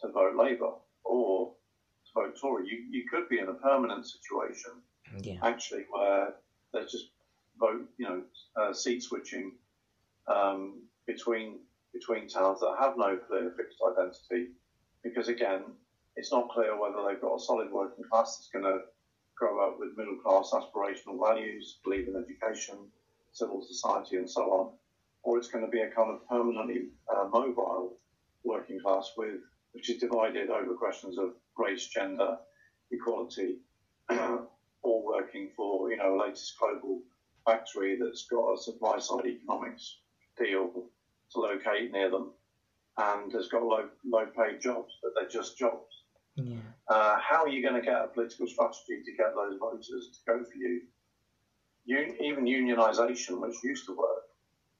to 0.00 0.08
vote 0.08 0.36
Labour 0.36 0.74
or 1.04 1.52
vote 2.14 2.36
Tory. 2.40 2.68
You, 2.68 2.84
you 2.90 3.04
could 3.10 3.28
be 3.28 3.40
in 3.40 3.48
a 3.48 3.54
permanent 3.54 4.06
situation, 4.06 4.72
yeah. 5.20 5.38
actually, 5.42 5.84
where 5.90 6.34
there's 6.72 6.92
just 6.92 7.08
vote, 7.58 7.88
you 7.98 8.08
know, 8.08 8.22
uh, 8.56 8.72
seat 8.72 9.02
switching 9.02 9.52
um, 10.28 10.82
between 11.06 11.58
between 11.92 12.28
towns 12.28 12.60
that 12.60 12.76
have 12.78 12.96
no 12.96 13.16
clear 13.16 13.52
fixed 13.56 13.78
identity, 13.88 14.50
because 15.04 15.28
again, 15.28 15.62
it's 16.16 16.32
not 16.32 16.48
clear 16.48 16.76
whether 16.76 17.06
they've 17.06 17.20
got 17.20 17.36
a 17.36 17.40
solid 17.40 17.70
working 17.70 18.04
class 18.10 18.38
that's 18.38 18.48
going 18.50 18.64
to 18.64 18.80
grow 19.36 19.64
up 19.64 19.76
with 19.78 19.96
middle 19.96 20.16
class 20.16 20.50
aspirational 20.52 21.20
values, 21.22 21.78
believe 21.84 22.08
in 22.08 22.16
education, 22.16 22.76
civil 23.32 23.62
society, 23.62 24.16
and 24.16 24.28
so 24.28 24.42
on, 24.52 24.70
or 25.22 25.38
it's 25.38 25.48
going 25.48 25.64
to 25.64 25.70
be 25.70 25.80
a 25.80 25.88
kind 25.88 26.10
of 26.10 26.26
permanently 26.28 26.88
uh, 27.14 27.24
mobile 27.24 27.96
working 28.44 28.80
class 28.80 29.12
with 29.16 29.40
which 29.72 29.90
is 29.90 29.98
divided 29.98 30.50
over 30.50 30.72
questions 30.74 31.18
of 31.18 31.34
race, 31.58 31.88
gender, 31.88 32.36
equality, 32.92 33.56
all 34.10 35.04
working 35.04 35.50
for 35.56 35.90
you 35.90 35.96
know 35.96 36.16
latest 36.16 36.54
global 36.58 37.00
factory 37.44 37.98
that's 38.00 38.26
got 38.30 38.52
a 38.52 38.62
supply 38.62 38.98
side 38.98 39.26
economics 39.26 39.98
deal 40.38 40.70
to 41.32 41.40
locate 41.40 41.90
near 41.90 42.10
them 42.10 42.30
and 42.98 43.32
has 43.32 43.48
got 43.48 43.62
low 43.62 43.88
low 44.04 44.26
paid 44.26 44.60
jobs, 44.60 44.92
but 45.02 45.12
they're 45.14 45.28
just 45.28 45.58
jobs. 45.58 46.02
Yeah. 46.36 46.56
Uh, 46.88 47.16
how 47.18 47.44
are 47.44 47.48
you 47.48 47.62
going 47.62 47.80
to 47.80 47.80
get 47.80 48.04
a 48.04 48.08
political 48.08 48.46
strategy 48.46 49.02
to 49.04 49.16
get 49.16 49.34
those 49.34 49.58
voters 49.58 49.88
to 49.88 50.32
go 50.32 50.44
for 50.44 50.56
you? 50.56 50.82
Un- 51.88 52.16
even 52.20 52.44
unionisation, 52.44 53.40
which 53.40 53.56
used 53.62 53.86
to 53.86 53.96
work, 53.96 54.24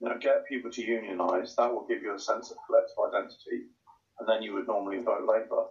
you 0.01 0.09
know, 0.09 0.19
get 0.19 0.47
people 0.47 0.71
to 0.71 0.83
unionise. 0.83 1.55
That 1.57 1.73
will 1.73 1.87
give 1.87 2.03
you 2.03 2.15
a 2.15 2.19
sense 2.19 2.51
of 2.51 2.57
collective 2.67 2.97
identity, 3.09 3.69
and 4.19 4.29
then 4.29 4.43
you 4.43 4.55
would 4.55 4.67
normally 4.67 4.99
vote 4.99 5.29
Labour. 5.29 5.67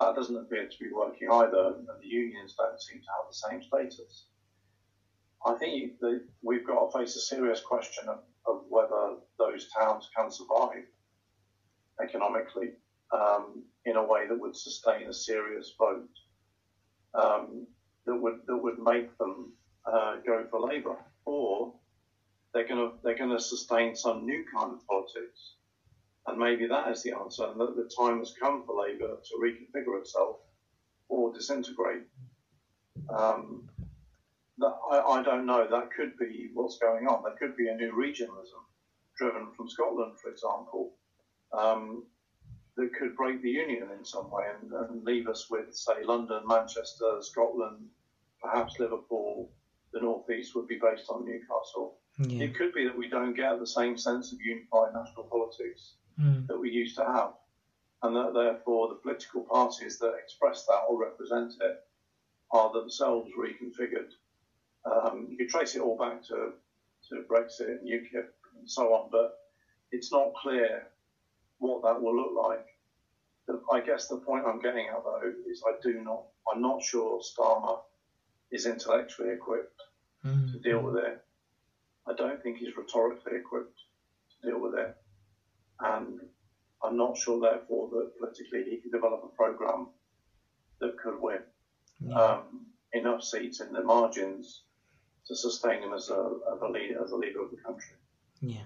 That 0.00 0.14
doesn't 0.14 0.36
appear 0.36 0.68
to 0.68 0.78
be 0.78 0.92
working 0.94 1.30
either, 1.30 1.74
and 1.78 1.86
the 2.00 2.06
unions 2.06 2.54
don't 2.58 2.80
seem 2.80 3.00
to 3.00 3.06
have 3.16 3.26
the 3.30 3.34
same 3.34 3.62
status. 3.62 4.26
I 5.46 5.54
think 5.54 5.98
that 6.00 6.24
we've 6.42 6.66
got 6.66 6.90
to 6.90 6.98
face 6.98 7.16
a 7.16 7.20
serious 7.20 7.60
question 7.60 8.08
of, 8.08 8.18
of 8.46 8.64
whether 8.68 9.16
those 9.38 9.56
those 9.56 9.70
towns 9.72 10.08
can 10.16 10.30
survive 10.30 10.84
economically 12.02 12.72
um, 13.12 13.62
in 13.84 13.96
a 13.96 14.04
way 14.04 14.26
that 14.28 14.38
would 14.38 14.56
sustain 14.56 15.08
a 15.08 15.12
serious 15.12 15.72
vote 15.78 16.08
um, 17.16 17.66
that 18.06 18.16
would 18.16 18.40
that 18.46 18.56
would 18.56 18.78
make 18.78 19.16
them 19.18 19.52
uh, 19.84 20.16
go 20.26 20.46
for 20.50 20.60
Labour, 20.60 20.96
or 21.24 21.74
they're 22.52 22.68
going 22.68 22.90
to 22.90 22.96
they're 23.02 23.18
going 23.18 23.30
to 23.30 23.40
sustain 23.40 23.96
some 23.96 24.24
new 24.24 24.44
kind 24.54 24.72
of 24.72 24.86
politics, 24.86 25.54
and 26.26 26.38
maybe 26.38 26.66
that 26.66 26.88
is 26.90 27.02
the 27.02 27.12
answer, 27.12 27.46
and 27.46 27.60
that 27.60 27.76
the 27.76 27.90
time 27.98 28.18
has 28.18 28.34
come 28.38 28.64
for 28.64 28.80
Labour 28.82 29.16
to 29.24 29.36
reconfigure 29.42 29.98
itself 30.00 30.36
or 31.08 31.32
disintegrate. 31.32 32.02
Um, 33.08 33.68
that, 34.58 34.74
I, 34.90 34.98
I 34.98 35.22
don't 35.22 35.46
know. 35.46 35.66
That 35.68 35.90
could 35.96 36.16
be 36.18 36.50
what's 36.54 36.78
going 36.78 37.06
on. 37.06 37.22
There 37.22 37.36
could 37.38 37.56
be 37.56 37.68
a 37.68 37.74
new 37.74 37.92
regionalism 37.92 38.62
driven 39.16 39.48
from 39.56 39.68
Scotland, 39.68 40.18
for 40.20 40.30
example, 40.30 40.94
um, 41.56 42.04
that 42.76 42.94
could 42.94 43.16
break 43.16 43.42
the 43.42 43.50
union 43.50 43.88
in 43.96 44.04
some 44.04 44.30
way 44.30 44.44
and, 44.60 44.72
and, 44.72 45.04
leave 45.04 45.28
us 45.28 45.48
with, 45.50 45.74
say, 45.74 46.04
London, 46.04 46.42
Manchester, 46.46 47.18
Scotland, 47.20 47.86
perhaps 48.42 48.78
Liverpool. 48.78 49.50
The 49.92 50.00
northeast 50.00 50.54
would 50.54 50.68
be 50.68 50.78
based 50.78 51.08
on 51.08 51.24
Newcastle. 51.24 51.96
Yeah. 52.18 52.44
It 52.44 52.56
could 52.56 52.74
be 52.74 52.84
that 52.84 52.96
we 52.96 53.08
don't 53.08 53.34
get 53.34 53.58
the 53.58 53.66
same 53.66 53.96
sense 53.96 54.32
of 54.32 54.40
unified 54.40 54.92
national 54.92 55.24
politics 55.24 55.94
mm. 56.20 56.46
that 56.48 56.58
we 56.58 56.70
used 56.70 56.96
to 56.96 57.04
have, 57.04 57.32
and 58.02 58.14
that 58.14 58.34
therefore 58.34 58.88
the 58.88 58.96
political 58.96 59.42
parties 59.42 59.98
that 60.00 60.14
express 60.22 60.66
that 60.66 60.82
or 60.88 61.00
represent 61.00 61.54
it 61.60 61.84
are 62.50 62.72
themselves 62.72 63.30
reconfigured. 63.38 64.10
Um, 64.84 65.28
you 65.30 65.36
could 65.38 65.48
trace 65.48 65.74
it 65.74 65.80
all 65.80 65.96
back 65.96 66.22
to, 66.24 66.52
to 67.08 67.24
Brexit 67.28 67.80
and 67.80 67.88
UKIP 67.88 68.28
and 68.58 68.70
so 68.70 68.92
on, 68.94 69.08
but 69.10 69.38
it's 69.92 70.12
not 70.12 70.34
clear 70.34 70.86
what 71.58 71.82
that 71.82 72.00
will 72.00 72.16
look 72.16 72.32
like. 72.48 72.66
I 73.72 73.80
guess 73.80 74.08
the 74.08 74.16
point 74.16 74.44
I'm 74.46 74.60
getting 74.60 74.86
at 74.88 75.02
though 75.04 75.32
is 75.48 75.62
I 75.66 75.72
do 75.82 76.02
not, 76.02 76.24
I'm 76.52 76.60
not 76.60 76.82
sure 76.82 77.20
Starmer 77.20 77.78
is 78.50 78.66
intellectually 78.66 79.32
equipped 79.32 79.82
mm-hmm. 80.24 80.52
to 80.52 80.58
deal 80.58 80.80
with 80.80 80.96
it. 80.96 81.22
I 82.08 82.14
don't 82.14 82.42
think 82.42 82.58
he's 82.58 82.76
rhetorically 82.76 83.36
equipped 83.36 83.78
to 84.30 84.50
deal 84.50 84.60
with 84.60 84.74
it. 84.74 84.96
And 85.80 86.20
I'm 86.82 86.96
not 86.96 87.16
sure, 87.16 87.40
therefore, 87.40 87.88
that 87.90 88.18
politically 88.18 88.64
he 88.70 88.76
can 88.78 88.90
develop 88.90 89.22
a 89.24 89.36
program 89.36 89.88
that 90.80 90.96
could 90.98 91.20
win 91.20 91.40
yeah. 92.00 92.14
um, 92.14 92.66
enough 92.92 93.22
seats 93.22 93.60
in 93.60 93.72
the 93.72 93.82
margins 93.82 94.62
to 95.26 95.34
sustain 95.34 95.82
him 95.82 95.92
as 95.92 96.08
a, 96.10 96.30
as 96.54 96.60
a 96.62 96.68
leader, 96.68 97.02
as 97.02 97.10
a 97.10 97.16
leader 97.16 97.42
of 97.42 97.50
the 97.50 97.56
country. 97.56 97.96
Yeah. 98.40 98.62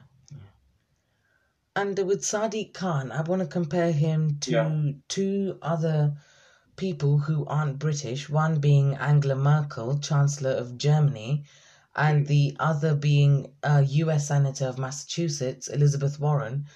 And 1.76 1.96
with 2.00 2.22
Sadiq 2.22 2.74
Khan, 2.74 3.12
I 3.12 3.22
want 3.22 3.42
to 3.42 3.46
compare 3.46 3.92
him 3.92 4.38
to 4.40 4.50
yeah. 4.50 4.92
two 5.08 5.58
other 5.62 6.16
people 6.74 7.18
who 7.18 7.46
aren't 7.46 7.78
British, 7.78 8.28
one 8.28 8.58
being 8.58 8.96
Angela 8.96 9.36
Merkel, 9.36 9.98
Chancellor 10.00 10.50
of 10.50 10.76
Germany, 10.76 11.44
and 11.94 12.26
the 12.26 12.56
other 12.58 12.94
being 12.96 13.52
a 13.62 13.82
US 13.82 14.26
Senator 14.28 14.66
of 14.66 14.78
Massachusetts, 14.78 15.68
Elizabeth 15.68 16.18
Warren. 16.18 16.66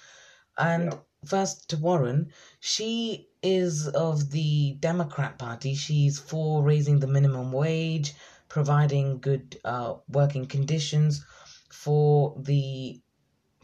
And 0.57 0.93
yeah. 0.93 0.99
first 1.25 1.69
to 1.71 1.77
Warren, 1.77 2.31
she 2.61 3.27
is 3.43 3.87
of 3.89 4.31
the 4.31 4.77
Democrat 4.79 5.37
Party. 5.37 5.75
She's 5.75 6.19
for 6.19 6.63
raising 6.63 6.99
the 6.99 7.07
minimum 7.07 7.51
wage, 7.51 8.13
providing 8.47 9.19
good 9.19 9.59
uh, 9.65 9.95
working 10.07 10.45
conditions 10.45 11.25
for 11.69 12.37
the 12.39 13.01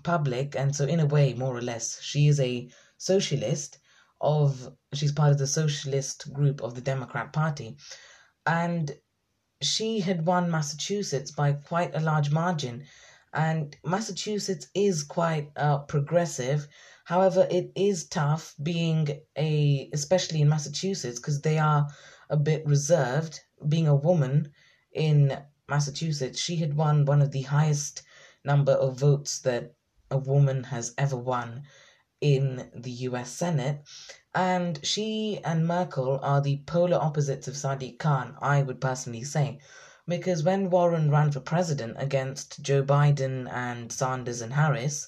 public, 0.04 0.56
and 0.56 0.76
so 0.76 0.86
in 0.86 1.00
a 1.00 1.06
way, 1.06 1.34
more 1.34 1.56
or 1.56 1.62
less, 1.62 2.02
she 2.02 2.28
is 2.28 2.40
a 2.40 2.70
socialist 2.98 3.80
of 4.20 4.72
she's 4.94 5.12
part 5.12 5.32
of 5.32 5.38
the 5.38 5.48
socialist 5.48 6.32
group 6.34 6.62
of 6.62 6.76
the 6.76 6.82
Democrat 6.82 7.34
Party, 7.34 7.78
and 8.46 8.92
she 9.62 10.00
had 10.00 10.26
won 10.26 10.50
Massachusetts 10.52 11.32
by 11.32 11.54
quite 11.54 11.96
a 11.96 12.00
large 12.00 12.32
margin. 12.32 12.84
And 13.34 13.78
Massachusetts 13.86 14.68
is 14.74 15.04
quite 15.04 15.52
uh, 15.56 15.80
progressive. 15.80 16.68
However, 17.06 17.48
it 17.50 17.72
is 17.76 18.08
tough 18.08 18.54
being 18.62 19.22
a, 19.38 19.90
especially 19.94 20.42
in 20.42 20.50
Massachusetts, 20.50 21.18
because 21.18 21.42
they 21.42 21.58
are 21.58 21.88
a 22.30 22.36
bit 22.36 22.66
reserved. 22.66 23.40
Being 23.70 23.88
a 23.88 23.96
woman 23.96 24.52
in 24.92 25.38
Massachusetts, 25.70 26.40
she 26.40 26.58
had 26.58 26.76
won 26.76 27.06
one 27.06 27.22
of 27.22 27.32
the 27.32 27.44
highest 27.44 28.04
number 28.44 28.74
of 28.74 29.00
votes 29.00 29.40
that 29.40 29.76
a 30.12 30.18
woman 30.18 30.66
has 30.66 30.94
ever 30.98 31.18
won 31.18 31.64
in 32.22 32.70
the 32.76 32.92
US 33.10 33.32
Senate. 33.32 33.82
And 34.36 34.80
she 34.86 35.40
and 35.44 35.68
Merkel 35.68 36.20
are 36.22 36.40
the 36.40 36.64
polar 36.68 36.98
opposites 36.98 37.48
of 37.48 37.56
Sadiq 37.56 37.98
Khan, 37.98 38.36
I 38.42 38.62
would 38.62 38.80
personally 38.80 39.24
say. 39.24 39.60
Because 40.08 40.44
when 40.44 40.70
Warren 40.70 41.10
ran 41.10 41.32
for 41.32 41.40
president 41.40 41.96
against 41.98 42.62
Joe 42.62 42.84
Biden 42.84 43.52
and 43.52 43.92
Sanders 43.92 44.42
and 44.42 44.54
Harris, 44.54 45.08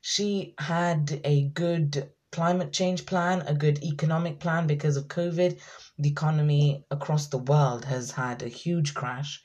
she 0.00 0.54
had 0.58 1.20
a 1.24 1.48
good 1.50 2.10
climate 2.30 2.72
change 2.72 3.06
plan, 3.06 3.42
a 3.42 3.54
good 3.54 3.82
economic 3.82 4.38
plan 4.38 4.66
because 4.66 4.96
of 4.96 5.08
COVID. 5.08 5.58
The 5.98 6.08
economy 6.08 6.84
across 6.90 7.26
the 7.28 7.38
world 7.38 7.84
has 7.86 8.12
had 8.12 8.42
a 8.42 8.48
huge 8.48 8.94
crash. 8.94 9.42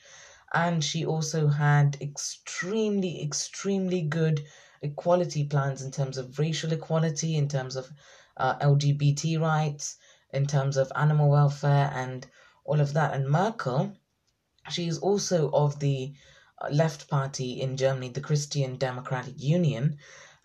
And 0.54 0.84
she 0.84 1.06
also 1.06 1.48
had 1.48 1.98
extremely, 2.02 3.24
extremely 3.24 4.02
good 4.02 4.44
equality 4.84 5.46
plans 5.46 5.82
in 5.82 5.92
terms 5.92 6.18
of 6.18 6.38
racial 6.38 6.74
equality, 6.74 7.36
in 7.36 7.48
terms 7.48 7.76
of 7.76 7.90
uh, 8.38 8.58
LGBT 8.60 9.40
rights, 9.40 9.98
in 10.32 10.46
terms 10.46 10.78
of 10.78 10.92
animal 10.96 11.30
welfare, 11.30 11.92
and 11.96 12.28
all 12.66 12.80
of 12.80 12.94
that. 12.94 13.14
And 13.14 13.30
Merkel, 13.30 13.94
she 14.70 14.88
is 14.88 14.98
also 14.98 15.50
of 15.52 15.80
the 15.80 16.14
uh, 16.62 16.70
left 16.70 17.10
party 17.10 17.62
in 17.62 17.78
Germany, 17.78 18.10
the 18.10 18.22
Christian 18.22 18.78
Democratic 18.78 19.36
Union, 19.38 19.98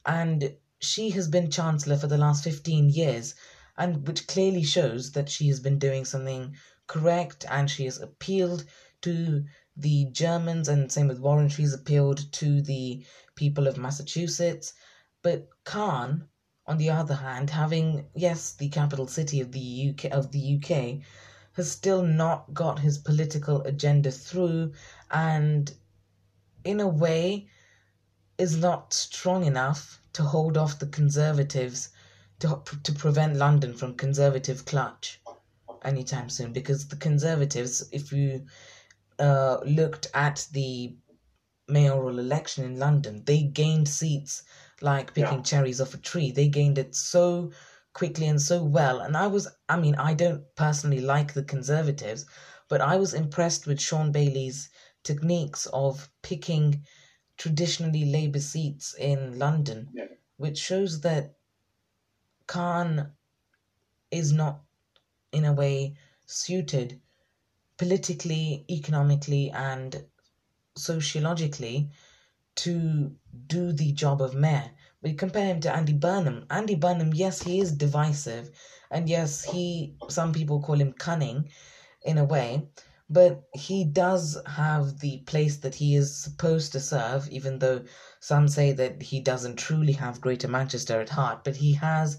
and 0.06 0.54
she 0.80 1.10
has 1.10 1.28
been 1.28 1.50
chancellor 1.50 1.96
for 1.96 2.06
the 2.06 2.18
last 2.18 2.44
15 2.44 2.90
years, 2.90 3.34
and 3.76 4.06
which 4.06 4.26
clearly 4.26 4.62
shows 4.62 5.12
that 5.12 5.28
she 5.28 5.48
has 5.48 5.60
been 5.60 5.78
doing 5.78 6.04
something 6.04 6.54
correct 6.86 7.44
and 7.50 7.70
she 7.70 7.84
has 7.84 7.98
appealed 7.98 8.64
to 9.02 9.44
the 9.76 10.06
Germans, 10.06 10.68
and 10.68 10.90
same 10.90 11.06
with 11.06 11.20
Warren, 11.20 11.48
she's 11.48 11.72
appealed 11.72 12.32
to 12.32 12.60
the 12.60 13.06
people 13.38 13.68
of 13.68 13.78
Massachusetts. 13.78 14.74
But 15.22 15.48
Khan, 15.64 16.28
on 16.66 16.76
the 16.76 16.90
other 16.90 17.14
hand, 17.14 17.50
having 17.50 18.06
yes, 18.14 18.52
the 18.52 18.68
capital 18.68 19.06
city 19.06 19.40
of 19.40 19.52
the 19.52 19.90
UK 19.90 20.12
of 20.12 20.32
the 20.32 20.56
UK, 20.56 21.06
has 21.52 21.70
still 21.70 22.02
not 22.02 22.52
got 22.52 22.80
his 22.80 22.98
political 22.98 23.62
agenda 23.62 24.10
through, 24.10 24.72
and 25.10 25.72
in 26.64 26.80
a 26.80 26.88
way, 26.88 27.48
is 28.38 28.56
not 28.56 28.92
strong 28.92 29.44
enough 29.44 30.02
to 30.12 30.22
hold 30.22 30.56
off 30.56 30.78
the 30.80 30.86
Conservatives 30.86 31.90
to 32.40 32.62
to 32.82 32.92
prevent 32.92 33.36
London 33.36 33.72
from 33.72 33.94
Conservative 33.94 34.64
clutch 34.64 35.20
anytime 35.84 36.28
soon. 36.28 36.52
Because 36.52 36.88
the 36.88 36.96
Conservatives, 36.96 37.88
if 37.92 38.12
you 38.12 38.46
uh, 39.18 39.58
looked 39.64 40.08
at 40.14 40.46
the 40.52 40.96
mayoral 41.68 42.18
election 42.18 42.64
in 42.64 42.78
London, 42.78 43.22
they 43.24 43.42
gained 43.42 43.88
seats 43.88 44.42
like 44.80 45.14
picking 45.14 45.38
yeah. 45.38 45.42
cherries 45.42 45.80
off 45.80 45.94
a 45.94 45.98
tree. 45.98 46.30
They 46.30 46.48
gained 46.48 46.78
it 46.78 46.94
so 46.94 47.52
quickly 47.92 48.26
and 48.26 48.40
so 48.40 48.62
well. 48.62 49.00
And 49.00 49.16
I 49.16 49.26
was, 49.26 49.48
I 49.68 49.78
mean, 49.78 49.94
I 49.96 50.14
don't 50.14 50.42
personally 50.54 51.00
like 51.00 51.32
the 51.32 51.42
Conservatives, 51.42 52.26
but 52.68 52.80
I 52.80 52.96
was 52.96 53.14
impressed 53.14 53.66
with 53.66 53.80
Shaun 53.80 54.12
Bailey's 54.12 54.70
techniques 55.02 55.66
of 55.72 56.08
picking 56.22 56.84
traditionally 57.36 58.04
Labour 58.04 58.40
seats 58.40 58.94
in 58.94 59.38
London, 59.38 59.88
yeah. 59.92 60.06
which 60.36 60.58
shows 60.58 61.00
that 61.00 61.34
Khan 62.46 63.12
is 64.10 64.32
not, 64.32 64.62
in 65.32 65.44
a 65.44 65.52
way, 65.52 65.96
suited 66.26 67.00
politically, 67.78 68.64
economically, 68.68 69.50
and 69.50 70.04
sociologically 70.78 71.90
to 72.56 73.16
do 73.46 73.72
the 73.72 73.92
job 73.92 74.20
of 74.20 74.34
mayor. 74.34 74.70
We 75.02 75.14
compare 75.14 75.46
him 75.46 75.60
to 75.60 75.74
Andy 75.74 75.92
Burnham. 75.92 76.46
Andy 76.50 76.74
Burnham, 76.74 77.14
yes, 77.14 77.42
he 77.42 77.60
is 77.60 77.72
divisive, 77.72 78.50
and 78.90 79.08
yes, 79.08 79.42
he 79.42 79.96
some 80.08 80.32
people 80.32 80.60
call 80.60 80.76
him 80.76 80.92
cunning 80.92 81.50
in 82.02 82.18
a 82.18 82.24
way, 82.24 82.68
but 83.08 83.44
he 83.54 83.84
does 83.84 84.38
have 84.46 84.98
the 84.98 85.18
place 85.18 85.58
that 85.58 85.76
he 85.76 85.94
is 85.94 86.16
supposed 86.16 86.72
to 86.72 86.80
serve, 86.80 87.28
even 87.30 87.58
though 87.58 87.84
some 88.20 88.48
say 88.48 88.72
that 88.72 89.02
he 89.02 89.20
doesn't 89.20 89.56
truly 89.56 89.92
have 89.92 90.20
Greater 90.20 90.48
Manchester 90.48 91.00
at 91.00 91.10
heart, 91.10 91.44
but 91.44 91.56
he 91.56 91.74
has 91.74 92.18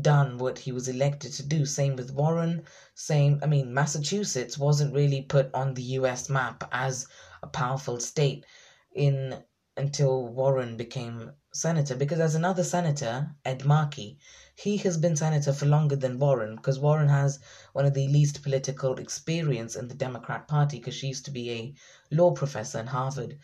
done 0.00 0.38
what 0.38 0.58
he 0.58 0.70
was 0.70 0.86
elected 0.86 1.32
to 1.32 1.42
do. 1.42 1.64
Same 1.64 1.96
with 1.96 2.12
Warren. 2.12 2.62
Same, 2.94 3.40
I 3.42 3.46
mean, 3.46 3.72
Massachusetts 3.74 4.58
wasn't 4.58 4.94
really 4.94 5.22
put 5.22 5.52
on 5.54 5.74
the 5.74 5.82
US 5.82 6.28
map 6.28 6.68
as 6.72 7.06
a 7.42 7.46
powerful 7.46 8.00
state 8.00 8.44
in 8.92 9.42
until 9.76 10.26
Warren 10.26 10.76
became 10.76 11.32
senator 11.52 11.94
because 11.94 12.18
there's 12.18 12.34
another 12.34 12.64
senator, 12.64 13.34
Ed 13.44 13.64
Markey. 13.64 14.18
He 14.56 14.76
has 14.78 14.96
been 14.96 15.16
senator 15.16 15.52
for 15.52 15.66
longer 15.66 15.96
than 15.96 16.18
Warren 16.18 16.56
because 16.56 16.80
Warren 16.80 17.08
has 17.08 17.38
one 17.72 17.86
of 17.86 17.94
the 17.94 18.08
least 18.08 18.42
political 18.42 18.98
experience 18.98 19.76
in 19.76 19.88
the 19.88 19.94
Democrat 19.94 20.48
Party 20.48 20.78
because 20.78 20.94
she 20.94 21.08
used 21.08 21.24
to 21.26 21.30
be 21.30 21.50
a 21.50 21.74
law 22.10 22.32
professor 22.32 22.80
in 22.80 22.88
Harvard, 22.88 23.38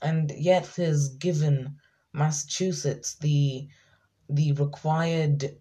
and 0.00 0.30
yet 0.30 0.66
has 0.76 1.08
given 1.08 1.76
Massachusetts 2.12 3.14
the 3.16 3.68
the 4.28 4.52
required 4.52 5.58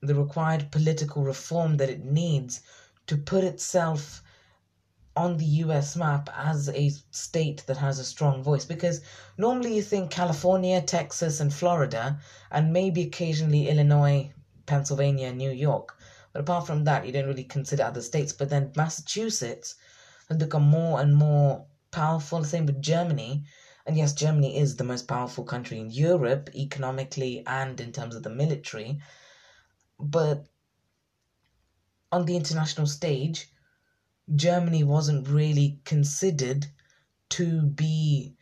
the 0.00 0.14
required 0.14 0.70
political 0.70 1.24
reform 1.24 1.76
that 1.78 1.90
it 1.90 2.04
needs 2.04 2.60
to 3.06 3.16
put 3.16 3.42
itself 3.42 4.22
on 5.16 5.36
the 5.36 5.44
US 5.44 5.94
map 5.96 6.28
as 6.36 6.68
a 6.70 6.90
state 7.10 7.64
that 7.66 7.76
has 7.76 7.98
a 7.98 8.04
strong 8.04 8.42
voice 8.42 8.64
because 8.64 9.00
normally 9.38 9.76
you 9.76 9.82
think 9.82 10.10
California, 10.10 10.82
Texas, 10.82 11.40
and 11.40 11.54
Florida, 11.54 12.18
and 12.50 12.72
maybe 12.72 13.02
occasionally 13.02 13.68
Illinois, 13.68 14.32
Pennsylvania, 14.66 15.32
New 15.32 15.50
York. 15.50 15.96
But 16.32 16.40
apart 16.40 16.66
from 16.66 16.82
that, 16.84 17.06
you 17.06 17.12
don't 17.12 17.28
really 17.28 17.44
consider 17.44 17.84
other 17.84 18.02
states. 18.02 18.32
But 18.32 18.50
then 18.50 18.72
Massachusetts 18.74 19.76
has 20.28 20.36
become 20.38 20.64
more 20.64 21.00
and 21.00 21.14
more 21.14 21.66
powerful. 21.92 22.42
Same 22.42 22.66
with 22.66 22.82
Germany. 22.82 23.44
And 23.86 23.96
yes, 23.96 24.14
Germany 24.14 24.58
is 24.58 24.74
the 24.74 24.84
most 24.84 25.06
powerful 25.06 25.44
country 25.44 25.78
in 25.78 25.90
Europe 25.90 26.50
economically 26.56 27.44
and 27.46 27.80
in 27.80 27.92
terms 27.92 28.16
of 28.16 28.24
the 28.24 28.30
military. 28.30 28.98
But 30.00 30.46
on 32.10 32.24
the 32.24 32.34
international 32.34 32.88
stage, 32.88 33.48
Germany 34.34 34.82
wasn't 34.82 35.28
really 35.28 35.80
considered 35.84 36.66
to 37.28 37.62
be 37.62 38.36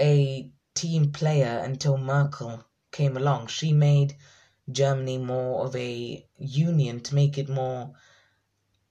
a 0.00 0.50
team 0.74 1.12
player 1.12 1.58
until 1.58 1.98
Merkel 1.98 2.64
came 2.90 3.16
along. 3.16 3.48
She 3.48 3.72
made 3.72 4.16
Germany 4.70 5.18
more 5.18 5.66
of 5.66 5.76
a 5.76 6.26
union 6.38 7.00
to 7.00 7.14
make 7.14 7.36
it 7.36 7.48
more 7.48 7.94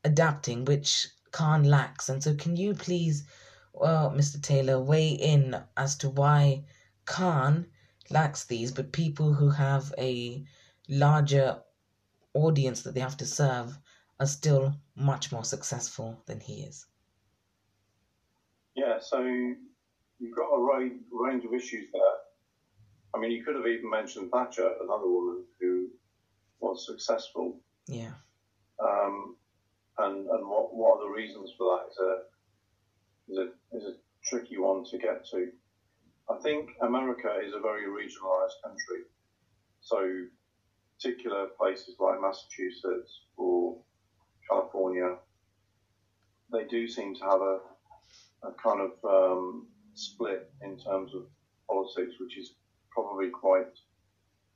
adapting, 0.03 0.65
which 0.65 1.07
Khan 1.31 1.63
lacks. 1.63 2.09
And 2.09 2.23
so, 2.23 2.35
can 2.35 2.55
you 2.55 2.75
please, 2.75 3.25
well, 3.73 4.11
Mr. 4.11 4.41
Taylor, 4.41 4.79
weigh 4.79 5.09
in 5.09 5.61
as 5.75 5.95
to 5.97 6.09
why 6.09 6.65
Khan 7.05 7.65
lacks 8.09 8.45
these, 8.45 8.71
but 8.71 8.91
people 8.91 9.33
who 9.33 9.49
have 9.49 9.93
a 9.97 10.45
larger 10.87 11.63
audience 12.33 12.83
that 12.83 12.93
they 12.93 12.99
have 12.99 13.17
to 13.17 13.25
serve 13.25 13.79
are 14.19 14.27
still 14.27 14.75
much 14.95 15.31
more 15.31 15.43
successful 15.43 16.21
than 16.25 16.39
he 16.39 16.63
is. 16.63 16.85
Yeah, 18.75 18.99
so 18.99 19.21
you've 19.21 20.35
got 20.35 20.49
a 20.53 20.61
range 21.11 21.45
of 21.45 21.53
issues 21.53 21.87
there. 21.93 22.01
I 23.13 23.19
mean, 23.19 23.31
you 23.31 23.43
could 23.43 23.55
have 23.55 23.67
even 23.67 23.89
mentioned 23.89 24.31
Thatcher, 24.31 24.69
another 24.81 25.07
woman 25.07 25.43
who 25.59 25.87
was 26.59 26.85
successful. 26.85 27.59
Yeah. 27.87 28.11
Um, 28.83 29.35
and 29.97 30.27
and 30.27 30.47
what, 30.49 30.75
what 30.75 30.97
are 30.97 31.03
the 31.05 31.13
reasons 31.13 31.53
for 31.57 31.77
that 31.77 31.87
is 31.91 31.97
a, 31.99 33.31
is 33.31 33.37
a, 33.37 33.77
is 33.77 33.83
a 33.95 33.97
tricky 34.29 34.57
one 34.57 34.83
to 34.85 34.97
get 34.97 35.25
to. 35.31 35.51
I 36.29 36.37
think 36.41 36.71
America 36.81 37.29
is 37.45 37.53
a 37.53 37.59
very 37.59 37.83
regionalized 37.83 38.57
country. 38.63 39.03
So, 39.81 40.25
particular 40.97 41.47
places 41.57 41.95
like 41.99 42.19
Massachusetts 42.19 43.21
or 43.37 43.77
California, 44.49 45.15
they 46.51 46.65
do 46.65 46.87
seem 46.87 47.15
to 47.15 47.23
have 47.23 47.41
a, 47.41 47.59
a 48.43 48.51
kind 48.61 48.81
of 48.81 48.91
um, 49.03 49.67
split 49.93 50.51
in 50.61 50.77
terms 50.77 51.13
of 51.13 51.23
politics, 51.69 52.15
which 52.19 52.37
is 52.37 52.53
probably 52.91 53.29
quite 53.29 53.73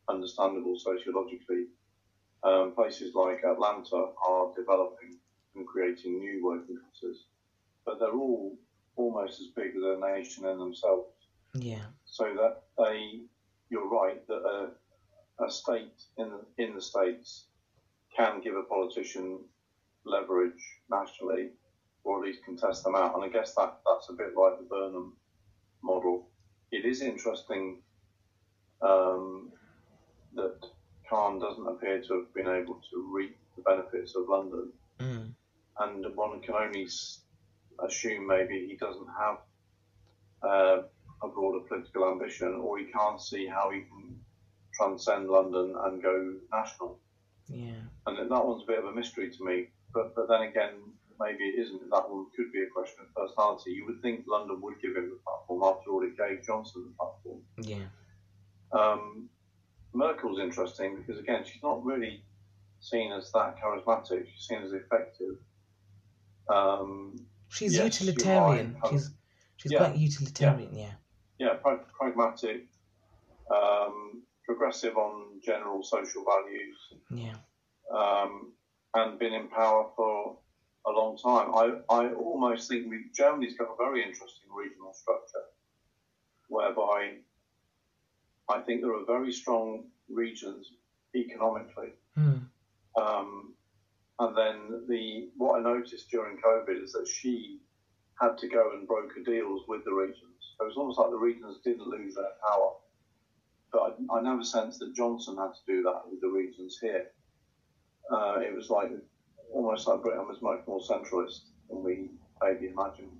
understandable 0.10 0.78
sociologically. 0.78 1.66
Um, 2.44 2.74
places 2.74 3.16
like 3.16 3.44
Atlanta 3.44 4.12
are 4.26 4.54
developing 4.56 5.18
and 5.56 5.68
creating 5.68 6.20
new 6.20 6.44
working 6.44 6.78
classes, 6.78 7.26
but 7.86 8.00
they're 8.00 8.14
all 8.14 8.56
almost 8.96 9.42
as 9.42 9.48
big 9.48 9.76
as 9.76 9.84
a 9.84 10.00
nation 10.00 10.46
in 10.46 10.58
themselves. 10.58 11.10
Yeah. 11.54 11.86
So 12.06 12.34
that 12.36 12.64
they, 12.78 13.22
you're 13.70 13.90
right 13.90 14.26
that 14.28 14.70
a, 15.40 15.44
a 15.44 15.52
state 15.52 16.02
in 16.18 16.32
in 16.58 16.76
the 16.76 16.82
states 16.82 17.46
can 18.16 18.42
give 18.42 18.56
a 18.56 18.64
politician 18.64 19.40
leverage 20.06 20.62
nationally, 20.90 21.50
or 22.04 22.20
at 22.20 22.26
least 22.26 22.44
contest 22.46 22.84
them 22.84 22.96
out. 22.96 23.16
And 23.16 23.24
I 23.24 23.30
guess 23.30 23.54
that 23.56 23.80
that's 23.86 24.10
a 24.10 24.14
bit 24.14 24.36
like 24.36 24.58
the 24.58 24.66
Burnham 24.66 25.14
model. 25.84 26.28
It 26.72 26.86
is 26.86 27.02
interesting 27.02 27.78
um, 28.82 29.52
that 30.36 30.66
Khan 31.10 31.40
doesn't 31.40 31.68
appear 31.68 32.02
to 32.02 32.14
have 32.16 32.34
been 32.34 32.48
able 32.48 32.82
to 32.92 33.10
reap 33.12 33.36
the 33.56 33.64
benefits 33.64 34.16
of 34.16 34.30
London, 34.30 34.72
mm. 35.00 35.34
and 35.80 36.16
one 36.16 36.40
can 36.42 36.56
only 36.56 36.88
assume 37.84 38.28
maybe 38.28 38.68
he 38.70 38.78
doesn't 38.78 39.08
have 39.18 39.38
uh, 40.44 40.82
a 41.24 41.28
broader 41.28 41.66
political 41.68 42.10
ambition, 42.12 42.54
or 42.56 42.78
he 42.78 42.86
can't 42.86 43.22
see 43.22 43.48
how 43.48 43.72
he 43.72 43.82
can 43.82 44.20
transcend 44.74 45.30
London 45.30 45.76
and 45.84 46.02
go 46.02 46.36
national. 46.54 47.00
Yeah. 47.48 47.82
And 48.06 48.18
that 48.18 48.46
one's 48.46 48.64
a 48.64 48.68
bit 48.68 48.80
of 48.80 48.86
a 48.86 48.92
mystery 48.92 49.30
to 49.32 49.44
me 49.44 49.68
but 49.94 50.16
but 50.16 50.28
then 50.28 50.42
again, 50.44 50.74
maybe 51.20 51.44
it 51.44 51.60
isn't. 51.60 51.90
That 51.90 52.10
one 52.10 52.28
could 52.36 52.52
be 52.52 52.64
a 52.64 52.68
question 52.68 53.00
of 53.02 53.14
personality. 53.14 53.72
You 53.72 53.86
would 53.86 54.02
think 54.02 54.26
London 54.28 54.62
would 54.62 54.82
give 54.82 54.96
him 54.96 55.10
the 55.10 55.20
platform 55.26 55.64
after 55.64 55.92
all 55.92 56.04
it 56.04 56.18
gave 56.18 56.46
Johnson 56.46 56.86
the 56.86 56.94
platform. 56.98 57.42
Yeah. 57.62 57.88
Um, 58.72 59.30
Merkel's 59.94 60.40
interesting 60.40 60.98
because 60.98 61.20
again, 61.20 61.44
she's 61.44 61.64
not 61.64 61.84
really 61.84 62.24
seen 62.80 63.12
as 63.12 63.32
that 63.32 63.56
charismatic. 63.60 64.28
She's 64.34 64.48
seen 64.48 64.62
as 64.64 64.74
effective. 64.74 65.38
Um, 66.48 67.16
she's 67.50 67.76
yes, 67.76 68.02
utilitarian. 68.02 68.78
She's 68.90 69.12
she's 69.58 69.72
yeah, 69.72 69.80
quite 69.80 69.98
utilitarian. 69.98 70.70
Yeah. 70.74 70.92
Yeah, 71.38 71.48
yeah 71.64 71.74
pragmatic, 71.98 72.68
um, 73.54 74.24
progressive 74.46 74.98
on 74.98 75.40
general 75.44 75.84
social 75.84 76.24
values. 76.24 76.78
Yeah. 77.12 77.36
Um, 77.96 78.54
and 78.94 79.20
been 79.20 79.34
in 79.34 79.48
power 79.48 79.88
for 79.96 80.38
a 80.86 80.92
long 80.92 81.18
time. 81.18 81.54
I, 81.54 81.94
I 81.94 82.14
almost 82.14 82.70
think 82.70 82.90
we, 82.90 83.06
Germany's 83.16 83.58
got 83.58 83.70
a 83.70 83.76
very 83.78 84.02
interesting 84.02 84.50
regional 84.56 84.94
structure 84.94 85.46
whereby 86.48 87.18
I 88.50 88.60
think 88.62 88.82
there 88.82 88.94
are 88.94 89.06
very 89.06 89.32
strong 89.32 89.86
regions 90.10 90.72
economically. 91.16 91.94
Mm. 92.18 92.42
Um, 93.00 93.54
and 94.20 94.36
then 94.36 94.86
the 94.90 95.30
what 95.38 95.60
I 95.60 95.64
noticed 95.64 96.10
during 96.10 96.38
COVID 96.38 96.84
is 96.84 96.92
that 96.94 97.08
she 97.08 97.60
had 98.20 98.38
to 98.40 98.50
go 98.50 98.72
and 98.74 98.88
broker 98.88 99.22
deals 99.24 99.62
with 99.68 99.86
the 99.86 99.94
regions. 99.94 100.56
So 100.58 100.66
it 100.66 100.68
was 100.68 100.78
almost 100.78 101.00
like 101.00 101.12
the 101.12 101.18
regions 101.18 101.58
didn't 101.64 101.88
lose 101.88 102.16
their 102.16 102.34
power. 102.50 102.72
But 103.72 103.98
I, 104.12 104.18
I 104.18 104.22
never 104.22 104.44
sensed 104.44 104.80
that 104.80 104.96
Johnson 104.96 105.38
had 105.38 105.54
to 105.54 105.66
do 105.68 105.84
that 105.84 106.02
with 106.10 106.20
the 106.20 106.28
regions 106.28 106.80
here 106.82 107.06
uh, 108.12 108.40
it 108.40 108.56
was 108.56 108.70
like 108.70 108.92
almost 109.52 109.88
like 109.88 110.02
Britain 110.02 110.28
was 110.28 110.42
much 110.42 110.62
more 110.68 110.80
centralist 110.80 111.42
than 111.70 111.84
we 111.84 112.10
maybe 112.42 112.68
imagined. 112.68 113.18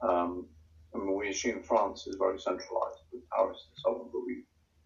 Um, 0.00 0.46
I 0.94 0.98
mean, 0.98 1.16
we 1.16 1.28
assume 1.28 1.62
France 1.62 2.06
is 2.06 2.16
very 2.16 2.38
centralised 2.38 3.02
with 3.12 3.28
Paris 3.30 3.66
and 3.68 3.78
so 3.82 3.90
on, 3.90 4.08
but 4.12 4.24
we 4.26 4.44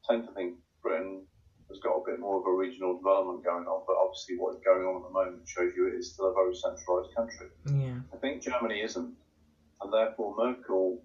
tend 0.09 0.27
to 0.27 0.35
think 0.35 0.55
Britain 0.83 1.23
has 1.69 1.79
got 1.81 1.97
a 1.97 2.05
bit 2.05 2.21
more 2.21 2.41
of 2.41 2.47
a 2.47 2.53
regional 2.53 2.97
development 2.97 3.45
going 3.45 3.65
on. 3.67 3.85
But 3.87 3.97
obviously, 3.97 4.37
what 4.37 4.57
is 4.57 4.61
going 4.65 4.85
on 4.85 4.97
at 4.97 5.09
the 5.09 5.13
moment 5.13 5.49
shows 5.49 5.73
you 5.77 5.89
it 5.89 5.95
is 5.95 6.13
still 6.13 6.31
a 6.31 6.35
very 6.35 6.55
centralised 6.55 7.15
country. 7.15 7.49
Yeah. 7.67 8.01
I 8.13 8.17
think 8.17 8.43
Germany 8.43 8.81
isn't, 8.81 9.15
and 9.81 9.93
therefore 9.93 10.35
Merkel, 10.37 11.01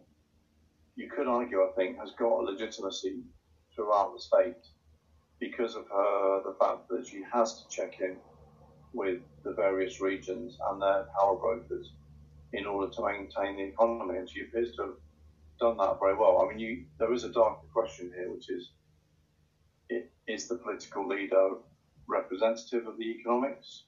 you 0.96 1.10
could 1.10 1.28
argue, 1.28 1.62
I 1.62 1.72
think, 1.76 2.00
has 2.00 2.12
got 2.18 2.40
a 2.40 2.44
legitimacy 2.44 3.22
throughout 3.76 4.14
the 4.16 4.22
state 4.22 4.66
because 5.40 5.76
of 5.76 5.86
her, 5.90 6.42
the 6.44 6.56
fact 6.60 6.88
that 6.90 7.08
she 7.08 7.24
has 7.32 7.62
to 7.62 7.70
check 7.70 8.00
in 8.00 8.18
with 8.94 9.20
the 9.44 9.54
various 9.54 10.02
regions 10.02 10.58
and 10.70 10.82
their 10.82 11.08
power 11.20 11.36
brokers 11.36 11.92
in 12.54 12.66
order 12.66 12.92
to 12.94 13.06
maintain 13.06 13.58
the 13.58 13.64
economy, 13.64 14.18
and 14.18 14.30
she 14.30 14.42
appears 14.42 14.76
to 14.76 14.82
have 14.84 14.96
done 15.60 15.78
that 15.78 16.00
very 16.00 16.16
well. 16.16 16.42
I 16.42 16.50
mean, 16.50 16.60
you, 16.60 16.86
there 16.98 17.14
is 17.14 17.24
a 17.24 17.30
darker 17.30 17.68
question 17.74 18.12
here, 18.16 18.32
which 18.32 18.50
is: 18.50 18.72
Is 20.28 20.48
the 20.48 20.56
political 20.56 21.08
leader 21.08 21.50
representative 22.08 22.88
of 22.88 22.98
the 22.98 23.06
economics, 23.06 23.84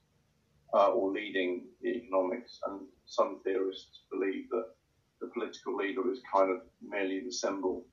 uh, 0.74 0.92
or 0.92 1.12
leading 1.12 1.68
the 1.82 1.90
economics? 1.90 2.60
And 2.68 2.82
some 3.06 3.40
theorists 3.44 4.02
believe 4.12 4.50
that 4.50 4.66
the 5.22 5.28
political 5.28 5.76
leader 5.76 6.12
is 6.12 6.22
kind 6.34 6.52
of 6.52 6.62
merely 6.82 7.22
the 7.22 7.32
symbol 7.32 7.86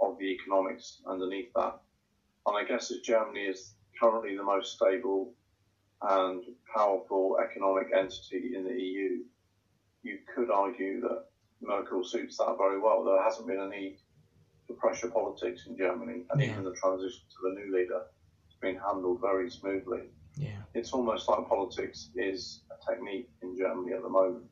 of 0.00 0.18
the 0.18 0.26
economics 0.26 1.02
underneath 1.06 1.52
that. 1.54 1.80
And 2.46 2.56
I 2.56 2.64
guess 2.64 2.90
as 2.90 2.98
Germany 3.00 3.40
is 3.40 3.74
currently 4.00 4.36
the 4.36 4.42
most 4.42 4.76
stable 4.76 5.32
and 6.02 6.44
powerful 6.74 7.38
economic 7.42 7.88
entity 7.96 8.52
in 8.54 8.64
the 8.64 8.74
EU, 8.74 9.22
you 10.02 10.18
could 10.34 10.50
argue 10.50 11.00
that 11.00 11.24
Merkel 11.62 12.04
suits 12.04 12.36
that 12.38 12.56
very 12.58 12.78
well. 12.78 13.04
There 13.04 13.22
hasn't 13.22 13.46
been 13.46 13.60
a 13.60 13.68
need 13.68 13.98
the 14.68 14.74
pressure 14.74 15.08
politics 15.10 15.66
in 15.66 15.76
Germany 15.76 16.24
and 16.30 16.40
Yeah. 16.40 16.52
even 16.52 16.64
the 16.64 16.74
transition 16.74 17.20
to 17.30 17.36
the 17.42 17.54
new 17.60 17.74
leader 17.74 18.00
has 18.46 18.54
been 18.60 18.76
handled 18.76 19.20
very 19.20 19.50
smoothly. 19.50 20.08
Yeah. 20.36 20.62
It's 20.74 20.92
almost 20.92 21.28
like 21.28 21.46
politics 21.48 22.10
is 22.16 22.62
a 22.70 22.90
technique 22.90 23.30
in 23.42 23.56
Germany 23.56 23.92
at 23.92 24.02
the 24.02 24.08
moment, 24.08 24.50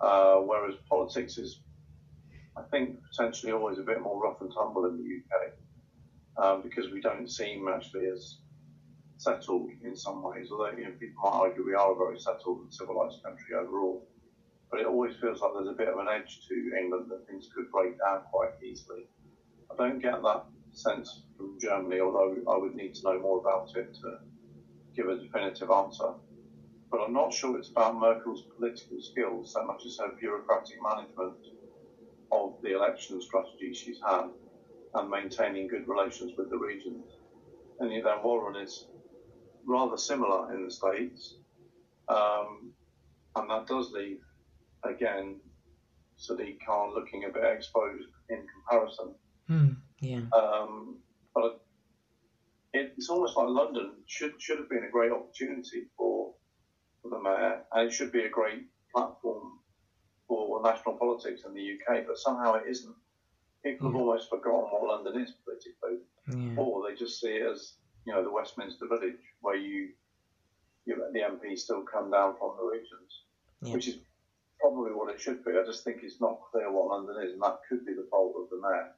uh, 0.00 0.36
whereas 0.40 0.74
politics 0.88 1.38
is, 1.38 1.60
I 2.56 2.62
think, 2.62 3.00
potentially 3.10 3.52
always 3.52 3.78
a 3.78 3.82
bit 3.82 4.00
more 4.00 4.20
rough 4.22 4.40
and 4.40 4.52
tumble 4.52 4.86
in 4.86 4.96
the 4.98 5.04
UK 5.04 5.52
um, 6.36 6.62
because 6.62 6.90
we 6.90 7.00
don't 7.00 7.30
seem 7.30 7.68
actually 7.68 8.06
as 8.06 8.38
settled 9.18 9.70
in 9.84 9.96
some 9.96 10.22
ways. 10.22 10.48
Although 10.50 10.76
you 10.76 10.84
know, 10.84 10.92
people 10.98 11.22
might 11.22 11.38
argue 11.38 11.64
we 11.64 11.74
are 11.74 11.92
a 11.92 11.96
very 11.96 12.18
settled 12.18 12.60
and 12.60 12.74
civilised 12.74 13.22
country 13.22 13.54
overall, 13.54 14.02
but 14.70 14.80
it 14.80 14.86
always 14.86 15.14
feels 15.20 15.40
like 15.40 15.52
there's 15.54 15.68
a 15.68 15.72
bit 15.72 15.88
of 15.88 15.98
an 15.98 16.08
edge 16.08 16.40
to 16.48 16.72
England 16.80 17.06
that 17.10 17.26
things 17.26 17.48
could 17.54 17.70
break 17.70 17.98
down 17.98 18.22
quite 18.30 18.50
easily. 18.62 19.06
I 19.70 19.76
don't 19.76 20.00
get 20.00 20.22
that 20.22 20.44
sense 20.72 21.22
from 21.36 21.58
Germany, 21.60 22.00
although 22.00 22.34
I 22.50 22.56
would 22.56 22.74
need 22.74 22.94
to 22.96 23.02
know 23.04 23.18
more 23.20 23.38
about 23.38 23.70
it 23.76 23.94
to 24.02 24.18
give 24.96 25.08
a 25.08 25.16
definitive 25.16 25.70
answer. 25.70 26.12
But 26.90 27.00
I'm 27.00 27.12
not 27.12 27.32
sure 27.32 27.56
it's 27.56 27.70
about 27.70 27.94
Merkel's 27.94 28.44
political 28.56 29.00
skills 29.00 29.52
so 29.52 29.64
much 29.64 29.84
as 29.86 29.98
her 29.98 30.10
bureaucratic 30.18 30.76
management 30.82 31.36
of 32.30 32.54
the 32.62 32.74
election 32.74 33.20
strategy 33.20 33.72
she's 33.72 34.00
had 34.06 34.28
and 34.94 35.10
maintaining 35.10 35.68
good 35.68 35.88
relations 35.88 36.32
with 36.36 36.50
the 36.50 36.56
region. 36.56 37.02
And 37.80 37.92
yet 37.92 38.04
then 38.04 38.22
Warren 38.22 38.62
is 38.62 38.86
rather 39.66 39.96
similar 39.96 40.52
in 40.54 40.64
the 40.64 40.70
States, 40.70 41.36
um, 42.08 42.72
and 43.36 43.50
that 43.50 43.66
does 43.66 43.90
leave, 43.92 44.20
again, 44.84 45.40
Sadiq 46.18 46.58
Khan 46.64 46.94
looking 46.94 47.24
a 47.24 47.28
bit 47.30 47.44
exposed 47.44 48.08
in 48.28 48.46
comparison. 48.46 49.14
Hmm. 49.48 49.68
Yeah. 50.00 50.22
Um, 50.36 50.98
but 51.34 51.64
it's 52.72 53.08
almost 53.08 53.36
like 53.36 53.48
London 53.48 53.92
should 54.06 54.40
should 54.40 54.58
have 54.58 54.68
been 54.68 54.84
a 54.84 54.90
great 54.90 55.12
opportunity 55.12 55.84
for, 55.96 56.34
for 57.02 57.08
the 57.10 57.20
mayor, 57.20 57.62
and 57.72 57.88
it 57.88 57.92
should 57.92 58.12
be 58.12 58.24
a 58.24 58.28
great 58.28 58.66
platform 58.94 59.58
for 60.28 60.62
national 60.62 60.96
politics 60.96 61.42
in 61.46 61.54
the 61.54 61.60
UK. 61.72 62.06
But 62.06 62.18
somehow 62.18 62.54
it 62.54 62.64
isn't. 62.68 62.94
People 63.64 63.88
have 63.88 63.96
almost 63.96 64.28
forgotten 64.28 64.70
what 64.70 64.82
London 65.04 65.22
is 65.22 65.32
politically, 65.44 66.56
or 66.56 66.88
they 66.88 66.96
just 66.96 67.20
see 67.20 67.28
it 67.28 67.46
as 67.46 67.74
you 68.04 68.12
know 68.12 68.22
the 68.24 68.30
Westminster 68.32 68.86
Village, 68.88 69.20
where 69.40 69.56
you 69.56 69.90
you 70.84 70.96
the 71.12 71.20
MPs 71.20 71.58
still 71.60 71.82
come 71.82 72.10
down 72.10 72.34
from 72.38 72.56
the 72.58 72.64
regions, 72.64 73.22
Yeah. 73.62 73.74
which 73.74 73.86
is 73.88 73.98
probably 74.60 74.92
what 74.92 75.14
it 75.14 75.20
should 75.20 75.44
be. 75.44 75.52
I 75.52 75.64
just 75.64 75.84
think 75.84 76.02
it's 76.02 76.20
not 76.20 76.40
clear 76.50 76.70
what 76.72 76.88
London 76.88 77.22
is, 77.24 77.32
and 77.34 77.42
that 77.42 77.60
could 77.68 77.86
be 77.86 77.94
the 77.94 78.06
fault 78.10 78.34
of 78.36 78.50
the 78.50 78.60
mayor 78.60 78.94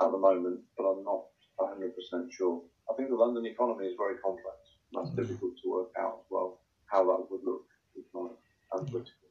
at 0.00 0.10
the 0.10 0.18
moment, 0.18 0.60
but 0.78 0.84
I'm 0.84 1.04
not 1.04 1.24
100% 1.58 2.32
sure. 2.32 2.62
I 2.90 2.94
think 2.94 3.10
the 3.10 3.16
London 3.16 3.44
economy 3.44 3.86
is 3.86 3.96
very 3.98 4.16
complex. 4.18 4.56
That's 4.92 5.10
Yeah. 5.10 5.16
difficult 5.16 5.52
to 5.62 5.70
work 5.70 5.90
out 5.98 6.20
as 6.24 6.30
well, 6.30 6.60
how 6.86 7.04
that 7.04 7.30
would 7.30 7.44
look 7.44 7.66
economic 7.98 8.38
and 8.72 8.86
political. 8.88 9.28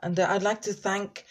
And 0.00 0.20
uh, 0.20 0.26
I'd 0.30 0.42
like 0.42 0.60
to 0.62 0.74
thank 0.74 1.24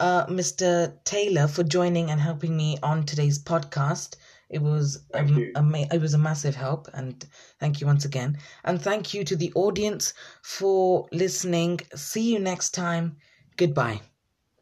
uh, 0.00 0.26
Mr. 0.28 0.98
Taylor 1.04 1.46
for 1.48 1.62
joining 1.62 2.10
and 2.10 2.20
helping 2.20 2.56
me 2.56 2.78
on 2.82 3.04
today's 3.06 3.38
podcast. 3.38 4.16
It 4.48 4.62
was 4.62 5.06
you. 5.12 5.52
ama- 5.54 5.86
it 5.92 6.00
was 6.00 6.14
a 6.14 6.18
massive 6.18 6.56
help, 6.56 6.88
and 6.94 7.24
thank 7.60 7.80
you 7.80 7.86
once 7.86 8.04
again. 8.04 8.38
And 8.64 8.82
thank 8.82 9.14
you 9.14 9.24
to 9.24 9.36
the 9.36 9.52
audience 9.54 10.12
for 10.42 11.06
listening. 11.12 11.80
See 11.94 12.32
you 12.32 12.40
next 12.40 12.70
time. 12.70 13.16
Goodbye. 13.56 14.00